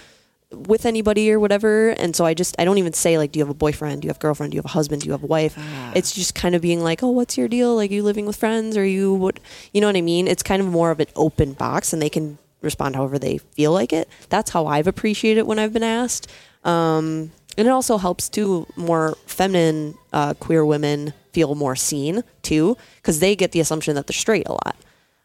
with 0.52 0.86
anybody 0.86 1.32
or 1.32 1.40
whatever? 1.40 1.90
And 1.90 2.16
so 2.16 2.26
I 2.26 2.34
just 2.34 2.56
I 2.60 2.66
don't 2.66 2.78
even 2.78 2.94
say 2.94 3.18
like, 3.18 3.32
do 3.32 3.40
you 3.40 3.46
have 3.46 3.52
a 3.52 3.58
boyfriend? 3.58 4.02
Do 4.02 4.08
you 4.08 4.10
have 4.10 4.18
a 4.18 4.20
girlfriend? 4.20 4.52
Do 4.52 4.56
you 4.56 4.60
have 4.60 4.66
a 4.66 4.70
husband? 4.70 5.02
Do 5.02 5.06
you 5.06 5.12
have 5.14 5.24
a 5.24 5.28
wife? 5.28 5.56
It's 5.96 6.12
just 6.14 6.36
kind 6.36 6.56
of 6.56 6.62
being 6.62 6.82
like, 6.82 7.04
oh, 7.04 7.12
what's 7.12 7.38
your 7.38 7.48
deal? 7.48 7.76
Like, 7.76 7.92
you 7.92 8.04
living 8.04 8.26
with 8.26 8.36
friends? 8.36 8.76
Or 8.76 8.84
you 8.84 9.14
what? 9.14 9.40
You 9.74 9.82
know 9.82 9.88
what 9.88 9.96
I 9.96 10.02
mean? 10.02 10.28
It's 10.28 10.44
kind 10.44 10.62
of 10.62 10.68
more 10.68 10.92
of 10.92 11.00
an 11.00 11.08
open 11.16 11.54
box, 11.54 11.94
and 11.94 12.02
they 12.02 12.10
can 12.10 12.38
respond 12.62 12.96
however 12.96 13.18
they 13.18 13.38
feel 13.38 13.72
like 13.72 13.94
it. 13.94 14.10
That's 14.30 14.52
how 14.52 14.68
I've 14.68 14.88
appreciated 14.88 15.40
it 15.40 15.48
when 15.48 15.60
I've 15.60 15.72
been 15.72 15.84
asked. 15.84 16.30
Um, 16.66 17.32
and 17.58 17.68
it 17.68 17.72
also 17.72 17.98
helps 17.98 18.30
too 18.30 18.66
more 18.76 19.16
feminine 19.26 19.96
uh, 20.14 20.34
queer 20.36 20.66
women 20.66 21.14
feel 21.34 21.56
more 21.56 21.76
seen 21.76 22.24
too 22.42 22.76
because 22.98 23.20
they 23.20 23.36
get 23.36 23.52
the 23.52 23.60
assumption 23.60 23.96
that 23.96 24.08
they're 24.08 24.14
straight 24.14 24.48
a 24.48 24.52
lot 24.54 24.76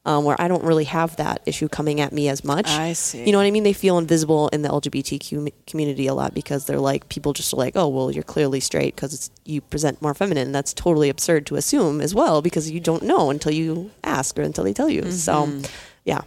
um, 0.07 0.23
where 0.25 0.39
i 0.39 0.47
don't 0.49 0.63
really 0.65 0.85
have 0.85 1.17
that 1.17 1.41
issue 1.47 1.67
coming 1.69 1.99
at 2.01 2.13
me 2.13 2.29
as 2.29 2.45
much. 2.45 2.69
I 2.69 2.93
see. 2.93 3.25
you 3.25 3.33
know 3.33 3.39
what 3.39 3.47
i 3.47 3.51
mean? 3.51 3.63
They 3.63 3.73
feel 3.73 3.97
invisible 3.97 4.49
in 4.49 4.61
the 4.63 4.69
lgbtq 4.69 5.51
community 5.67 6.07
a 6.07 6.15
lot 6.15 6.35
because 6.35 6.67
they're 6.67 6.79
like 6.79 7.09
people 7.09 7.33
just 7.33 7.53
are 7.55 7.57
like 7.57 7.75
oh 7.75 7.89
well 7.89 8.11
you're 8.11 8.23
clearly 8.23 8.61
straight 8.61 8.95
because 8.97 9.31
you 9.47 9.61
present 9.63 10.03
more 10.03 10.13
feminine. 10.15 10.53
That's 10.53 10.75
totally 10.75 11.09
absurd 11.09 11.47
to 11.47 11.57
assume 11.57 12.01
as 12.03 12.15
well 12.15 12.43
because 12.43 12.71
you 12.71 12.81
don't 12.81 13.03
know 13.03 13.31
until 13.31 13.53
you 13.53 13.91
ask 14.03 14.39
or 14.39 14.43
until 14.43 14.65
they 14.65 14.73
tell 14.75 14.91
you. 14.91 15.11
So 15.11 15.47
Mm-hmm. 15.47 15.65
yeah 16.05 16.21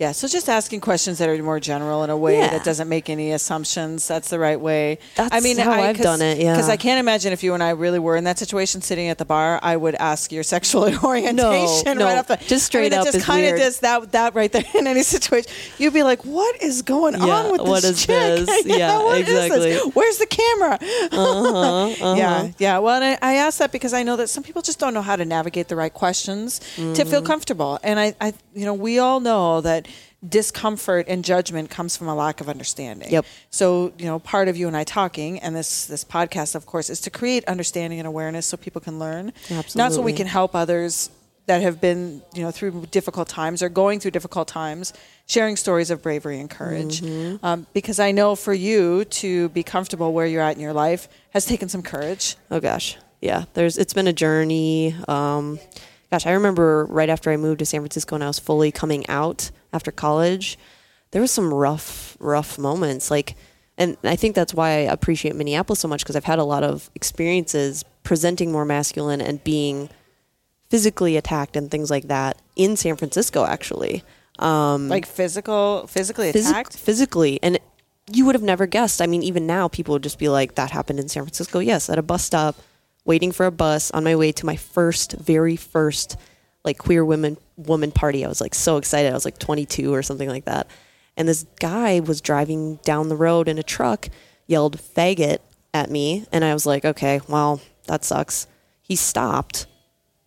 Yeah, 0.00 0.12
so 0.12 0.26
just 0.28 0.48
asking 0.48 0.80
questions 0.80 1.18
that 1.18 1.28
are 1.28 1.36
more 1.42 1.60
general 1.60 2.02
in 2.04 2.08
a 2.08 2.16
way 2.16 2.38
Yeah. 2.38 2.48
that 2.48 2.64
doesn't 2.64 2.88
make 2.88 3.10
any 3.10 3.32
assumptions. 3.32 4.08
That's 4.08 4.30
the 4.30 4.38
right 4.38 4.58
way. 4.58 4.98
That's 5.14 5.34
I 5.34 5.40
mean, 5.40 5.58
how 5.58 5.72
I, 5.72 5.88
I've 5.90 5.98
done 5.98 6.22
it, 6.22 6.38
yeah. 6.38 6.54
because 6.54 6.70
I 6.70 6.78
can't 6.78 6.98
imagine 6.98 7.34
if 7.34 7.42
you 7.42 7.52
and 7.52 7.62
I 7.62 7.70
really 7.70 7.98
were 7.98 8.16
in 8.16 8.24
that 8.24 8.38
situation, 8.38 8.80
sitting 8.80 9.08
at 9.08 9.18
the 9.18 9.26
bar, 9.26 9.60
I 9.62 9.76
would 9.76 9.94
ask 9.96 10.32
your 10.32 10.42
sexual 10.42 10.84
orientation 11.04 11.98
no, 11.98 12.06
right 12.06 12.16
off 12.16 12.28
the. 12.28 12.38
just 12.38 12.64
straight 12.64 12.94
I 12.94 12.96
mean, 12.96 13.00
up 13.00 13.06
It 13.08 13.12
just 13.12 13.26
kind 13.26 13.44
of 13.46 13.58
does 13.58 13.80
that 13.80 14.12
that 14.12 14.34
right 14.34 14.50
there 14.50 14.64
in 14.74 14.86
any 14.86 15.02
situation. 15.02 15.52
You'd 15.76 15.92
be 15.92 16.02
like, 16.02 16.24
"What 16.24 16.62
is 16.62 16.80
going 16.80 17.12
Yeah, 17.14 17.26
on 17.26 17.52
with 17.52 17.60
this 17.60 17.68
what 17.68 17.84
is 17.84 18.00
chick? 18.06 18.46
this? 18.46 18.64
Yeah, 18.80 19.02
what 19.02 19.18
is 19.20 19.26
this? 19.26 19.52
exactly. 19.52 19.90
Where's 19.92 20.16
the 20.16 20.26
camera? 20.26 20.78
Uh-huh, 21.12 22.14
Yeah, 22.16 22.48
yeah. 22.58 22.78
Well, 22.78 23.02
and 23.02 23.18
I, 23.22 23.32
I 23.32 23.34
ask 23.34 23.58
that 23.58 23.72
because 23.72 23.92
I 23.92 24.02
know 24.02 24.16
that 24.16 24.28
some 24.28 24.42
people 24.42 24.62
just 24.62 24.78
don't 24.78 24.94
know 24.94 25.02
how 25.02 25.16
to 25.16 25.24
navigate 25.24 25.68
the 25.68 25.76
right 25.76 25.92
questions 25.92 26.58
to 26.76 26.80
Mm-hmm. 26.80 27.10
feel 27.10 27.22
comfortable. 27.22 27.78
And 27.82 27.98
I, 28.00 28.14
I, 28.20 28.32
you 28.54 28.64
know, 28.64 28.74
we 28.74 28.98
all 28.98 29.20
know 29.20 29.60
that 29.60 29.86
discomfort 30.28 31.06
and 31.08 31.24
judgment 31.24 31.70
comes 31.70 31.96
from 31.96 32.08
a 32.08 32.14
lack 32.14 32.40
of 32.40 32.48
understanding. 32.48 33.10
Yep. 33.10 33.24
So, 33.50 33.92
you 33.98 34.04
know, 34.04 34.18
part 34.18 34.48
of 34.48 34.56
you 34.56 34.66
and 34.66 34.76
I 34.76 34.84
talking, 34.84 35.38
and 35.40 35.56
this 35.56 35.86
this 35.86 36.04
podcast, 36.04 36.54
of 36.54 36.66
course, 36.66 36.90
is 36.90 37.00
to 37.02 37.10
create 37.10 37.44
understanding 37.46 37.98
and 37.98 38.06
awareness 38.06 38.46
so 38.46 38.56
people 38.56 38.80
can 38.80 38.98
learn. 38.98 39.32
Absolutely. 39.50 39.78
Not 39.78 39.92
so 39.92 40.02
we 40.02 40.12
can 40.12 40.26
help 40.26 40.54
others 40.54 41.10
that 41.46 41.62
have 41.62 41.80
been, 41.80 42.22
you 42.34 42.42
know, 42.42 42.50
through 42.50 42.86
difficult 42.90 43.28
times 43.28 43.62
or 43.62 43.68
going 43.68 43.98
through 43.98 44.12
difficult 44.12 44.46
times, 44.46 44.92
sharing 45.26 45.56
stories 45.56 45.90
of 45.90 46.02
bravery 46.02 46.38
and 46.38 46.50
courage. 46.50 47.00
Mm-hmm. 47.00 47.44
Um, 47.44 47.66
because 47.72 47.98
I 47.98 48.12
know 48.12 48.36
for 48.36 48.52
you 48.52 49.04
to 49.06 49.48
be 49.48 49.62
comfortable 49.62 50.12
where 50.12 50.26
you're 50.26 50.42
at 50.42 50.54
in 50.54 50.60
your 50.60 50.74
life 50.74 51.08
has 51.30 51.46
taken 51.46 51.68
some 51.68 51.82
courage. 51.82 52.36
Oh 52.50 52.60
gosh, 52.60 52.98
yeah. 53.20 53.44
There's 53.54 53.78
it's 53.78 53.94
been 53.94 54.06
a 54.06 54.12
journey. 54.12 54.94
Um, 55.08 55.58
gosh, 56.10 56.26
I 56.26 56.32
remember 56.32 56.86
right 56.86 57.08
after 57.08 57.30
I 57.30 57.36
moved 57.36 57.58
to 57.60 57.66
San 57.66 57.80
Francisco 57.80 58.14
and 58.14 58.24
I 58.24 58.26
was 58.26 58.38
fully 58.38 58.72
coming 58.72 59.08
out 59.08 59.50
after 59.72 59.90
college. 59.92 60.58
There 61.12 61.20
was 61.22 61.30
some 61.30 61.52
rough, 61.52 62.16
rough 62.20 62.58
moments. 62.58 63.10
Like, 63.10 63.36
and 63.78 63.96
I 64.04 64.16
think 64.16 64.34
that's 64.34 64.52
why 64.54 64.70
I 64.70 64.92
appreciate 64.92 65.34
Minneapolis 65.36 65.80
so 65.80 65.88
much 65.88 66.02
because 66.02 66.16
I've 66.16 66.24
had 66.24 66.38
a 66.38 66.44
lot 66.44 66.62
of 66.64 66.90
experiences 66.94 67.84
presenting 68.02 68.52
more 68.52 68.64
masculine 68.64 69.20
and 69.20 69.42
being 69.44 69.88
physically 70.68 71.16
attacked 71.16 71.56
and 71.56 71.70
things 71.70 71.90
like 71.90 72.08
that 72.08 72.40
in 72.56 72.76
San 72.76 72.96
Francisco. 72.96 73.44
Actually, 73.44 74.02
um, 74.38 74.88
Like 74.88 75.06
physical, 75.06 75.86
physically 75.86 76.32
Physi- 76.32 76.50
attacked. 76.50 76.76
physically 76.76 77.38
and 77.42 77.58
you 78.12 78.24
would 78.26 78.34
have 78.34 78.42
never 78.42 78.66
guessed 78.66 79.00
i 79.00 79.06
mean 79.06 79.22
even 79.22 79.46
now 79.46 79.68
people 79.68 79.92
would 79.92 80.02
just 80.02 80.18
be 80.18 80.28
like 80.28 80.56
that 80.56 80.72
happened 80.72 80.98
in 80.98 81.08
san 81.08 81.22
francisco 81.22 81.60
yes 81.60 81.88
at 81.88 81.96
a 81.96 82.02
bus 82.02 82.24
stop 82.24 82.56
waiting 83.04 83.32
for 83.32 83.46
a 83.46 83.50
bus 83.50 83.90
on 83.90 84.04
my 84.04 84.16
way 84.16 84.32
to 84.32 84.46
my 84.46 84.56
first 84.56 85.12
very 85.12 85.56
first 85.56 86.16
like 86.64 86.78
queer 86.78 87.04
women 87.04 87.36
woman 87.56 87.90
party. 87.90 88.24
I 88.24 88.28
was 88.28 88.40
like 88.40 88.54
so 88.54 88.76
excited. 88.76 89.10
I 89.10 89.14
was 89.14 89.24
like 89.24 89.38
22 89.38 89.92
or 89.94 90.02
something 90.02 90.28
like 90.28 90.44
that. 90.44 90.66
And 91.16 91.28
this 91.28 91.44
guy 91.58 92.00
was 92.00 92.20
driving 92.20 92.76
down 92.76 93.08
the 93.08 93.16
road 93.16 93.48
in 93.48 93.58
a 93.58 93.62
truck 93.62 94.08
yelled 94.46 94.78
faggot 94.78 95.38
at 95.72 95.88
me 95.88 96.26
and 96.32 96.44
i 96.44 96.52
was 96.52 96.66
like 96.66 96.84
okay 96.84 97.20
well 97.28 97.60
that 97.90 98.04
sucks. 98.04 98.46
He 98.82 98.96
stopped 98.96 99.66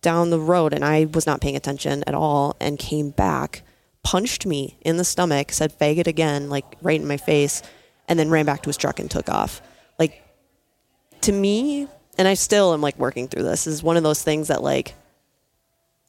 down 0.02 0.30
the 0.30 0.38
road 0.38 0.74
and 0.74 0.84
I 0.84 1.06
was 1.06 1.26
not 1.26 1.40
paying 1.40 1.56
attention 1.56 2.04
at 2.06 2.14
all 2.14 2.56
and 2.60 2.78
came 2.78 3.10
back, 3.10 3.62
punched 4.02 4.44
me 4.44 4.76
in 4.82 4.98
the 4.98 5.04
stomach, 5.04 5.50
said 5.50 5.76
faggot 5.78 6.06
again, 6.06 6.50
like 6.50 6.76
right 6.82 7.00
in 7.00 7.08
my 7.08 7.16
face, 7.16 7.62
and 8.06 8.18
then 8.18 8.28
ran 8.28 8.44
back 8.44 8.62
to 8.62 8.68
his 8.68 8.76
truck 8.76 9.00
and 9.00 9.10
took 9.10 9.30
off. 9.30 9.62
Like 9.98 10.22
to 11.22 11.32
me, 11.32 11.88
and 12.18 12.28
I 12.28 12.34
still 12.34 12.74
am 12.74 12.80
like 12.80 12.98
working 12.98 13.28
through 13.28 13.44
this, 13.44 13.66
is 13.66 13.82
one 13.82 13.96
of 13.96 14.02
those 14.02 14.22
things 14.22 14.48
that 14.48 14.62
like 14.62 14.94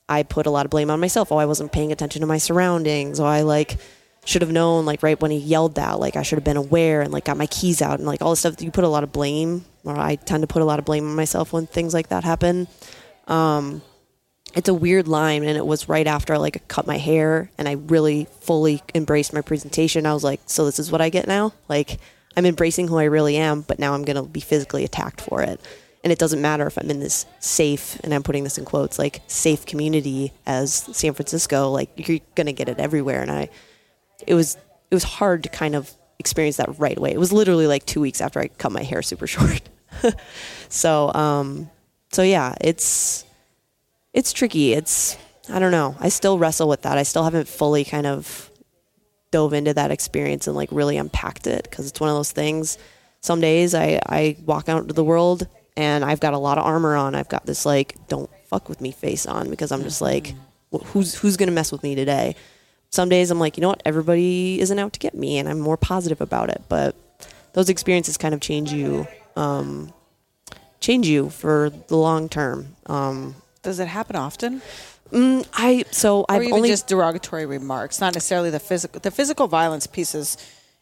I 0.09 0.23
put 0.23 0.45
a 0.45 0.51
lot 0.51 0.65
of 0.65 0.69
blame 0.69 0.89
on 0.91 0.99
myself. 0.99 1.31
Oh, 1.31 1.37
I 1.37 1.45
wasn't 1.45 1.71
paying 1.71 1.91
attention 1.91 2.21
to 2.21 2.27
my 2.27 2.37
surroundings. 2.37 3.19
Oh, 3.19 3.25
I 3.25 3.41
like 3.41 3.77
should 4.25 4.41
have 4.41 4.51
known 4.51 4.85
like 4.85 5.03
right 5.03 5.19
when 5.21 5.31
he 5.31 5.37
yelled 5.37 5.75
that, 5.75 5.99
like 5.99 6.15
I 6.15 6.23
should 6.23 6.37
have 6.37 6.43
been 6.43 6.57
aware 6.57 7.01
and 7.01 7.11
like 7.11 7.25
got 7.25 7.37
my 7.37 7.47
keys 7.47 7.81
out 7.81 7.99
and 7.99 8.07
like 8.07 8.21
all 8.21 8.31
this 8.31 8.39
stuff. 8.41 8.61
You 8.61 8.71
put 8.71 8.83
a 8.83 8.89
lot 8.89 9.03
of 9.03 9.11
blame, 9.11 9.65
or 9.83 9.97
I 9.97 10.15
tend 10.15 10.41
to 10.41 10.47
put 10.47 10.61
a 10.61 10.65
lot 10.65 10.79
of 10.79 10.85
blame 10.85 11.07
on 11.07 11.15
myself 11.15 11.53
when 11.53 11.67
things 11.67 11.93
like 11.93 12.09
that 12.09 12.23
happen 12.23 12.67
Um, 13.27 13.81
it's 14.55 14.69
a 14.69 14.73
weird 14.73 15.07
line 15.07 15.43
and 15.43 15.57
it 15.57 15.65
was 15.65 15.89
right 15.89 16.07
after 16.07 16.33
I 16.33 16.37
like 16.37 16.67
cut 16.67 16.87
my 16.87 16.97
hair 16.97 17.51
and 17.57 17.67
I 17.67 17.73
really 17.73 18.27
fully 18.41 18.81
embraced 18.93 19.33
my 19.33 19.41
presentation. 19.41 20.05
I 20.05 20.13
was 20.13 20.23
like, 20.23 20.41
so 20.45 20.65
this 20.65 20.79
is 20.79 20.91
what 20.91 21.01
I 21.01 21.09
get 21.09 21.27
now? 21.27 21.53
Like 21.67 21.99
I'm 22.37 22.45
embracing 22.45 22.87
who 22.87 22.97
I 22.97 23.05
really 23.05 23.37
am, 23.37 23.61
but 23.61 23.79
now 23.79 23.93
I'm 23.93 24.03
going 24.03 24.15
to 24.15 24.23
be 24.23 24.39
physically 24.39 24.83
attacked 24.85 25.21
for 25.21 25.41
it. 25.41 25.59
And 26.05 26.11
it 26.11 26.19
doesn't 26.19 26.39
matter 26.39 26.67
if 26.67 26.77
I'm 26.77 26.91
in 26.91 26.99
this 26.99 27.25
safe 27.39 27.99
and 28.03 28.13
I'm 28.13 28.21
putting 28.21 28.43
this 28.43 28.59
in 28.59 28.63
quotes 28.63 28.99
like 28.99 29.23
safe 29.25 29.65
community 29.65 30.31
as 30.45 30.71
San 30.71 31.15
Francisco, 31.15 31.71
like 31.71 31.89
you're 31.97 32.19
to 32.35 32.53
get 32.53 32.69
it 32.69 32.77
everywhere 32.79 33.23
and 33.23 33.31
I 33.31 33.49
it 34.27 34.35
was 34.35 34.55
it 34.91 34.95
was 34.95 35.03
hard 35.03 35.41
to 35.43 35.49
kind 35.49 35.75
of 35.75 35.91
experience 36.19 36.57
that 36.57 36.77
right 36.77 36.95
away. 36.95 37.11
It 37.11 37.19
was 37.19 37.33
literally 37.33 37.65
like 37.65 37.87
2 37.87 37.99
weeks 37.99 38.21
after 38.21 38.39
I 38.39 38.49
cut 38.49 38.71
my 38.71 38.83
hair 38.83 39.01
super 39.01 39.25
short. 39.35 39.63
so 40.69 41.11
um 41.15 41.71
so 42.11 42.21
yeah, 42.21 42.53
it's 42.61 43.25
it's 44.13 44.31
tricky. 44.31 44.73
It's 44.73 45.17
I 45.49 45.57
don't 45.57 45.71
know. 45.71 45.95
I 45.99 46.09
still 46.09 46.37
wrestle 46.37 46.69
with 46.69 46.83
that. 46.83 46.99
I 46.99 47.03
still 47.03 47.23
haven't 47.23 47.47
fully 47.47 47.83
kind 47.83 48.05
of 48.05 48.51
dove 49.31 49.53
into 49.53 49.73
that 49.73 49.89
experience 49.89 50.45
and 50.45 50.55
like 50.55 50.69
really 50.71 50.97
unpacked 50.97 51.47
it 51.47 51.63
because 51.63 51.87
it's 51.87 51.99
one 51.99 52.11
of 52.11 52.15
those 52.15 52.31
things. 52.31 52.77
Some 53.21 53.41
days 53.41 53.73
I 53.73 53.99
I 54.05 54.37
walk 54.45 54.69
out 54.69 54.83
into 54.83 54.93
the 54.93 55.03
world 55.03 55.47
and 55.77 56.03
I've 56.05 56.19
got 56.19 56.33
a 56.33 56.37
lot 56.37 56.57
of 56.57 56.65
armor 56.65 56.95
on. 56.95 57.15
I've 57.15 57.29
got 57.29 57.45
this 57.45 57.65
like 57.65 57.95
don't 58.07 58.29
fuck 58.45 58.69
with 58.69 58.81
me 58.81 58.91
face 58.91 59.25
on 59.25 59.49
because 59.49 59.71
I'm 59.71 59.83
just 59.83 60.01
like 60.01 60.33
who's 60.71 61.15
who's 61.15 61.37
gonna 61.37 61.51
mess 61.51 61.71
with 61.71 61.83
me 61.83 61.95
today. 61.95 62.35
Some 62.89 63.09
days 63.09 63.31
I'm 63.31 63.39
like 63.39 63.57
you 63.57 63.61
know 63.61 63.69
what 63.69 63.81
everybody 63.85 64.59
isn't 64.59 64.79
out 64.79 64.93
to 64.93 64.99
get 64.99 65.15
me 65.15 65.37
and 65.37 65.49
I'm 65.49 65.59
more 65.59 65.77
positive 65.77 66.21
about 66.21 66.49
it. 66.49 66.63
But 66.69 66.95
those 67.53 67.69
experiences 67.69 68.17
kind 68.17 68.33
of 68.33 68.41
change 68.41 68.71
you. 68.71 69.07
Um, 69.35 69.93
change 70.79 71.07
you 71.07 71.29
for 71.29 71.71
the 71.87 71.97
long 71.97 72.29
term. 72.29 72.75
Um, 72.85 73.35
Does 73.63 73.79
it 73.79 73.87
happen 73.87 74.15
often? 74.15 74.61
I 75.13 75.85
so 75.91 76.25
I've 76.27 76.51
only 76.51 76.69
just 76.69 76.87
derogatory 76.87 77.45
remarks, 77.45 78.01
not 78.01 78.13
necessarily 78.13 78.49
the 78.49 78.59
physical. 78.59 78.99
The 78.99 79.11
physical 79.11 79.47
violence 79.47 79.87
pieces 79.87 80.37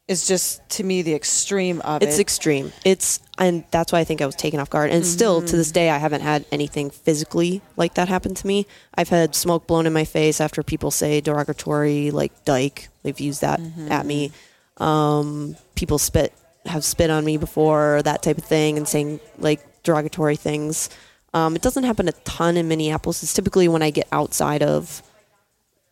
is 0.07 0.27
just 0.27 0.67
to 0.69 0.83
me 0.83 1.01
the 1.01 1.13
extreme 1.13 1.79
of 1.81 2.03
it's 2.03 2.17
it. 2.17 2.21
extreme. 2.21 2.73
It's 2.83 3.19
and 3.37 3.63
that's 3.71 3.91
why 3.91 3.99
I 3.99 4.03
think 4.03 4.21
I 4.21 4.25
was 4.25 4.35
taken 4.35 4.59
off 4.59 4.69
guard. 4.69 4.91
And 4.91 5.05
still 5.05 5.41
to 5.41 5.55
this 5.55 5.71
day, 5.71 5.89
I 5.89 5.97
haven't 5.97 6.21
had 6.21 6.45
anything 6.51 6.89
physically 6.89 7.61
like 7.77 7.93
that 7.95 8.09
happen 8.09 8.35
to 8.35 8.47
me. 8.47 8.67
I've 8.95 9.09
had 9.09 9.33
smoke 9.33 9.65
blown 9.65 9.87
in 9.87 9.93
my 9.93 10.03
face 10.03 10.41
after 10.41 10.61
people 10.61 10.91
say 10.91 11.21
derogatory, 11.21 12.11
like 12.11 12.45
dyke. 12.45 12.89
They've 13.03 13.19
used 13.19 13.41
that 13.41 13.61
at 13.89 14.05
me. 14.05 14.31
Um, 14.77 15.55
people 15.75 15.97
spit 15.97 16.33
have 16.65 16.83
spit 16.83 17.09
on 17.09 17.25
me 17.25 17.37
before 17.37 18.01
that 18.03 18.21
type 18.23 18.37
of 18.37 18.43
thing 18.45 18.77
and 18.77 18.87
saying 18.87 19.19
like 19.37 19.83
derogatory 19.83 20.35
things. 20.35 20.89
Um, 21.33 21.55
it 21.55 21.61
doesn't 21.61 21.83
happen 21.83 22.07
a 22.07 22.11
ton 22.11 22.57
in 22.57 22.67
Minneapolis. 22.67 23.23
It's 23.23 23.33
typically 23.33 23.67
when 23.67 23.81
I 23.81 23.89
get 23.89 24.07
outside 24.11 24.61
of 24.61 25.01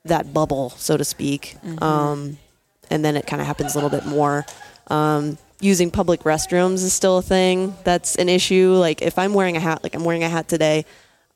that 0.06 0.34
bubble, 0.34 0.71
so 0.71 0.97
to 0.97 1.04
speak. 1.04 1.56
Um, 1.82 2.38
and 2.91 3.04
then 3.04 3.15
it 3.15 3.25
kind 3.25 3.41
of 3.41 3.47
happens 3.47 3.73
a 3.73 3.77
little 3.77 3.89
bit 3.89 4.06
more. 4.06 4.45
Um, 4.88 5.38
using 5.60 5.91
public 5.91 6.21
restrooms 6.21 6.75
is 6.75 6.93
still 6.93 7.19
a 7.19 7.21
thing. 7.21 7.75
That's 7.84 8.15
an 8.15 8.30
issue. 8.30 8.73
Like 8.73 9.01
if 9.01 9.17
I'm 9.17 9.34
wearing 9.34 9.58
a 9.58 9.60
hat, 9.60 9.84
like 9.84 9.95
I'm 9.95 10.04
wearing 10.04 10.23
a 10.23 10.30
hat 10.30 10.47
today, 10.47 10.86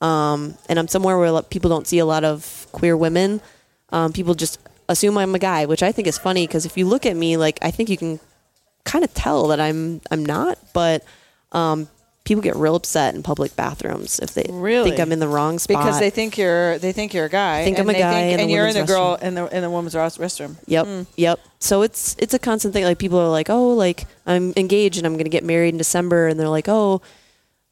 um, 0.01 0.55
and 0.67 0.77
I'm 0.77 0.87
somewhere 0.87 1.17
where 1.17 1.41
people 1.43 1.69
don't 1.69 1.87
see 1.87 1.99
a 1.99 2.05
lot 2.05 2.23
of 2.23 2.67
queer 2.71 2.97
women, 2.97 3.41
um, 3.91 4.11
people 4.11 4.33
just 4.33 4.59
assume 4.89 5.17
I'm 5.17 5.33
a 5.33 5.39
guy, 5.39 5.65
which 5.65 5.81
I 5.81 5.91
think 5.91 6.07
is 6.07 6.17
funny 6.17 6.45
because 6.45 6.65
if 6.65 6.77
you 6.77 6.85
look 6.85 7.05
at 7.05 7.15
me, 7.15 7.37
like 7.37 7.59
I 7.61 7.71
think 7.71 7.89
you 7.89 7.97
can 7.97 8.19
kind 8.83 9.03
of 9.05 9.13
tell 9.13 9.47
that 9.47 9.59
I'm 9.59 10.01
I'm 10.11 10.25
not, 10.25 10.59
but 10.73 11.03
um, 11.51 11.87
people 12.25 12.41
get 12.41 12.55
real 12.55 12.75
upset 12.75 13.15
in 13.15 13.23
public 13.23 13.55
bathrooms 13.55 14.19
if 14.19 14.33
they 14.33 14.45
Really? 14.51 14.89
think 14.89 14.99
I'm 14.99 15.11
in 15.13 15.19
the 15.19 15.27
wrong 15.27 15.57
spot 15.59 15.83
because 15.83 15.99
they 15.99 16.09
think 16.09 16.38
you're 16.38 16.77
they 16.79 16.91
think 16.91 17.13
you're 17.13 17.25
a 17.25 17.29
guy. 17.29 17.63
Think 17.63 17.79
I'm 17.79 17.88
a 17.89 17.93
guy 17.93 18.19
in 18.21 18.38
the 18.38 18.41
and 18.43 18.51
you're 18.51 18.67
in 18.67 18.73
the 18.73 18.83
girl 18.83 19.15
in 19.21 19.35
the 19.35 19.45
in 19.55 19.61
the 19.61 19.69
women's 19.69 19.93
restroom. 19.95 20.55
Yep. 20.67 20.85
Hmm. 20.85 21.01
Yep. 21.15 21.39
So 21.59 21.83
it's 21.83 22.15
it's 22.19 22.33
a 22.33 22.39
constant 22.39 22.73
thing. 22.73 22.83
Like 22.83 22.97
people 22.97 23.19
are 23.19 23.29
like, 23.29 23.49
oh, 23.49 23.69
like 23.69 24.05
I'm 24.25 24.53
engaged 24.57 24.97
and 24.97 25.05
I'm 25.07 25.15
gonna 25.17 25.29
get 25.29 25.43
married 25.43 25.69
in 25.69 25.77
December, 25.77 26.27
and 26.27 26.39
they're 26.39 26.49
like, 26.49 26.67
oh, 26.67 27.01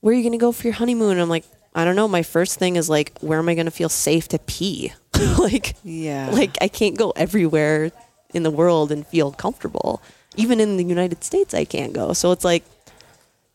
where 0.02 0.14
are 0.14 0.18
you 0.18 0.24
gonna 0.24 0.38
go 0.38 0.52
for 0.52 0.68
your 0.68 0.76
honeymoon? 0.76 1.12
And 1.14 1.22
I'm 1.22 1.30
like, 1.30 1.46
I 1.76 1.84
don't 1.84 1.96
know. 1.96 2.08
My 2.08 2.22
first 2.24 2.60
thing 2.60 2.76
is 2.76 2.90
like, 2.90 3.18
where 3.22 3.40
am 3.40 3.50
I 3.50 3.56
gonna 3.56 3.72
feel 3.72 3.90
safe 3.90 4.28
to 4.30 4.40
pee? 4.40 4.94
like, 5.40 5.76
Yeah. 5.84 6.30
like 6.32 6.58
I 6.62 6.68
can't 6.68 6.96
go 6.98 7.12
everywhere 7.16 7.92
in 8.36 8.44
the 8.44 8.52
world 8.52 8.92
and 8.92 9.06
feel 9.08 9.32
comfortable. 9.32 10.02
Even 10.36 10.60
in 10.60 10.78
the 10.78 10.84
United 10.84 11.24
States, 11.24 11.54
I 11.56 11.66
can't 11.66 11.92
go. 11.94 12.14
So 12.14 12.32
it's 12.32 12.46
like. 12.46 12.64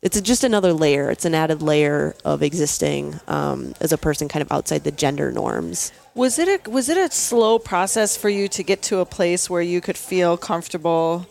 It's 0.01 0.21
just 0.21 0.45
another 0.45 0.73
layer. 0.73 1.11
It's 1.11 1.25
an 1.25 1.35
added 1.35 1.61
layer 1.61 2.15
of 2.25 2.43
existing 2.43 3.19
um, 3.27 3.75
as 3.81 3.93
a 3.93 3.99
person, 3.99 4.29
kind 4.29 4.43
of 4.43 4.53
outside 4.53 4.85
the 4.85 4.93
gender 4.93 5.33
norms. 5.33 5.91
Was 6.15 6.39
it 6.39 6.49
a 6.67 6.71
was 6.71 6.89
it 6.89 6.97
a 6.97 7.11
slow 7.13 7.59
process 7.59 8.17
for 8.17 8.29
you 8.29 8.47
to 8.49 8.63
get 8.63 8.81
to 8.83 8.99
a 8.99 9.05
place 9.05 9.51
where 9.51 9.63
you 9.63 9.81
could 9.81 9.99
feel 9.99 10.37
comfortable 10.37 11.27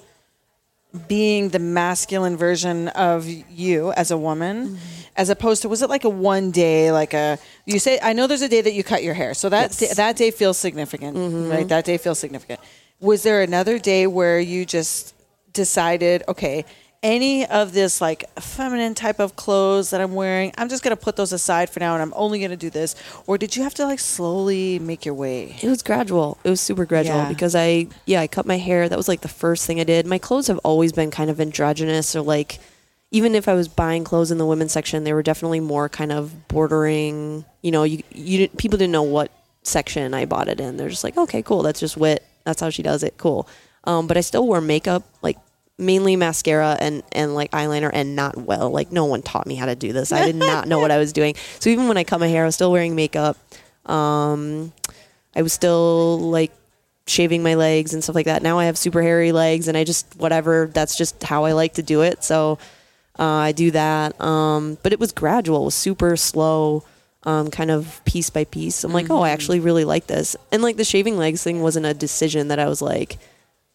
being 1.07 1.49
the 1.49 1.59
masculine 1.59 2.35
version 2.37 2.87
of 2.89 3.25
you 3.27 3.91
as 3.93 4.09
a 4.11 4.17
woman 4.17 4.79
as 5.17 5.29
opposed 5.29 5.61
to 5.61 5.69
was 5.69 5.81
it 5.81 5.89
like 5.89 6.05
a 6.05 6.09
one 6.09 6.49
day 6.49 6.91
like 6.91 7.13
a 7.13 7.37
you 7.65 7.77
say 7.77 7.99
I 8.01 8.13
know 8.13 8.25
there's 8.25 8.41
a 8.41 8.47
day 8.49 8.61
that 8.61 8.73
you 8.73 8.83
cut 8.83 9.03
your 9.03 9.13
hair 9.13 9.33
so 9.33 9.49
that 9.49 9.77
Yes. 9.79 9.89
da- 9.89 9.93
that 9.95 10.15
day 10.15 10.31
feels 10.31 10.57
significant 10.57 11.15
right 11.51 11.67
that 11.67 11.83
day 11.85 11.97
feels 11.97 12.17
significant 12.19 12.61
was 13.01 13.21
there 13.23 13.41
another 13.41 13.77
day 13.77 14.07
where 14.07 14.39
you 14.39 14.65
just 14.65 15.13
decided, 15.53 16.23
okay, 16.27 16.65
any 17.03 17.45
of 17.45 17.73
this 17.73 18.01
like 18.01 18.25
feminine 18.39 18.95
type 18.95 19.19
of 19.19 19.35
clothes 19.35 19.91
that 19.91 20.01
I'm 20.01 20.15
wearing, 20.15 20.51
I'm 20.57 20.69
just 20.69 20.83
gonna 20.83 20.95
put 20.95 21.15
those 21.15 21.31
aside 21.33 21.69
for 21.69 21.79
now, 21.79 21.93
and 21.93 22.01
I'm 22.01 22.13
only 22.15 22.39
gonna 22.39 22.57
do 22.57 22.69
this? 22.69 22.95
Or 23.27 23.37
did 23.37 23.55
you 23.55 23.63
have 23.63 23.73
to 23.75 23.85
like 23.85 23.99
slowly 23.99 24.79
make 24.79 25.05
your 25.05 25.13
way? 25.15 25.55
It 25.61 25.67
was 25.69 25.83
gradual. 25.83 26.37
It 26.43 26.49
was 26.49 26.61
super 26.61 26.85
gradual 26.85 27.15
Yeah. 27.17 27.29
because 27.29 27.55
I, 27.55 27.87
yeah, 28.05 28.21
I 28.21 28.27
cut 28.27 28.45
my 28.45 28.57
hair. 28.57 28.89
That 28.89 28.97
was 28.97 29.07
like 29.07 29.21
the 29.21 29.27
first 29.27 29.65
thing 29.65 29.79
I 29.79 29.83
did. 29.83 30.05
My 30.05 30.17
clothes 30.17 30.47
have 30.47 30.59
always 30.59 30.91
been 30.91 31.11
kind 31.11 31.29
of 31.29 31.39
androgynous 31.39 32.15
or 32.15 32.21
like, 32.21 32.59
even 33.11 33.35
if 33.35 33.47
I 33.47 33.53
was 33.53 33.67
buying 33.69 34.03
clothes 34.03 34.31
in 34.31 34.37
the 34.37 34.45
women's 34.45 34.73
section, 34.73 35.03
they 35.05 35.13
were 35.13 35.23
definitely 35.23 35.61
more 35.61 35.87
kind 35.87 36.11
of 36.11 36.47
bordering. 36.49 37.45
You 37.61 37.71
know, 37.71 37.83
you 37.83 38.03
you 38.11 38.37
didn't, 38.39 38.57
people 38.57 38.77
didn't 38.77 38.91
know 38.91 39.03
what 39.03 39.31
section 39.63 40.13
I 40.13 40.25
bought 40.25 40.49
it 40.49 40.59
in. 40.59 40.75
They're 40.77 40.89
just 40.89 41.03
like, 41.05 41.15
okay, 41.17 41.41
cool, 41.41 41.61
that's 41.63 41.79
just 41.79 41.95
wit. 41.95 42.25
That's 42.43 42.59
how 42.59 42.69
she 42.69 42.83
does 42.83 43.03
it. 43.03 43.17
Cool. 43.17 43.47
Um, 43.85 44.07
but 44.07 44.17
I 44.17 44.21
still 44.21 44.45
wore 44.45 44.59
makeup, 44.59 45.03
like 45.21 45.37
mainly 45.77 46.15
mascara 46.15 46.75
and 46.79 47.03
and 47.11 47.35
like 47.35 47.51
eyeliner, 47.51 47.89
and 47.93 48.15
not 48.15 48.37
well. 48.37 48.69
Like 48.69 48.91
no 48.91 49.05
one 49.05 49.21
taught 49.21 49.47
me 49.47 49.55
how 49.55 49.65
to 49.65 49.75
do 49.75 49.93
this. 49.93 50.11
I 50.11 50.25
did 50.25 50.35
not 50.35 50.67
know 50.67 50.79
what 50.79 50.91
I 50.91 50.97
was 50.97 51.13
doing. 51.13 51.35
So 51.59 51.69
even 51.69 51.87
when 51.87 51.97
I 51.97 52.03
cut 52.03 52.19
my 52.19 52.27
hair, 52.27 52.43
I 52.43 52.45
was 52.45 52.55
still 52.55 52.71
wearing 52.71 52.95
makeup. 52.95 53.37
Um, 53.85 54.73
I 55.35 55.41
was 55.41 55.53
still 55.53 56.19
like 56.19 56.51
shaving 57.05 57.41
my 57.41 57.55
legs 57.55 57.93
and 57.93 58.03
stuff 58.03 58.15
like 58.15 58.25
that. 58.25 58.43
Now 58.43 58.59
I 58.59 58.65
have 58.65 58.77
super 58.77 59.01
hairy 59.01 59.31
legs, 59.31 59.67
and 59.67 59.77
I 59.77 59.83
just 59.83 60.15
whatever. 60.17 60.69
That's 60.73 60.97
just 60.97 61.23
how 61.23 61.45
I 61.45 61.53
like 61.53 61.75
to 61.75 61.83
do 61.83 62.01
it. 62.01 62.23
So 62.23 62.59
uh, 63.19 63.23
I 63.23 63.51
do 63.51 63.71
that. 63.71 64.19
Um, 64.21 64.77
but 64.83 64.93
it 64.93 64.99
was 64.99 65.11
gradual. 65.11 65.61
It 65.61 65.65
was 65.65 65.75
super 65.75 66.15
slow. 66.17 66.83
Um, 67.23 67.51
kind 67.51 67.71
of 67.71 67.99
piece 68.05 68.29
by 68.29 68.45
piece. 68.45 68.85
I'm 68.85 68.93
like, 68.93 69.09
oh, 69.09 69.21
I 69.21 69.31
actually 69.31 69.59
really 69.59 69.83
like 69.83 70.07
this. 70.07 70.37
And 70.49 70.63
like 70.63 70.77
the 70.77 70.85
shaving 70.85 71.17
legs 71.17 71.43
thing 71.43 71.61
wasn't 71.61 71.85
a 71.85 71.93
decision 71.93 72.47
that 72.47 72.59
I 72.59 72.67
was 72.67 72.81
like, 72.81 73.17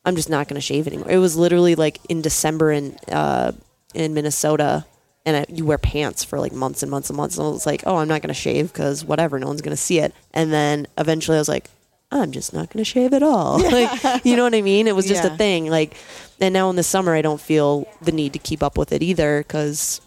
I'm 0.04 0.16
just 0.16 0.28
not 0.30 0.48
going 0.48 0.56
to 0.56 0.60
shave 0.60 0.86
anymore. 0.86 1.10
It 1.10 1.18
was 1.18 1.36
literally 1.36 1.74
like 1.74 2.00
in 2.08 2.22
December 2.22 2.72
in 2.72 2.96
uh, 3.10 3.52
in 3.94 4.14
Minnesota, 4.14 4.84
and 5.24 5.36
I, 5.36 5.46
you 5.48 5.64
wear 5.64 5.78
pants 5.78 6.24
for 6.24 6.40
like 6.40 6.52
months 6.52 6.82
and 6.82 6.90
months 6.90 7.08
and 7.10 7.16
months. 7.16 7.38
And 7.38 7.46
I 7.46 7.50
was 7.50 7.66
like, 7.66 7.84
oh, 7.86 7.96
I'm 7.96 8.08
not 8.08 8.20
going 8.22 8.28
to 8.28 8.34
shave 8.34 8.72
because 8.72 9.04
whatever, 9.04 9.38
no 9.38 9.46
one's 9.46 9.62
going 9.62 9.76
to 9.76 9.80
see 9.82 9.98
it. 10.00 10.12
And 10.34 10.52
then 10.52 10.86
eventually, 10.98 11.36
I 11.36 11.40
was 11.40 11.48
like, 11.48 11.68
I'm 12.10 12.32
just 12.32 12.52
not 12.52 12.68
going 12.70 12.84
to 12.84 12.90
shave 12.90 13.12
at 13.14 13.22
all. 13.22 13.58
like, 13.70 14.24
you 14.24 14.34
know 14.36 14.42
what 14.44 14.54
I 14.54 14.62
mean? 14.62 14.88
It 14.88 14.96
was 14.96 15.06
just 15.06 15.22
Yeah. 15.24 15.32
a 15.34 15.36
thing. 15.36 15.66
Like, 15.70 15.94
and 16.40 16.52
now 16.52 16.68
in 16.70 16.76
the 16.76 16.82
summer, 16.82 17.14
I 17.14 17.22
don't 17.22 17.40
feel 17.40 17.86
the 18.02 18.12
need 18.12 18.32
to 18.32 18.38
keep 18.40 18.62
up 18.62 18.76
with 18.76 18.92
it 18.92 19.02
either 19.02 19.38
because 19.46 20.00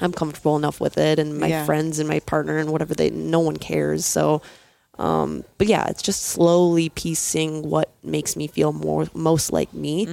I'm 0.00 0.12
comfortable 0.12 0.56
enough 0.56 0.80
with 0.80 0.96
it, 0.96 1.18
and 1.18 1.38
my 1.38 1.48
Yeah. 1.48 1.66
friends 1.66 1.98
and 1.98 2.08
my 2.08 2.20
partner 2.20 2.56
and 2.56 2.70
whatever 2.70 2.94
they, 2.94 3.10
no 3.10 3.40
one 3.40 3.56
cares. 3.58 4.06
So. 4.06 4.40
Um, 4.98 5.44
but 5.58 5.68
yeah, 5.68 5.86
it's 5.88 6.02
just 6.02 6.22
slowly 6.22 6.88
piecing 6.88 7.62
what 7.70 7.90
makes 8.02 8.34
me 8.36 8.48
feel 8.48 8.72
more 8.72 9.06
most 9.14 9.52
like 9.52 9.72
me, 9.72 10.06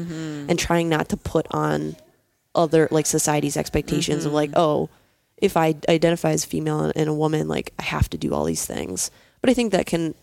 and 0.49 0.59
trying 0.59 0.89
not 0.89 1.09
to 1.09 1.17
put 1.17 1.47
on 1.51 1.95
other 2.53 2.87
like 2.91 3.05
society's 3.05 3.57
expectations 3.57 4.25
of 4.25 4.33
like, 4.33 4.51
oh, 4.55 4.89
if 5.37 5.57
I 5.57 5.75
identify 5.89 6.31
as 6.31 6.45
female 6.45 6.91
and 6.95 7.09
a 7.09 7.13
woman, 7.13 7.47
like 7.47 7.73
I 7.79 7.83
have 7.83 8.09
to 8.11 8.17
do 8.17 8.33
all 8.33 8.45
these 8.45 8.65
things. 8.65 9.11
But 9.41 9.49
I 9.49 9.53
think 9.53 9.71
that 9.71 9.85
can 9.85 10.13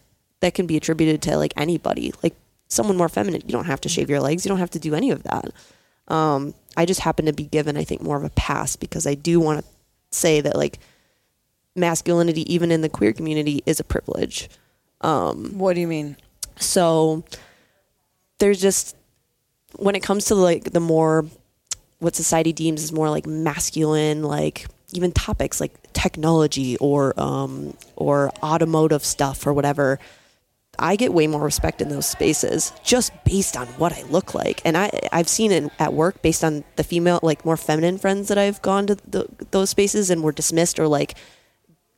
that 0.40 0.54
can 0.54 0.66
be 0.66 0.76
attributed 0.76 1.22
to 1.22 1.36
like 1.36 1.52
anybody, 1.56 2.12
like 2.22 2.34
someone 2.68 2.96
more 2.96 3.08
feminine. 3.08 3.42
You 3.44 3.52
don't 3.52 3.66
have 3.66 3.80
to 3.82 3.88
shave 3.88 4.08
your 4.08 4.20
legs. 4.20 4.44
You 4.44 4.48
don't 4.48 4.58
have 4.58 4.70
to 4.70 4.78
do 4.78 4.94
any 4.94 5.10
of 5.10 5.22
that. 5.24 5.52
Um, 6.08 6.54
I 6.76 6.86
just 6.86 7.00
happen 7.00 7.26
to 7.26 7.32
be 7.32 7.44
given, 7.44 7.76
I 7.76 7.84
think, 7.84 8.02
more 8.02 8.16
of 8.16 8.24
a 8.24 8.30
pass 8.30 8.76
because 8.76 9.06
I 9.06 9.14
do 9.14 9.38
want 9.40 9.60
to 9.60 9.66
say 10.10 10.40
that 10.40 10.56
like 10.56 10.78
masculinity, 11.74 12.52
even 12.52 12.70
in 12.70 12.80
the 12.80 12.88
queer 12.88 13.12
community, 13.12 13.62
is 13.66 13.80
a 13.80 13.84
privilege. 13.84 14.48
What 15.52 15.74
do 15.74 15.80
you 15.80 15.88
mean? 15.88 16.16
So 16.56 17.24
there's 18.38 18.60
just 18.60 18.96
when 19.76 19.94
it 19.94 20.02
comes 20.02 20.26
to 20.26 20.34
like 20.34 20.72
the 20.72 20.80
more 20.80 21.26
what 21.98 22.16
society 22.16 22.52
deems 22.52 22.82
as 22.82 22.92
more 22.92 23.10
like 23.10 23.26
masculine, 23.26 24.22
like 24.22 24.66
even 24.92 25.12
topics 25.12 25.60
like 25.60 25.72
technology 25.92 26.76
or 26.78 27.18
um, 27.18 27.76
or 27.96 28.30
automotive 28.42 29.04
stuff 29.04 29.46
or 29.46 29.52
whatever. 29.52 29.98
I 30.78 30.96
get 30.96 31.12
way 31.12 31.26
more 31.26 31.42
respect 31.42 31.82
in 31.82 31.90
those 31.90 32.06
spaces 32.06 32.72
just 32.82 33.12
based 33.24 33.58
on 33.58 33.66
what 33.76 33.92
I 33.92 34.02
look 34.04 34.34
like, 34.34 34.62
and 34.64 34.76
I 34.76 34.90
I've 35.12 35.28
seen 35.28 35.52
it 35.52 35.70
at 35.78 35.92
work 35.92 36.22
based 36.22 36.42
on 36.42 36.64
the 36.76 36.84
female 36.84 37.20
like 37.22 37.44
more 37.44 37.56
feminine 37.56 37.98
friends 37.98 38.28
that 38.28 38.38
I've 38.38 38.60
gone 38.62 38.86
to 38.86 38.94
the, 38.94 39.28
those 39.50 39.70
spaces 39.70 40.10
and 40.10 40.22
were 40.22 40.32
dismissed 40.32 40.78
or 40.78 40.88
like 40.88 41.14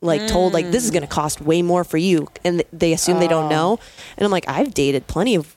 like 0.05 0.27
told 0.29 0.53
like 0.53 0.71
this 0.71 0.85
is 0.85 0.91
going 0.91 1.03
to 1.03 1.09
cost 1.09 1.41
way 1.41 1.63
more 1.63 1.83
for 1.85 1.97
you 1.99 2.29
and 2.45 2.59
th- 2.59 2.69
they 2.73 2.93
assume 2.93 3.19
they 3.19 3.29
don't 3.29 3.49
know 3.49 3.79
and 4.17 4.25
i'm 4.25 4.31
like 4.31 4.45
i've 4.49 4.73
dated 4.75 5.07
plenty 5.07 5.35
of 5.35 5.57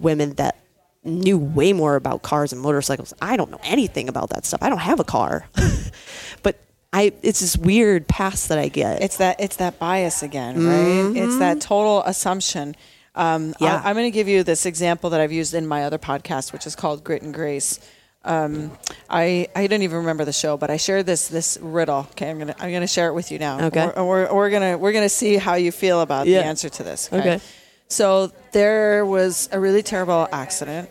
women 0.00 0.34
that 0.34 0.56
knew 1.04 1.36
way 1.36 1.72
more 1.72 1.96
about 1.96 2.22
cars 2.22 2.52
and 2.52 2.60
motorcycles 2.62 3.12
i 3.20 3.36
don't 3.36 3.50
know 3.50 3.60
anything 3.64 4.08
about 4.08 4.30
that 4.30 4.44
stuff 4.44 4.62
i 4.62 4.68
don't 4.68 4.78
have 4.78 5.00
a 5.00 5.04
car 5.04 5.46
but 6.42 6.58
i 6.92 7.12
it's 7.22 7.40
this 7.40 7.56
weird 7.56 8.06
pass 8.08 8.46
that 8.48 8.58
i 8.58 8.68
get 8.68 9.02
It's 9.02 9.16
that 9.18 9.40
it's 9.40 9.56
that 9.56 9.78
bias 9.78 10.22
again, 10.22 10.64
right? 10.64 11.12
It's 11.16 11.38
that 11.38 11.60
total 11.60 12.02
assumption. 12.04 12.76
Um, 13.14 13.54
Yeah. 13.58 13.82
I, 13.84 13.90
am 13.90 13.96
going 13.96 14.06
to 14.06 14.14
give 14.14 14.28
you 14.28 14.44
this 14.44 14.64
example 14.64 15.10
that 15.10 15.20
I've 15.20 15.32
used 15.32 15.52
in 15.52 15.66
my 15.66 15.84
other 15.84 15.98
podcast, 15.98 16.52
which 16.52 16.66
is 16.66 16.76
called 16.76 17.02
Grit 17.02 17.22
and 17.22 17.34
Grace. 17.34 17.80
Um, 18.28 18.70
I 19.08 19.48
I 19.56 19.62
didn't 19.62 19.82
even 19.84 19.98
remember 19.98 20.24
the 20.26 20.32
show, 20.32 20.56
but 20.58 20.68
I 20.70 20.76
shared 20.76 21.06
this 21.06 21.28
this 21.28 21.58
riddle. 21.62 22.06
Okay, 22.12 22.28
I'm 22.30 22.38
gonna 22.38 22.54
I'm 22.58 22.70
gonna 22.72 22.86
share 22.86 23.08
it 23.08 23.14
with 23.14 23.32
you 23.32 23.38
now. 23.38 23.66
Okay. 23.68 23.86
We're, 23.96 24.04
we're, 24.04 24.34
we're 24.34 24.50
gonna 24.50 24.76
we're 24.76 24.92
gonna 24.92 25.08
see 25.08 25.36
how 25.36 25.54
you 25.54 25.72
feel 25.72 26.02
about 26.02 26.26
Yeah. 26.26 26.40
the 26.40 26.44
answer 26.46 26.68
to 26.68 26.82
this. 26.82 27.08
Okay. 27.12 27.40
So 27.88 28.30
there 28.52 29.06
was 29.06 29.48
a 29.50 29.58
really 29.58 29.82
terrible 29.82 30.28
accident, 30.30 30.90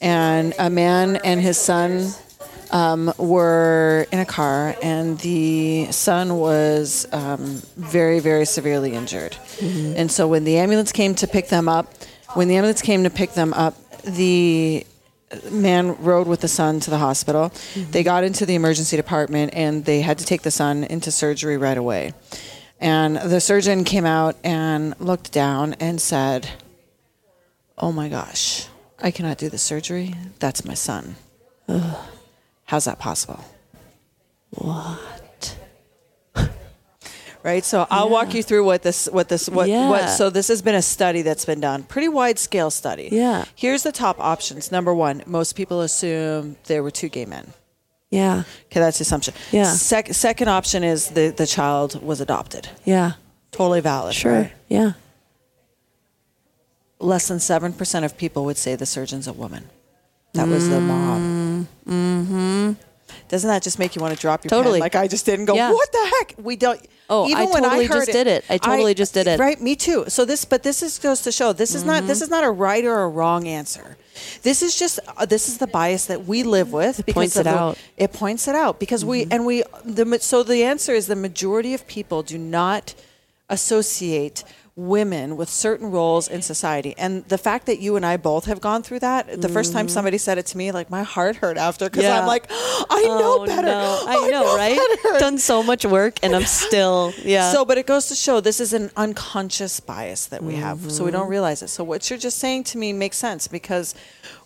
and 0.00 0.54
a 0.58 0.70
man 0.70 1.16
and 1.24 1.40
his 1.40 1.58
son 1.58 2.12
um, 2.70 3.12
were 3.18 4.06
in 4.12 4.20
a 4.20 4.24
car, 4.24 4.76
and 4.80 5.18
the 5.18 5.90
son 5.90 6.38
was 6.38 7.08
um, 7.12 7.60
very, 7.76 8.20
very 8.20 8.44
severely 8.46 8.92
injured. 8.92 9.36
And 9.60 10.08
so 10.12 10.28
when 10.28 10.44
the 10.44 10.58
ambulance 10.58 10.92
came 10.92 11.16
to 11.16 11.26
pick 11.26 11.48
them 11.48 11.68
up, 11.68 11.92
when 12.34 12.46
the 12.46 12.54
ambulance 12.56 12.82
came 12.82 13.02
to 13.02 13.10
pick 13.10 13.32
them 13.32 13.52
up, 13.54 13.74
the 14.04 14.86
man 15.50 15.96
rode 16.02 16.26
with 16.26 16.40
the 16.40 16.48
son 16.48 16.80
to 16.80 16.90
the 16.90 16.98
hospital. 16.98 17.50
Mm-hmm. 17.50 17.90
They 17.90 18.02
got 18.02 18.24
into 18.24 18.46
the 18.46 18.54
emergency 18.54 18.96
department, 18.96 19.52
and 19.54 19.84
they 19.84 20.00
had 20.00 20.18
to 20.18 20.24
take 20.24 20.42
the 20.42 20.50
son 20.50 20.84
into 20.84 21.10
surgery 21.10 21.56
right 21.56 21.78
away. 21.78 22.12
And 22.80 23.16
the 23.16 23.40
surgeon 23.40 23.84
came 23.84 24.06
out 24.06 24.36
and 24.44 24.98
looked 25.00 25.32
down 25.32 25.74
and 25.74 26.00
said, 26.00 26.48
Oh 27.76 27.92
my 27.92 28.08
gosh, 28.08 28.68
I 29.00 29.10
cannot 29.10 29.38
do 29.38 29.48
the 29.48 29.58
surgery. 29.58 30.14
That's 30.38 30.64
my 30.64 30.74
son. 30.74 31.16
How's 32.64 32.84
that 32.84 32.98
possible? 32.98 33.44
what 34.50 35.27
Right. 37.44 37.64
So 37.64 37.86
I'll 37.90 38.08
walk 38.10 38.34
you 38.34 38.42
through 38.42 38.64
what 38.64 38.82
this, 38.82 39.06
what 39.06 39.28
this, 39.28 39.48
what, 39.48 39.68
Yeah. 39.68 39.88
what. 39.88 40.08
So 40.08 40.28
this 40.28 40.48
has 40.48 40.60
been 40.60 40.74
a 40.74 40.82
study 40.82 41.22
that's 41.22 41.44
been 41.44 41.60
done, 41.60 41.82
pretty 41.84 42.08
wide 42.08 42.38
scale 42.38 42.70
study. 42.70 43.08
Yeah. 43.12 43.44
Here's 43.54 43.82
the 43.84 43.92
top 43.92 44.18
options. 44.18 44.70
Number 44.72 44.92
one, 44.92 45.22
most 45.26 45.54
people 45.54 45.80
assume 45.80 46.56
there 46.64 46.82
were 46.82 46.90
two 46.90 47.08
gay 47.08 47.26
men. 47.26 47.52
yeah 48.10 48.42
Okay, 48.66 48.80
that's 48.80 48.98
the 48.98 49.02
assumption. 49.02 49.34
Yeah. 49.52 49.72
Sec- 49.72 50.12
second 50.14 50.48
option 50.48 50.82
is 50.82 51.08
the 51.10 51.30
the 51.30 51.46
child 51.46 52.02
was 52.02 52.20
adopted. 52.20 52.68
yeah 52.84 53.12
Totally 53.52 53.80
valid. 53.82 54.14
sure 54.14 54.32
right? 54.32 54.52
yeah 54.68 54.92
Less 57.00 57.28
than 57.28 57.38
seven 57.40 57.72
percent 57.72 58.04
of 58.04 58.16
people 58.16 58.44
would 58.44 58.56
say 58.58 58.74
the 58.76 58.86
surgeon's 58.86 59.28
a 59.28 59.32
woman. 59.32 59.64
That 60.34 60.48
was 60.48 60.68
the 60.68 60.80
mom. 60.80 61.68
Mm-hmm. 61.86 62.72
Doesn't 63.28 63.48
that 63.48 63.62
just 63.62 63.78
make 63.78 63.94
you 63.94 64.02
want 64.02 64.14
to 64.14 64.20
drop 64.20 64.42
your 64.44 64.48
pen 64.50 64.58
Totally. 64.58 64.80
like 64.80 64.94
I 64.94 65.06
just 65.06 65.26
did 65.26 65.38
and 65.38 65.46
go, 65.46 65.54
Yeah. 65.54 65.70
what 65.72 65.90
the 65.92 66.12
heck? 66.18 66.34
We 66.38 66.56
don't. 66.56 66.80
Oh, 67.10 67.26
even 67.28 67.48
I 67.48 67.60
totally 67.60 67.88
just 67.88 68.10
did 68.12 68.26
it. 68.26 68.44
I 68.50 68.58
totally 68.58 68.92
just 68.94 69.14
did 69.14 69.26
it. 69.26 69.40
Right, 69.40 69.60
me 69.60 69.76
too. 69.76 70.04
So 70.08 70.24
this, 70.26 70.44
but 70.44 70.62
this 70.62 70.82
is 70.82 70.98
goes 70.98 71.22
to 71.22 71.32
show 71.32 71.52
this 71.54 71.74
is 71.74 71.84
not 71.84 72.06
this 72.06 72.20
is 72.20 72.28
not 72.28 72.44
a 72.44 72.50
right 72.50 72.84
or 72.84 73.02
a 73.02 73.08
wrong 73.08 73.46
answer. 73.48 73.96
This 74.42 74.62
is 74.62 74.78
just 74.78 75.00
uh, 75.16 75.24
this 75.24 75.48
is 75.48 75.58
the 75.58 75.66
bias 75.66 76.06
that 76.06 76.26
we 76.26 76.42
live 76.42 76.72
with. 76.72 76.98
because 77.06 77.14
points 77.14 77.36
it 77.36 77.44
the- 77.44 77.50
out. 77.58 77.78
It 77.96 78.12
points 78.12 78.46
it 78.48 78.54
out 78.54 78.78
because 78.78 79.04
we 79.04 79.26
and 79.30 79.46
we 79.46 79.62
the 79.84 80.18
so 80.20 80.42
the 80.42 80.64
answer 80.64 80.92
is 80.92 81.06
the 81.06 81.16
majority 81.16 81.72
of 81.72 81.86
people 81.86 82.22
do 82.22 82.36
not 82.36 82.94
associate 83.48 84.44
women 84.78 85.36
with 85.36 85.50
certain 85.50 85.90
roles 85.90 86.28
in 86.28 86.40
society. 86.40 86.94
And 86.96 87.24
the 87.24 87.36
fact 87.36 87.66
that 87.66 87.80
you 87.80 87.96
and 87.96 88.06
I 88.06 88.16
both 88.16 88.44
have 88.44 88.60
gone 88.60 88.84
through 88.84 89.00
that, 89.00 89.40
the 89.42 89.48
first 89.48 89.72
time 89.72 89.88
somebody 89.88 90.18
said 90.18 90.38
it 90.38 90.46
to 90.46 90.56
me, 90.56 90.70
like 90.70 90.88
my 90.88 91.02
heart 91.02 91.34
hurt 91.36 91.56
after 91.58 91.86
because 91.90 92.04
Yeah. 92.04 92.20
I'm 92.20 92.26
like, 92.28 92.46
I 92.50 93.02
know 93.02 93.38
oh, 93.40 93.46
better. 93.46 93.66
no. 93.66 94.04
i 94.06 94.30
know 94.30 94.56
right 94.56 94.78
better. 95.02 95.18
done 95.26 95.38
so 95.38 95.64
much 95.64 95.84
work 95.84 96.14
and 96.22 96.34
i'm 96.36 96.44
still 96.44 97.12
yeah 97.24 97.50
So, 97.50 97.64
but 97.64 97.76
it 97.76 97.86
goes 97.86 98.06
to 98.06 98.14
show 98.14 98.40
this 98.40 98.60
is 98.60 98.72
an 98.72 98.90
unconscious 98.96 99.80
bias 99.80 100.26
that 100.26 100.42
we 100.44 100.54
have, 100.54 100.78
so 100.92 101.02
we 101.04 101.10
Mm-hmm. 101.10 101.18
don't 101.18 101.28
realize 101.28 101.60
it. 101.62 101.68
So, 101.68 101.82
what 101.82 102.08
you're 102.08 102.18
just 102.18 102.38
saying 102.38 102.64
to 102.70 102.78
me 102.78 102.92
makes 102.92 103.16
sense 103.16 103.48
because 103.48 103.96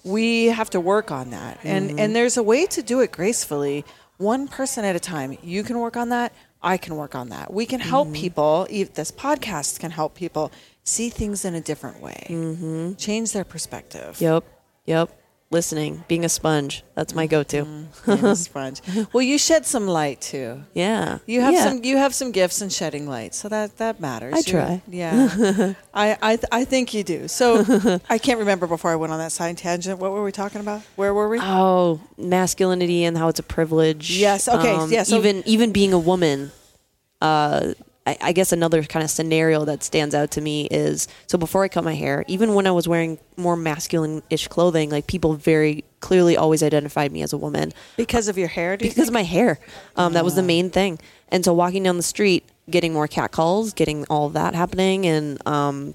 we 0.02 0.46
have 0.46 0.70
to 0.70 0.80
work 0.80 1.10
on 1.10 1.28
that, 1.30 1.58
and 1.62 1.90
Mm-hmm. 1.90 1.98
and 1.98 2.16
there's 2.16 2.36
a 2.38 2.42
way 2.42 2.64
to 2.66 2.82
do 2.82 3.00
it 3.00 3.12
gracefully, 3.12 3.84
one 4.16 4.48
person 4.48 4.84
at 4.84 4.96
a 4.96 5.00
time. 5.00 5.36
You 5.42 5.62
can 5.62 5.78
work 5.78 5.96
on 5.96 6.08
that. 6.08 6.32
I 6.62 6.76
can 6.76 6.96
work 6.96 7.14
on 7.14 7.28
that. 7.30 7.52
We 7.52 7.66
can 7.66 7.80
help 7.80 8.08
Mm-hmm. 8.08 8.14
people. 8.14 8.66
This 8.70 9.10
podcast 9.10 9.80
can 9.80 9.90
help 9.90 10.14
people 10.14 10.52
see 10.84 11.10
things 11.10 11.44
in 11.44 11.54
a 11.54 11.60
different 11.60 12.00
way, 12.00 12.26
mm-hmm. 12.28 12.94
change 12.94 13.32
their 13.32 13.44
perspective. 13.44 14.20
Yep. 14.20 14.44
Yep. 14.86 15.10
Listening, 15.52 16.02
being 16.08 16.24
a 16.24 16.30
sponge. 16.30 16.82
That's 16.94 17.14
my 17.14 17.26
go-to. 17.26 17.64
Being 18.06 18.24
a 18.24 18.34
sponge. 18.34 18.80
well, 19.12 19.22
you 19.22 19.36
shed 19.36 19.66
some 19.66 19.86
light 19.86 20.22
too. 20.22 20.64
Yeah. 20.72 21.18
You 21.26 21.42
have 21.42 21.52
Yeah. 21.52 21.64
some. 21.68 21.84
You 21.84 21.98
have 21.98 22.14
some 22.14 22.32
gifts 22.32 22.62
in 22.62 22.70
shedding 22.70 23.06
light, 23.06 23.34
so 23.34 23.50
that 23.50 23.76
that 23.76 24.00
matters. 24.00 24.32
I 24.34 24.38
You- 24.38 24.42
try. 24.44 24.82
Yeah, 24.88 25.74
I 25.94 26.16
I, 26.22 26.36
th- 26.36 26.48
I 26.50 26.64
think 26.64 26.94
you 26.94 27.04
do. 27.04 27.28
So 27.28 28.00
I 28.08 28.16
can't 28.16 28.38
remember 28.38 28.66
before 28.66 28.90
I 28.92 28.96
went 28.96 29.12
on 29.12 29.18
that 29.18 29.30
side 29.32 29.58
tangent. 29.58 29.98
What 29.98 30.12
were 30.12 30.24
we 30.24 30.32
talking 30.32 30.62
about? 30.62 30.80
Where 30.96 31.12
were 31.12 31.28
we? 31.28 31.38
Oh, 31.40 32.00
masculinity 32.16 33.04
and 33.04 33.18
how 33.18 33.28
it's 33.28 33.38
a 33.38 33.42
privilege. 33.44 34.10
Um, 34.16 34.20
Yes, 34.20 34.48
okay, 34.48 34.86
yeah, 34.88 35.02
so- 35.02 35.18
even 35.18 35.42
even 35.46 35.70
being 35.70 35.92
a 35.92 35.98
woman, 35.98 36.50
uh, 37.20 37.74
I, 38.06 38.16
I 38.20 38.32
guess 38.32 38.52
another 38.52 38.82
kind 38.82 39.04
of 39.04 39.10
scenario 39.10 39.64
that 39.64 39.82
stands 39.82 40.14
out 40.14 40.30
to 40.32 40.40
me 40.40 40.66
is 40.66 41.08
so 41.26 41.38
before 41.38 41.62
I 41.64 41.68
cut 41.68 41.84
my 41.84 41.94
hair, 41.94 42.24
even 42.26 42.54
when 42.54 42.66
I 42.66 42.72
was 42.72 42.88
wearing 42.88 43.18
more 43.36 43.56
masculine-ish 43.56 44.48
clothing, 44.48 44.90
like 44.90 45.06
people 45.06 45.34
very 45.34 45.84
clearly 46.00 46.36
always 46.36 46.62
identified 46.62 47.12
me 47.12 47.22
as 47.22 47.32
a 47.32 47.38
woman 47.38 47.72
because 47.96 48.28
of 48.28 48.36
your 48.36 48.48
hair? 48.48 48.72
You 48.72 48.78
because 48.78 49.08
of 49.08 49.14
my 49.14 49.22
hair. 49.22 49.60
Um, 49.96 50.14
that 50.14 50.24
was 50.24 50.34
the 50.34 50.42
main 50.42 50.70
thing. 50.70 50.98
And 51.28 51.44
so 51.44 51.52
walking 51.52 51.84
down 51.84 51.96
the 51.96 52.02
street, 52.02 52.44
getting 52.68 52.92
more 52.92 53.06
cat 53.06 53.30
calls, 53.30 53.72
getting 53.72 54.04
all 54.10 54.28
that 54.30 54.54
happening, 54.54 55.06
and 55.06 55.46
um, 55.46 55.94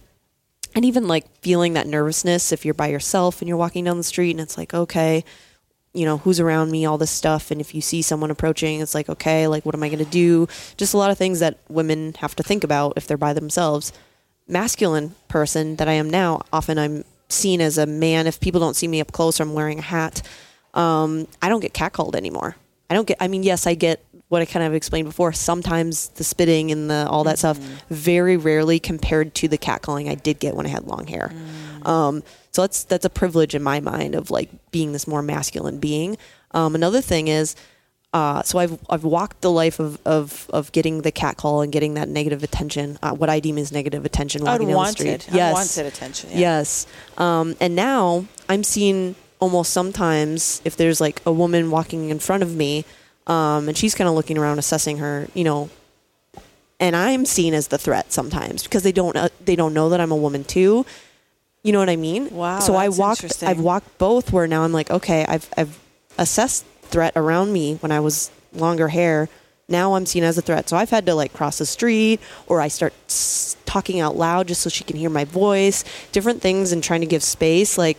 and 0.75 0.85
even 0.85 1.07
like 1.07 1.25
feeling 1.41 1.73
that 1.73 1.87
nervousness 1.87 2.51
if 2.51 2.63
you're 2.63 2.73
by 2.73 2.87
yourself 2.87 3.41
and 3.41 3.49
you're 3.49 3.57
walking 3.57 3.83
down 3.83 3.97
the 3.97 4.03
street 4.03 4.31
and 4.31 4.39
it's 4.39 4.57
like 4.57 4.73
okay 4.73 5.23
you 5.97 6.05
know 6.05 6.19
who's 6.19 6.39
around 6.39 6.69
me 6.69 6.85
all 6.85 6.99
this 6.99 7.09
stuff. 7.09 7.49
And 7.49 7.59
if 7.59 7.73
you 7.73 7.81
see 7.81 8.01
someone 8.03 8.29
approaching 8.29 8.79
it's 8.81 8.93
like 8.93 9.09
okay 9.09 9.47
like 9.47 9.65
what 9.65 9.73
am 9.73 9.81
i 9.81 9.89
going 9.89 9.97
to 9.97 10.05
do? 10.05 10.47
Just 10.77 10.93
a 10.93 10.97
lot 10.97 11.09
of 11.09 11.17
things 11.17 11.39
that 11.39 11.57
women 11.69 12.13
have 12.19 12.35
to 12.35 12.43
think 12.43 12.63
about 12.63 12.93
if 12.95 13.07
they're 13.07 13.17
by 13.17 13.33
themselves. 13.33 13.91
Masculine 14.47 15.15
person 15.27 15.75
that 15.77 15.87
i 15.87 15.93
am 15.93 16.09
now 16.09 16.41
often 16.53 16.77
i'm 16.77 17.03
seen 17.29 17.59
as 17.59 17.77
a 17.77 17.85
man. 17.85 18.27
If 18.27 18.39
people 18.39 18.61
don't 18.61 18.75
see 18.75 18.87
me 18.87 19.01
up 19.01 19.11
close 19.11 19.39
or 19.39 19.43
i'm 19.43 19.53
wearing 19.53 19.79
a 19.79 19.83
hat. 19.83 20.21
Um, 20.75 21.27
i 21.41 21.49
don't 21.49 21.61
get 21.61 21.73
catcalled 21.73 22.15
anymore. 22.15 22.55
I 22.89 22.93
don't 22.93 23.07
get 23.07 23.17
i 23.19 23.27
mean 23.27 23.41
yes 23.41 23.65
i 23.65 23.73
get 23.73 24.03
what 24.29 24.41
i 24.41 24.45
kind 24.45 24.65
of 24.65 24.75
explained 24.75 25.07
before. 25.07 25.33
Sometimes 25.33 26.09
the 26.09 26.23
spitting 26.23 26.71
and 26.71 26.91
the 26.91 27.07
all 27.09 27.23
that 27.23 27.39
stuff 27.39 27.57
very 27.89 28.37
rarely 28.37 28.79
compared 28.79 29.33
to 29.35 29.47
the 29.47 29.57
catcalling 29.57 30.09
i 30.09 30.15
did 30.15 30.37
get 30.37 30.55
when 30.55 30.67
i 30.67 30.69
had 30.69 30.83
long 30.85 31.07
hair. 31.07 31.33
Um, 31.83 32.23
so 32.57 32.63
that's 32.63 32.85
that's 32.85 33.05
a 33.05 33.09
privilege 33.11 33.53
in 33.53 33.61
my 33.61 33.79
mind 33.79 34.15
of 34.15 34.31
like 34.31 34.49
being 34.71 34.91
this 34.91 35.07
more 35.07 35.21
masculine 35.21 35.77
being. 35.77 36.17
Um, 36.55 36.73
another 36.73 37.01
thing 37.01 37.27
is, 37.27 37.55
uh, 38.13 38.41
so 38.41 38.57
I've 38.57 38.79
I've 38.89 39.03
walked 39.03 39.41
the 39.41 39.51
life 39.51 39.79
of, 39.79 39.99
of, 40.05 40.49
of 40.51 40.71
getting 40.71 41.03
the 41.03 41.11
cat 41.11 41.37
call 41.37 41.61
and 41.61 41.71
getting 41.71 41.93
that 41.93 42.09
negative 42.09 42.41
attention, 42.41 42.97
uh, 43.03 43.13
what 43.13 43.29
I 43.29 43.39
deem 43.39 43.59
as 43.59 43.71
negative 43.71 44.05
attention 44.05 44.43
walking 44.43 44.69
down 44.69 44.85
the 44.85 44.91
street. 44.91 45.27
Unwanted 45.27 45.85
attention. 45.85 46.31
Yeah. 46.31 46.39
Yes. 46.39 46.87
Um, 47.19 47.55
and 47.61 47.75
now 47.75 48.25
I'm 48.49 48.63
seeing 48.63 49.13
almost 49.39 49.71
sometimes 49.71 50.59
if 50.65 50.75
there's 50.77 50.99
like 50.99 51.21
a 51.27 51.31
woman 51.31 51.69
walking 51.69 52.09
in 52.09 52.17
front 52.17 52.41
of 52.41 52.55
me, 52.55 52.85
um, 53.27 53.67
and 53.67 53.77
she's 53.77 53.93
kind 53.93 54.07
of 54.07 54.15
looking 54.15 54.39
around, 54.39 54.57
assessing 54.57 54.97
her, 54.97 55.27
you 55.35 55.43
know, 55.43 55.69
and 56.79 56.95
I'm 56.95 57.23
seen 57.27 57.53
as 57.53 57.67
the 57.67 57.77
threat 57.77 58.11
sometimes 58.11 58.63
because 58.63 58.81
they 58.81 58.91
don't 58.91 59.15
uh, 59.15 59.29
they 59.45 59.55
don't 59.55 59.75
know 59.75 59.89
that 59.89 60.01
I'm 60.01 60.11
a 60.11 60.15
woman 60.17 60.43
too. 60.43 60.87
You 61.63 61.73
know 61.73 61.79
what 61.79 61.89
I 61.89 61.95
mean? 61.95 62.29
Wow, 62.33 62.59
So 62.59 62.75
I 62.75 62.89
walked. 62.89 63.21
I've 63.43 63.59
walked 63.59 63.97
both. 63.97 64.31
Where 64.31 64.47
now 64.47 64.63
I'm 64.63 64.71
like, 64.71 64.89
okay, 64.91 65.25
I've 65.27 65.49
I've 65.57 65.79
assessed 66.17 66.65
threat 66.83 67.13
around 67.15 67.51
me 67.51 67.75
when 67.75 67.91
I 67.91 67.99
was 67.99 68.31
longer 68.53 68.87
hair. 68.87 69.27
Now 69.69 69.95
I'm 69.95 70.05
seen 70.05 70.23
as 70.23 70.37
a 70.37 70.41
threat. 70.41 70.69
So 70.69 70.77
I've 70.77 70.89
had 70.89 71.05
to 71.07 71.13
like 71.15 71.33
cross 71.33 71.57
the 71.57 71.65
street, 71.65 72.21
or 72.47 72.61
I 72.61 72.69
start 72.69 72.93
s- 73.07 73.57
talking 73.65 73.99
out 73.99 74.15
loud 74.15 74.47
just 74.47 74.61
so 74.61 74.69
she 74.69 74.85
can 74.85 74.95
hear 74.95 75.09
my 75.09 75.25
voice. 75.25 75.83
Different 76.13 76.41
things 76.41 76.71
and 76.71 76.81
trying 76.81 77.01
to 77.01 77.07
give 77.07 77.21
space. 77.21 77.77
Like, 77.77 77.97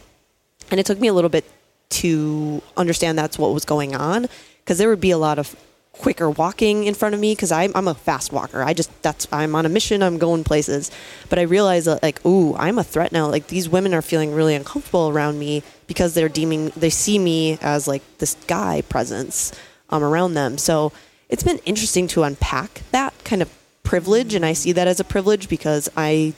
and 0.71 0.81
it 0.81 0.87
took 0.87 0.99
me 0.99 1.09
a 1.09 1.12
little 1.12 1.29
bit 1.29 1.44
to 1.90 2.62
understand 2.77 3.18
that's 3.18 3.38
what 3.38 3.53
was 3.53 3.64
going 3.66 3.94
on 3.94 4.29
because 4.61 4.79
there 4.79 4.88
would 4.88 5.01
be 5.01 5.11
a 5.11 5.18
lot 5.18 5.38
of 5.38 5.55
quicker 5.98 6.30
walking 6.30 6.84
in 6.84 6.94
front 6.94 7.14
of 7.14 7.20
me 7.20 7.34
because 7.34 7.52
I'm, 7.52 7.72
I'm 7.74 7.88
a 7.88 7.94
fast 7.94 8.32
walker. 8.32 8.62
I 8.62 8.72
just 8.72 8.90
that's 9.02 9.28
I'm 9.32 9.54
on 9.54 9.66
a 9.66 9.68
mission. 9.68 10.02
I'm 10.02 10.18
going 10.18 10.44
places, 10.44 10.90
but 11.28 11.38
I 11.38 11.42
realized 11.42 11.87
that 11.87 12.02
like 12.02 12.24
ooh 12.24 12.54
I'm 12.56 12.78
a 12.78 12.84
threat 12.84 13.12
now. 13.12 13.28
Like 13.28 13.48
these 13.48 13.68
women 13.68 13.92
are 13.94 14.02
feeling 14.02 14.34
really 14.34 14.54
uncomfortable 14.54 15.08
around 15.08 15.38
me 15.38 15.62
because 15.87 16.14
they're 16.14 16.28
deeming 16.28 16.70
they 16.76 16.90
see 16.90 17.18
me 17.18 17.58
as 17.61 17.88
like 17.88 18.02
this 18.18 18.37
guy 18.46 18.82
presence 18.82 19.52
um, 19.90 20.02
around 20.02 20.34
them. 20.34 20.58
So 20.58 20.92
it's 21.28 21.42
been 21.42 21.58
interesting 21.66 22.06
to 22.08 22.22
unpack 22.22 22.82
that 22.92 23.12
kind 23.24 23.42
of 23.42 23.50
privilege, 23.82 24.34
and 24.34 24.44
I 24.44 24.52
see 24.52 24.72
that 24.72 24.88
as 24.88 25.00
a 25.00 25.04
privilege 25.04 25.48
because 25.48 25.88
I 25.96 26.34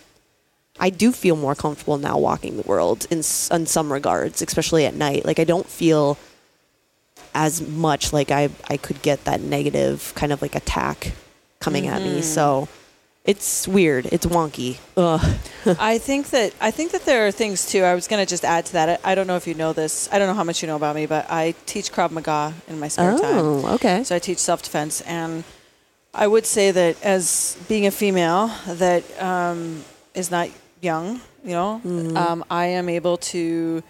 I 0.79 0.91
do 0.91 1.13
feel 1.13 1.37
more 1.37 1.55
comfortable 1.55 1.99
now 1.99 2.19
walking 2.19 2.57
the 2.57 2.63
world 2.63 3.07
in 3.11 3.19
in 3.19 3.67
some 3.67 3.93
regards, 3.93 4.43
especially 4.43 4.87
at 4.87 4.95
night. 4.95 5.25
Like 5.25 5.39
I 5.39 5.45
don't 5.45 5.67
feel 5.67 6.17
as 7.35 7.61
much 7.67 8.13
like 8.13 8.31
I 8.31 8.51
I 8.69 8.77
could 8.77 9.03
get 9.03 9.25
that 9.25 9.41
negative 9.41 10.13
kind 10.15 10.33
of 10.33 10.43
like 10.43 10.55
attack 10.55 11.13
coming 11.61 11.87
at 11.87 12.03
me. 12.03 12.23
So 12.23 12.69
it's 13.25 13.69
weird. 13.69 14.07
It's 14.07 14.25
wonky. 14.27 14.79
I 15.79 15.99
think 15.99 16.31
that 16.31 16.55
I 16.61 16.71
think 16.71 16.93
that 16.93 17.05
there 17.05 17.27
are 17.27 17.31
things 17.31 17.67
too. 17.67 17.83
I 17.85 17.95
was 17.95 18.09
going 18.09 18.25
to 18.25 18.29
just 18.29 18.45
add 18.45 18.67
to 18.67 18.73
that. 18.73 19.01
I, 19.05 19.13
I 19.13 19.15
don't 19.15 19.27
know 19.27 19.37
if 19.37 19.47
you 19.47 19.55
know 19.55 19.73
this. 19.75 20.09
I 20.11 20.19
don't 20.19 20.27
know 20.29 20.35
how 20.35 20.45
much 20.45 20.63
you 20.63 20.67
know 20.69 20.77
about 20.77 20.97
me, 20.97 21.07
but 21.07 21.27
I 21.31 21.55
teach 21.67 21.93
Krav 21.93 22.11
Maga 22.13 22.55
in 22.67 22.81
my 22.81 22.89
spare 22.89 23.19
time. 23.19 23.39
Oh, 23.39 23.75
okay. 23.75 24.05
So 24.05 24.17
I 24.17 24.19
teach 24.19 24.39
self 24.39 24.63
defense, 24.63 25.03
and 25.03 25.45
I 26.15 26.27
would 26.27 26.47
say 26.47 26.71
that 26.71 27.01
as 27.05 27.57
being 27.69 27.87
a 27.87 27.91
female 27.91 28.51
that 28.67 29.05
um, 29.23 29.85
is 30.15 30.31
not 30.31 30.49
young, 30.81 31.21
you 31.45 31.53
know, 31.53 31.81
Mm-hmm. 31.85 32.17
um, 32.17 32.45
I 32.51 32.67
am 32.67 32.89
able 32.89 33.19
to 33.19 33.83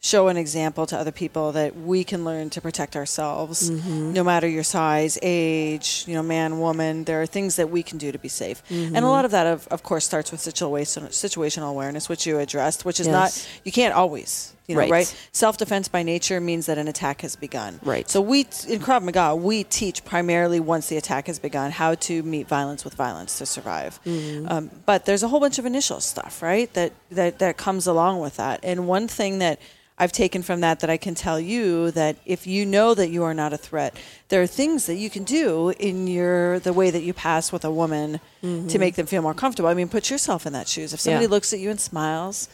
show 0.00 0.28
an 0.28 0.36
example 0.36 0.86
to 0.86 0.96
other 0.96 1.10
people 1.10 1.52
that 1.52 1.74
we 1.76 2.04
can 2.04 2.24
learn 2.24 2.48
to 2.50 2.60
protect 2.60 2.94
ourselves, 2.96 3.70
Mm-hmm. 3.70 4.12
no 4.12 4.22
matter 4.22 4.46
your 4.48 4.62
size, 4.62 5.18
age, 5.22 6.04
you 6.06 6.14
know, 6.14 6.22
man, 6.22 6.60
woman. 6.60 7.04
There 7.04 7.20
are 7.22 7.26
things 7.26 7.56
that 7.56 7.70
we 7.70 7.82
can 7.82 7.98
do 7.98 8.12
to 8.12 8.18
be 8.18 8.28
safe, 8.28 8.62
Mm-hmm. 8.68 8.94
and 8.94 9.04
a 9.04 9.08
lot 9.08 9.24
of 9.24 9.30
that, 9.32 9.46
of, 9.46 9.66
of 9.68 9.82
course, 9.82 10.04
starts 10.04 10.30
with 10.30 10.40
situation, 10.40 11.04
situational 11.08 11.70
awareness, 11.70 12.08
which 12.08 12.26
you 12.26 12.38
addressed, 12.38 12.84
which 12.84 13.00
is 13.00 13.06
Yes. 13.06 13.12
not 13.14 13.48
you 13.64 13.72
can't 13.72 13.94
always. 13.94 14.52
You 14.68 14.74
know, 14.74 14.80
Right. 14.82 14.90
right? 14.90 15.16
Self 15.32 15.56
defense 15.58 15.86
by 15.88 16.02
nature 16.02 16.40
means 16.40 16.66
that 16.66 16.76
an 16.78 16.88
attack 16.88 17.20
has 17.22 17.36
begun. 17.36 17.78
Right. 17.84 18.08
So 18.10 18.20
we 18.20 18.40
in 18.68 18.80
Krav 18.80 19.02
Maga 19.02 19.34
we 19.36 19.62
teach 19.64 20.04
primarily 20.04 20.58
once 20.60 20.88
the 20.88 20.96
attack 20.96 21.28
has 21.28 21.38
begun 21.38 21.70
how 21.70 21.94
to 21.94 22.22
meet 22.22 22.48
violence 22.48 22.84
with 22.84 22.94
violence 22.94 23.38
to 23.38 23.46
survive. 23.46 24.00
Mm-hmm. 24.04 24.46
Um, 24.48 24.70
but 24.84 25.04
there's 25.04 25.22
a 25.22 25.28
whole 25.28 25.40
bunch 25.40 25.58
of 25.58 25.66
initial 25.66 26.00
stuff, 26.00 26.42
right? 26.42 26.72
That 26.74 26.92
that 27.10 27.38
that 27.38 27.56
comes 27.56 27.86
along 27.86 28.20
with 28.20 28.36
that. 28.36 28.60
And 28.62 28.88
one 28.88 29.06
thing 29.08 29.38
that 29.38 29.60
I've 29.98 30.12
taken 30.12 30.42
from 30.42 30.60
that 30.60 30.80
that 30.80 30.90
I 30.90 30.98
can 30.98 31.14
tell 31.14 31.40
you 31.40 31.90
that 31.92 32.16
if 32.26 32.46
you 32.46 32.66
know 32.66 32.92
that 32.92 33.08
you 33.08 33.22
are 33.24 33.32
not 33.32 33.54
a 33.54 33.56
threat, 33.56 33.96
there 34.28 34.42
are 34.42 34.46
things 34.46 34.84
that 34.86 34.96
you 34.96 35.08
can 35.08 35.24
do 35.24 35.70
in 35.78 36.06
your 36.06 36.58
the 36.58 36.72
way 36.74 36.90
that 36.90 37.02
you 37.02 37.14
pass 37.14 37.50
with 37.52 37.64
a 37.64 37.70
woman 37.70 38.20
to 38.42 38.78
make 38.78 38.94
them 38.96 39.06
feel 39.06 39.22
more 39.22 39.32
comfortable. 39.32 39.70
I 39.70 39.74
mean, 39.74 39.88
put 39.88 40.10
yourself 40.10 40.44
in 40.46 40.52
that 40.52 40.68
shoes. 40.68 40.92
If 40.92 41.00
somebody 41.00 41.24
Mm-hmm. 41.24 41.32
Yeah. 41.32 41.34
looks 41.36 41.52
at 41.54 41.60
you 41.60 41.70
and 41.70 41.80
smiles, 41.80 42.48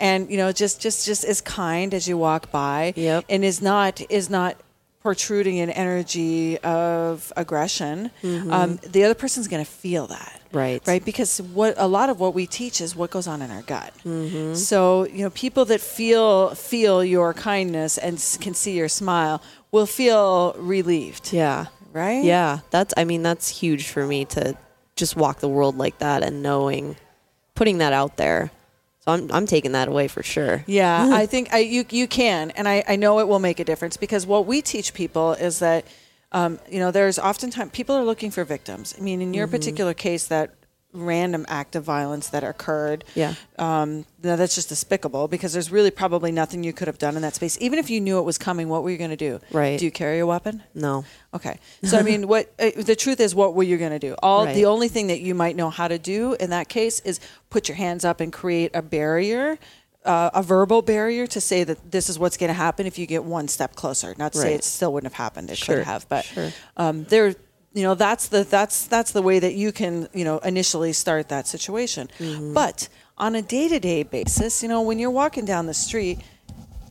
and 0.00 0.28
you 0.30 0.36
know 0.36 0.50
just 0.50 0.80
just 0.80 1.06
just 1.06 1.24
is 1.24 1.40
kind 1.40 1.94
as 1.94 2.08
you 2.08 2.18
walk 2.18 2.50
by, 2.50 2.92
Yep. 2.96 3.26
and 3.28 3.44
is 3.44 3.62
not 3.62 4.00
is 4.10 4.28
not 4.28 4.56
protruding 5.02 5.60
an 5.60 5.70
energy 5.70 6.58
of 6.58 7.32
aggression, 7.36 8.10
um, 8.50 8.78
the 8.86 9.02
other 9.04 9.14
person's 9.14 9.48
going 9.48 9.64
to 9.64 9.70
feel 9.70 10.06
that. 10.08 10.40
Mm-hmm. 10.50 10.58
Right. 10.58 10.82
Right. 10.86 11.02
Because 11.04 11.40
what 11.40 11.74
a 11.78 11.86
lot 11.86 12.10
of 12.10 12.20
what 12.20 12.34
we 12.34 12.46
teach 12.46 12.80
is 12.82 12.94
what 12.94 13.10
goes 13.10 13.26
on 13.26 13.40
in 13.40 13.50
our 13.50 13.62
gut. 13.62 13.94
Mm-hmm. 14.04 14.54
So 14.54 15.06
you 15.06 15.22
know, 15.24 15.30
people 15.30 15.64
that 15.66 15.80
feel 15.80 16.54
feel 16.54 17.02
your 17.04 17.32
kindness 17.32 17.96
and 17.96 18.14
can 18.40 18.52
see 18.54 18.72
your 18.76 18.88
smile 18.88 19.40
will 19.70 19.86
feel 19.86 20.54
relieved. 20.58 21.32
Yeah. 21.32 21.66
Right. 21.92 22.22
Yeah. 22.24 22.58
That's 22.70 22.92
I 22.96 23.04
mean 23.04 23.22
that's 23.22 23.48
huge 23.48 23.88
for 23.88 24.06
me 24.06 24.24
to 24.26 24.54
just 24.96 25.16
walk 25.16 25.38
the 25.40 25.48
world 25.48 25.78
like 25.78 25.98
that 25.98 26.22
and 26.22 26.42
knowing 26.42 26.96
putting 27.54 27.78
that 27.78 27.92
out 27.94 28.16
there. 28.16 28.50
So 29.00 29.12
I'm 29.12 29.30
I'm 29.32 29.46
taking 29.46 29.72
that 29.72 29.88
away 29.88 30.08
for 30.08 30.22
sure. 30.22 30.62
Yeah, 30.66 31.08
I 31.12 31.26
think 31.26 31.52
I, 31.52 31.58
you 31.58 31.84
you 31.90 32.06
can, 32.06 32.50
and 32.52 32.68
I, 32.68 32.84
I 32.86 32.96
know 32.96 33.18
it 33.20 33.28
will 33.28 33.38
make 33.38 33.58
a 33.58 33.64
difference 33.64 33.96
because 33.96 34.26
what 34.26 34.46
we 34.46 34.60
teach 34.60 34.92
people 34.92 35.32
is 35.32 35.58
that, 35.60 35.86
um, 36.32 36.58
you 36.70 36.78
know, 36.78 36.90
there's 36.90 37.18
oftentimes 37.18 37.70
people 37.72 37.96
are 37.96 38.04
looking 38.04 38.30
for 38.30 38.44
victims. 38.44 38.94
I 38.98 39.00
mean, 39.00 39.22
in 39.22 39.32
your 39.34 39.46
particular 39.46 39.94
case, 39.94 40.26
that 40.26 40.54
random 40.92 41.44
act 41.48 41.76
of 41.76 41.84
violence 41.84 42.28
that 42.28 42.42
occurred, 42.42 43.04
Yeah. 43.14 43.34
um, 43.58 44.04
now 44.22 44.34
that's 44.36 44.54
just 44.54 44.68
despicable 44.68 45.28
because 45.28 45.52
there's 45.52 45.70
really 45.70 45.90
probably 45.92 46.32
nothing 46.32 46.64
you 46.64 46.72
could 46.72 46.88
have 46.88 46.98
done 46.98 47.14
in 47.16 47.22
that 47.22 47.34
space. 47.36 47.56
Even 47.60 47.78
if 47.78 47.88
you 47.90 48.00
knew 48.00 48.18
it 48.18 48.22
was 48.22 48.38
coming, 48.38 48.68
what 48.68 48.82
were 48.82 48.90
you 48.90 48.98
going 48.98 49.10
to 49.10 49.16
do? 49.16 49.38
Right. 49.52 49.78
Do 49.78 49.84
you 49.84 49.90
carry 49.92 50.18
a 50.18 50.26
weapon? 50.26 50.62
No. 50.74 51.04
Okay. 51.32 51.60
So 51.84 51.96
I 51.98 52.02
mean, 52.02 52.26
what 52.26 52.52
uh, 52.58 52.70
the 52.76 52.96
truth 52.96 53.20
is, 53.20 53.34
what 53.34 53.54
were 53.54 53.62
you 53.62 53.78
going 53.78 53.92
to 53.92 53.98
do? 54.00 54.14
All 54.22 54.46
Right. 54.46 54.54
the 54.54 54.66
only 54.66 54.88
thing 54.88 55.06
that 55.06 55.20
you 55.20 55.34
might 55.34 55.54
know 55.54 55.70
how 55.70 55.86
to 55.86 55.98
do 55.98 56.34
in 56.34 56.50
that 56.50 56.68
case 56.68 56.98
is 57.00 57.20
put 57.50 57.68
your 57.68 57.76
hands 57.76 58.04
up 58.04 58.20
and 58.20 58.32
create 58.32 58.72
a 58.74 58.82
barrier, 58.82 59.58
uh, 60.04 60.30
a 60.34 60.42
verbal 60.42 60.82
barrier 60.82 61.26
to 61.28 61.40
say 61.40 61.62
that 61.62 61.92
this 61.92 62.08
is 62.10 62.18
what's 62.18 62.36
going 62.36 62.48
to 62.48 62.54
happen 62.54 62.86
if 62.86 62.98
you 62.98 63.06
get 63.06 63.22
one 63.22 63.46
step 63.46 63.76
closer. 63.76 64.14
Not 64.18 64.32
to 64.32 64.38
say 64.38 64.54
it 64.54 64.64
still 64.64 64.92
wouldn't 64.92 65.12
have 65.12 65.18
happened. 65.22 65.50
It 65.50 65.58
Sure, 65.58 65.76
could 65.76 65.84
have, 65.84 66.08
but 66.08 66.24
sure. 66.24 66.50
um, 66.76 67.04
there 67.04 67.34
you 67.72 67.82
know 67.82 67.94
that's 67.94 68.28
the 68.28 68.44
that's 68.44 68.86
that's 68.86 69.12
the 69.12 69.22
way 69.22 69.38
that 69.38 69.54
you 69.54 69.72
can 69.72 70.08
you 70.12 70.24
know 70.24 70.38
initially 70.38 70.92
start 70.92 71.28
that 71.28 71.46
situation. 71.46 72.08
Mm-hmm. 72.18 72.54
But 72.54 72.88
on 73.18 73.34
a 73.34 73.42
day-to-day 73.42 74.04
basis 74.04 74.62
you 74.62 74.68
know 74.68 74.82
when 74.82 74.98
you're 74.98 75.10
walking 75.10 75.44
down 75.44 75.66
the 75.66 75.74
street 75.74 76.18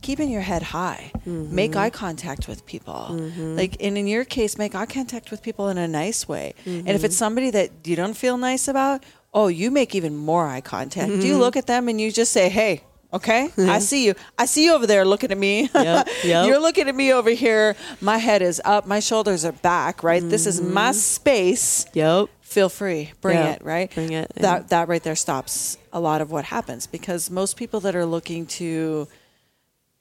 keeping 0.00 0.30
your 0.30 0.40
head 0.40 0.62
high 0.62 1.12
mm-hmm. 1.14 1.54
make 1.54 1.76
eye 1.76 1.90
contact 1.90 2.48
with 2.48 2.64
people. 2.64 3.08
Mm-hmm. 3.10 3.56
Like 3.56 3.76
and 3.80 3.98
in 3.98 4.06
your 4.06 4.24
case 4.24 4.56
make 4.56 4.74
eye 4.74 4.86
contact 4.86 5.30
with 5.30 5.42
people 5.42 5.68
in 5.68 5.78
a 5.78 5.88
nice 5.88 6.26
way. 6.26 6.54
And 6.64 6.88
if 6.88 7.04
it's 7.04 7.16
somebody 7.16 7.50
that 7.50 7.70
you 7.84 7.96
don't 7.96 8.14
feel 8.14 8.38
nice 8.38 8.68
about 8.68 9.04
oh 9.34 9.48
you 9.48 9.70
make 9.70 9.94
even 9.94 10.16
more 10.16 10.46
eye 10.46 10.62
contact. 10.62 11.10
Do 11.20 11.26
you 11.26 11.36
look 11.36 11.56
at 11.56 11.66
them 11.66 11.88
and 11.88 12.00
you 12.00 12.10
just 12.10 12.32
say 12.32 12.48
hey 12.48 12.84
okay? 13.12 13.50
I 13.58 13.78
see 13.78 14.06
you. 14.06 14.14
I 14.38 14.46
see 14.46 14.64
you 14.64 14.74
over 14.74 14.86
there 14.86 15.04
looking 15.04 15.30
at 15.30 15.38
me. 15.38 15.68
Yep, 15.74 16.08
yep. 16.24 16.46
you're 16.46 16.60
looking 16.60 16.88
at 16.88 16.94
me 16.94 17.12
over 17.12 17.30
here. 17.30 17.76
My 18.00 18.18
head 18.18 18.42
is 18.42 18.60
up. 18.64 18.86
My 18.86 19.00
shoulders 19.00 19.44
are 19.44 19.52
back 19.52 20.02
right? 20.02 20.22
This 20.22 20.46
is 20.46 20.60
my 20.60 20.90
mm-hmm. 20.90 20.92
space. 20.92 21.86
Yep. 21.94 22.28
feel 22.40 22.68
free. 22.68 23.12
Bring 23.20 23.36
Yeah, 23.36 23.52
it 23.52 23.64
right? 23.64 23.92
Bring 23.94 24.12
it, 24.12 24.32
that 24.36 24.60
and- 24.60 24.68
that 24.70 24.88
right 24.88 25.02
there 25.02 25.16
stops 25.16 25.78
a 25.92 26.00
lot 26.00 26.20
of 26.20 26.30
what 26.30 26.44
happens 26.44 26.86
because 26.86 27.30
most 27.30 27.56
people 27.56 27.80
that 27.80 27.96
are 27.96 28.06
looking 28.06 28.46
to 28.46 29.08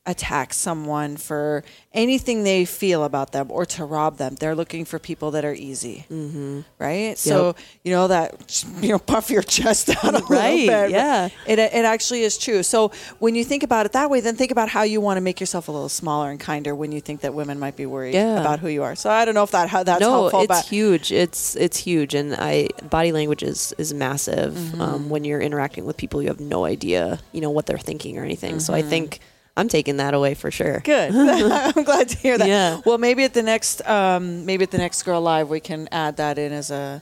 attack 0.09 0.53
someone 0.53 1.15
for 1.17 1.63
anything 1.93 2.43
they 2.43 2.65
feel 2.65 3.03
about 3.03 3.31
them 3.31 3.51
or 3.51 3.65
to 3.65 3.83
rob 3.85 4.17
them 4.17 4.35
they're 4.35 4.55
looking 4.55 4.85
for 4.85 4.99
people 4.99 5.31
that 5.31 5.45
are 5.45 5.53
easy 5.53 6.05
mm-hmm. 6.11 6.61
right 6.77 7.17
so 7.17 7.55
you 7.83 7.91
know 7.91 8.07
that 8.07 8.63
you 8.81 8.89
know 8.89 8.99
puff 8.99 9.29
your 9.29 9.41
chest 9.41 9.89
out 10.03 10.03
a 10.03 10.17
little 10.17 10.27
bit 10.27 10.91
yeah. 10.91 11.29
it, 11.47 11.59
it 11.59 11.85
actually 11.85 12.21
is 12.21 12.37
true 12.37 12.61
so 12.63 12.91
when 13.19 13.35
you 13.35 13.43
think 13.43 13.63
about 13.63 13.85
it 13.85 13.93
that 13.93 14.09
way 14.09 14.19
then 14.19 14.35
think 14.35 14.51
about 14.51 14.69
how 14.69 14.83
you 14.83 14.99
want 14.99 15.17
to 15.17 15.21
make 15.21 15.39
yourself 15.39 15.67
a 15.67 15.71
little 15.71 15.89
smaller 15.89 16.29
and 16.29 16.39
kinder 16.39 16.75
when 16.75 16.91
you 16.91 17.01
think 17.01 17.21
that 17.21 17.33
women 17.33 17.57
might 17.59 17.75
be 17.75 17.85
worried 17.85 18.13
Yeah. 18.13 18.39
about 18.39 18.59
who 18.59 18.67
you 18.67 18.83
are 18.83 18.95
so 18.95 19.09
i 19.09 19.25
don't 19.25 19.35
know 19.35 19.43
if 19.43 19.51
that 19.51 19.69
how 19.69 19.83
that's 19.83 20.01
no, 20.01 20.11
helpful 20.11 20.41
it's 20.41 20.47
but 20.47 20.65
huge. 20.65 21.11
It's 21.11 21.55
it's 21.55 21.77
huge, 21.77 22.15
and 22.15 22.35
I 22.35 22.69
body 22.89 23.11
language 23.11 23.43
is 23.43 23.73
is 23.77 23.93
massive. 23.93 24.53
Mm-hmm. 24.53 24.81
Um, 24.81 25.09
when 25.09 25.23
you're 25.23 25.41
interacting 25.41 25.85
with 25.85 25.97
people, 25.97 26.21
you 26.21 26.27
have 26.29 26.39
no 26.39 26.65
idea, 26.65 27.19
you 27.31 27.41
know, 27.41 27.49
what 27.49 27.65
they're 27.65 27.77
thinking 27.77 28.17
or 28.17 28.23
anything. 28.23 28.59
So 28.59 28.73
Mm-hmm. 28.73 28.85
I 28.85 28.89
think 28.89 29.19
I'm 29.59 29.67
taking 29.67 29.97
that 29.97 30.13
away 30.13 30.33
for 30.33 30.51
sure. 30.51 30.79
Good. 30.79 31.13
I'm 31.15 31.83
glad 31.83 32.09
to 32.09 32.17
hear 32.17 32.37
that. 32.37 32.47
Yeah. 32.47 32.81
Well, 32.85 32.97
maybe 32.97 33.23
at 33.23 33.33
the 33.33 33.43
next, 33.43 33.85
um, 33.87 34.45
maybe 34.45 34.63
at 34.63 34.71
the 34.71 34.77
next 34.77 35.03
Girl 35.03 35.21
Live, 35.21 35.49
we 35.49 35.59
can 35.59 35.87
add 35.91 36.17
that 36.17 36.37
in 36.37 36.51
as 36.51 36.71
a 36.71 37.01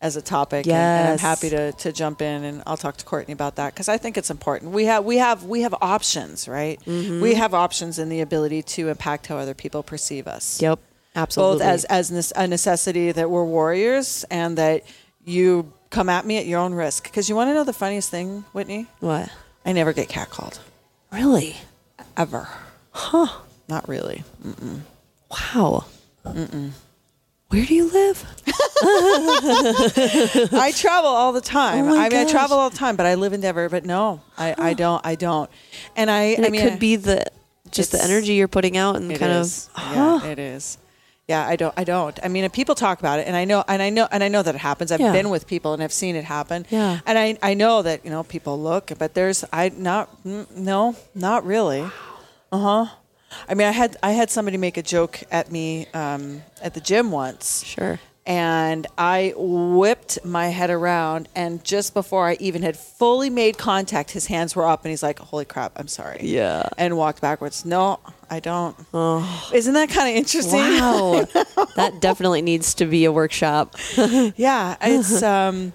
as 0.00 0.16
a 0.16 0.22
topic. 0.22 0.66
And, 0.66 0.76
and 0.76 1.08
I'm 1.12 1.18
happy 1.18 1.50
to, 1.50 1.72
to 1.72 1.92
jump 1.92 2.22
in 2.22 2.44
and 2.44 2.62
I'll 2.66 2.76
talk 2.76 2.96
to 2.98 3.04
Courtney 3.04 3.32
about 3.32 3.56
that 3.56 3.74
because 3.74 3.88
I 3.88 3.98
think 3.98 4.16
it's 4.16 4.30
important. 4.30 4.72
We 4.72 4.84
have 4.84 5.04
we 5.04 5.16
have 5.18 5.44
we 5.44 5.62
have 5.62 5.74
options, 5.80 6.46
right? 6.46 6.80
Mm-hmm. 6.84 7.20
We 7.20 7.34
have 7.34 7.54
options 7.54 7.98
in 7.98 8.08
the 8.08 8.20
ability 8.20 8.62
to 8.62 8.88
impact 8.88 9.26
how 9.26 9.38
other 9.38 9.54
people 9.54 9.82
perceive 9.82 10.28
us. 10.28 10.62
Yep, 10.62 10.78
absolutely. 11.16 11.58
Both 11.58 11.66
as 11.66 11.84
as 11.84 12.32
a 12.36 12.46
necessity 12.46 13.12
that 13.12 13.28
we're 13.28 13.44
warriors 13.44 14.24
and 14.30 14.56
that 14.56 14.84
you 15.24 15.72
come 15.90 16.08
at 16.08 16.24
me 16.24 16.38
at 16.38 16.46
your 16.46 16.60
own 16.60 16.74
risk. 16.74 17.04
Because 17.04 17.28
you 17.28 17.34
want 17.34 17.48
to 17.48 17.54
know 17.54 17.64
the 17.64 17.72
funniest 17.72 18.10
thing, 18.10 18.44
Whitney? 18.52 18.86
what? 19.00 19.30
I 19.64 19.72
never 19.72 19.92
get 19.92 20.08
catcalled 20.08 20.60
Really? 21.10 21.56
Ever. 22.18 22.48
Huh? 22.90 23.28
Not 23.68 23.88
really. 23.88 24.24
Wow. 25.30 25.84
Where 26.24 27.64
do 27.64 27.74
you 27.74 27.90
live? 27.90 28.24
I 30.52 30.72
travel 30.76 31.08
all 31.10 31.32
the 31.32 31.40
time. 31.40 31.86
Oh 31.86 31.98
I 31.98 32.08
mean, 32.08 32.18
I 32.18 32.24
travel 32.30 32.58
all 32.58 32.70
the 32.70 32.76
time, 32.76 32.96
but 32.96 33.06
I 33.06 33.14
live 33.14 33.32
in 33.32 33.40
Denver. 33.40 33.68
But 33.68 33.84
no, 33.86 34.20
I, 34.36 34.54
I 34.58 34.74
don't. 34.74 35.04
I 35.06 35.14
don't. 35.14 35.48
And 35.96 36.10
I, 36.10 36.22
And 36.22 36.44
I 36.44 36.48
it 36.48 36.52
mean, 36.52 36.68
could 36.68 36.78
be 36.78 36.96
the 36.96 37.24
just 37.70 37.92
the 37.92 38.02
energy 38.02 38.34
you're 38.34 38.48
putting 38.48 38.76
out 38.76 38.96
and 38.96 39.10
kind 39.18 39.32
is. 39.32 39.70
of. 39.76 39.82
yeah, 39.94 40.24
it 40.26 40.38
is. 40.38 40.78
Yeah, 41.26 41.46
I 41.46 41.56
don't. 41.56 41.74
I 41.76 41.84
don't. 41.84 42.18
I 42.22 42.28
mean, 42.28 42.44
if 42.44 42.52
people 42.52 42.74
talk 42.74 43.00
about 43.00 43.18
it, 43.20 43.26
and 43.26 43.36
I 43.36 43.44
know, 43.44 43.62
and 43.68 43.82
I 43.82 43.90
know, 43.90 44.08
and 44.10 44.24
I 44.24 44.28
know 44.28 44.42
that 44.42 44.54
it 44.54 44.58
happens. 44.58 44.90
I've 44.92 45.00
Yeah. 45.00 45.12
been 45.12 45.28
with 45.28 45.46
people, 45.46 45.74
and 45.74 45.82
I've 45.82 45.92
seen 45.92 46.16
it 46.16 46.24
happen. 46.24 46.64
Yeah. 46.70 47.00
And 47.06 47.18
I, 47.18 47.36
I 47.42 47.52
know 47.54 47.82
that 47.82 48.02
you 48.04 48.10
know 48.10 48.22
people 48.24 48.58
look, 48.60 48.92
but 48.98 49.12
there's, 49.14 49.44
I 49.52 49.70
not, 49.76 50.08
mm, 50.24 50.50
no, 50.56 50.96
not 51.14 51.44
really. 51.44 51.86
Uh 52.52 52.58
huh. 52.58 52.86
I 53.48 53.54
mean, 53.54 53.66
I 53.66 53.72
had, 53.72 53.96
I 54.02 54.12
had 54.12 54.30
somebody 54.30 54.56
make 54.56 54.76
a 54.78 54.82
joke 54.82 55.22
at 55.30 55.52
me 55.52 55.86
um, 55.92 56.42
at 56.62 56.72
the 56.74 56.80
gym 56.80 57.10
once. 57.10 57.62
Sure. 57.64 58.00
and 58.26 58.86
I 58.98 59.32
whipped 59.36 60.18
my 60.24 60.48
head 60.48 60.70
around. 60.70 61.28
And 61.34 61.62
just 61.64 61.92
before 61.94 62.26
I 62.26 62.36
even 62.40 62.62
had 62.62 62.76
fully 62.76 63.30
made 63.30 63.56
contact, 63.58 64.10
his 64.12 64.26
hands 64.26 64.54
were 64.56 64.66
up, 64.66 64.84
and 64.84 64.90
he's 64.90 65.02
like, 65.02 65.18
"Holy 65.18 65.44
crap, 65.44 65.72
I'm 65.76 65.88
sorry." 65.88 66.20
Yeah. 66.22 66.68
And 66.78 66.96
walked 66.96 67.20
backwards. 67.20 67.64
No, 67.64 68.00
I 68.30 68.40
don't. 68.40 68.76
Oh. 68.92 69.50
Isn't 69.54 69.74
that 69.74 69.88
kind 69.90 70.08
of 70.10 70.16
interesting? 70.16 70.58
Wow. 70.58 71.26
that 71.76 72.00
definitely 72.00 72.42
needs 72.42 72.74
to 72.74 72.86
be 72.86 73.04
a 73.06 73.12
workshop. 73.12 73.76
yeah, 74.36 74.76
it's 74.82 75.22
um, 75.34 75.72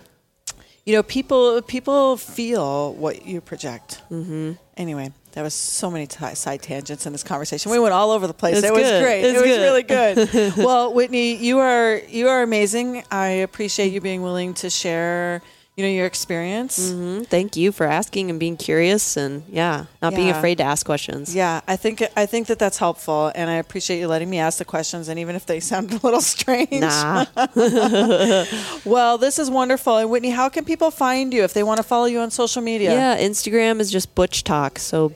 you 0.85 0.93
know, 0.93 1.03
people 1.03 1.61
people 1.63 2.17
feel 2.17 2.93
what 2.93 3.25
you 3.25 3.41
project. 3.41 4.01
Mm-hmm. 4.11 4.53
Anyway. 4.77 5.11
That 5.33 5.41
was 5.41 5.53
so 5.53 5.89
many 5.91 6.05
t- 6.07 6.35
side 6.35 6.61
tangents 6.61 7.05
in 7.05 7.11
this 7.11 7.23
conversation. 7.23 7.71
We 7.71 7.79
went 7.79 7.93
all 7.93 8.11
over 8.11 8.27
the 8.27 8.33
place. 8.33 8.57
It's 8.57 8.67
it 8.67 8.73
was 8.73 8.83
good. 8.83 9.03
great. 9.03 9.21
It's 9.23 9.39
it 9.39 9.41
was 9.41 9.51
good. 9.51 9.61
really 9.61 9.83
good. 9.83 10.55
well, 10.63 10.93
Whitney, 10.93 11.35
you 11.35 11.59
are 11.59 11.99
you 12.07 12.27
are 12.27 12.43
amazing. 12.43 13.03
I 13.11 13.27
appreciate 13.43 13.91
you 13.91 13.99
being 13.99 14.21
willing 14.21 14.53
to 14.55 14.69
share, 14.69 15.41
you 15.75 15.83
know, 15.83 15.89
your 15.89 16.05
experience. 16.05 16.91
Mhm. 16.91 17.25
Thank 17.25 17.57
you 17.57 17.71
for 17.71 17.87
asking 17.87 18.29
and 18.29 18.39
being 18.39 18.57
curious 18.57 19.17
and 19.17 19.41
yeah, 19.49 19.85
not 20.03 20.13
being 20.13 20.29
afraid 20.29 20.59
to 20.59 20.63
ask 20.63 20.85
questions. 20.85 21.33
Yeah, 21.33 21.61
I 21.67 21.77
think 21.77 22.03
I 22.15 22.27
think 22.27 22.45
that 22.47 22.59
that's 22.59 22.77
helpful, 22.77 23.31
and 23.33 23.49
I 23.49 23.55
appreciate 23.55 23.97
you 23.99 24.07
letting 24.07 24.29
me 24.29 24.37
ask 24.37 24.59
the 24.59 24.65
questions, 24.65 25.07
and 25.07 25.17
even 25.17 25.35
if 25.35 25.47
they 25.47 25.59
sound 25.59 25.91
a 25.97 25.99
little 26.03 26.21
strange. 26.21 26.69
Nah. 26.71 27.25
Well, 28.85 29.17
this 29.17 29.39
is 29.39 29.49
wonderful. 29.49 29.97
And 29.97 30.09
Whitney, 30.11 30.29
how 30.29 30.49
can 30.49 30.65
people 30.65 30.91
find 30.91 31.33
you 31.33 31.43
if 31.43 31.53
they 31.53 31.63
want 31.63 31.77
to 31.77 31.83
follow 31.83 32.05
you 32.05 32.19
on 32.19 32.29
social 32.31 32.61
media? 32.61 32.91
Yeah, 32.93 33.17
Instagram 33.17 33.79
is 33.79 33.89
just 33.89 34.13
Butch 34.13 34.43
Talk. 34.43 34.77
So, 34.77 35.13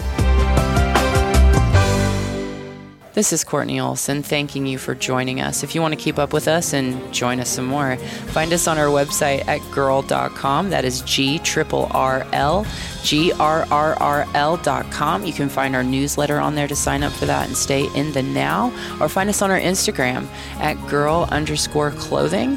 This 3.14 3.30
is 3.30 3.44
Courtney 3.44 3.78
Olson 3.78 4.22
thanking 4.22 4.64
you 4.64 4.78
for 4.78 4.94
joining 4.94 5.42
us. 5.42 5.62
If 5.62 5.74
you 5.74 5.82
want 5.82 5.92
to 5.92 6.00
keep 6.00 6.18
up 6.18 6.32
with 6.32 6.48
us 6.48 6.72
and 6.72 7.12
join 7.12 7.40
us 7.40 7.50
some 7.50 7.66
more, 7.66 7.96
find 8.28 8.50
us 8.54 8.66
on 8.66 8.78
our 8.78 8.86
website 8.86 9.46
at 9.46 9.60
grrrl.com. 9.70 10.70
That 10.70 10.86
is 10.86 11.02
G 11.02 11.38
triple 11.40 11.88
R 11.90 12.26
L, 12.32 12.66
G 13.02 13.30
R 13.32 13.66
R 13.70 13.96
R 14.00 14.26
L.com. 14.32 15.26
You 15.26 15.34
can 15.34 15.50
find 15.50 15.76
our 15.76 15.84
newsletter 15.84 16.38
on 16.38 16.54
there 16.54 16.66
to 16.66 16.74
sign 16.74 17.02
up 17.02 17.12
for 17.12 17.26
that 17.26 17.48
and 17.48 17.54
stay 17.56 17.86
in 17.94 18.12
the 18.12 18.22
now, 18.22 18.72
or 18.98 19.10
find 19.10 19.28
us 19.28 19.42
on 19.42 19.50
our 19.50 19.60
Instagram 19.60 20.26
at 20.58 20.74
girl 20.88 21.28
underscore 21.30 21.90
clothing. 21.90 22.56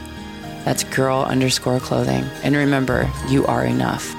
That's 0.64 0.86
girl 0.86 1.24
underscore 1.24 1.82
clothing. 1.82 2.24
And 2.44 2.56
remember, 2.56 3.12
you 3.28 3.46
are 3.48 3.66
enough. 3.66 4.16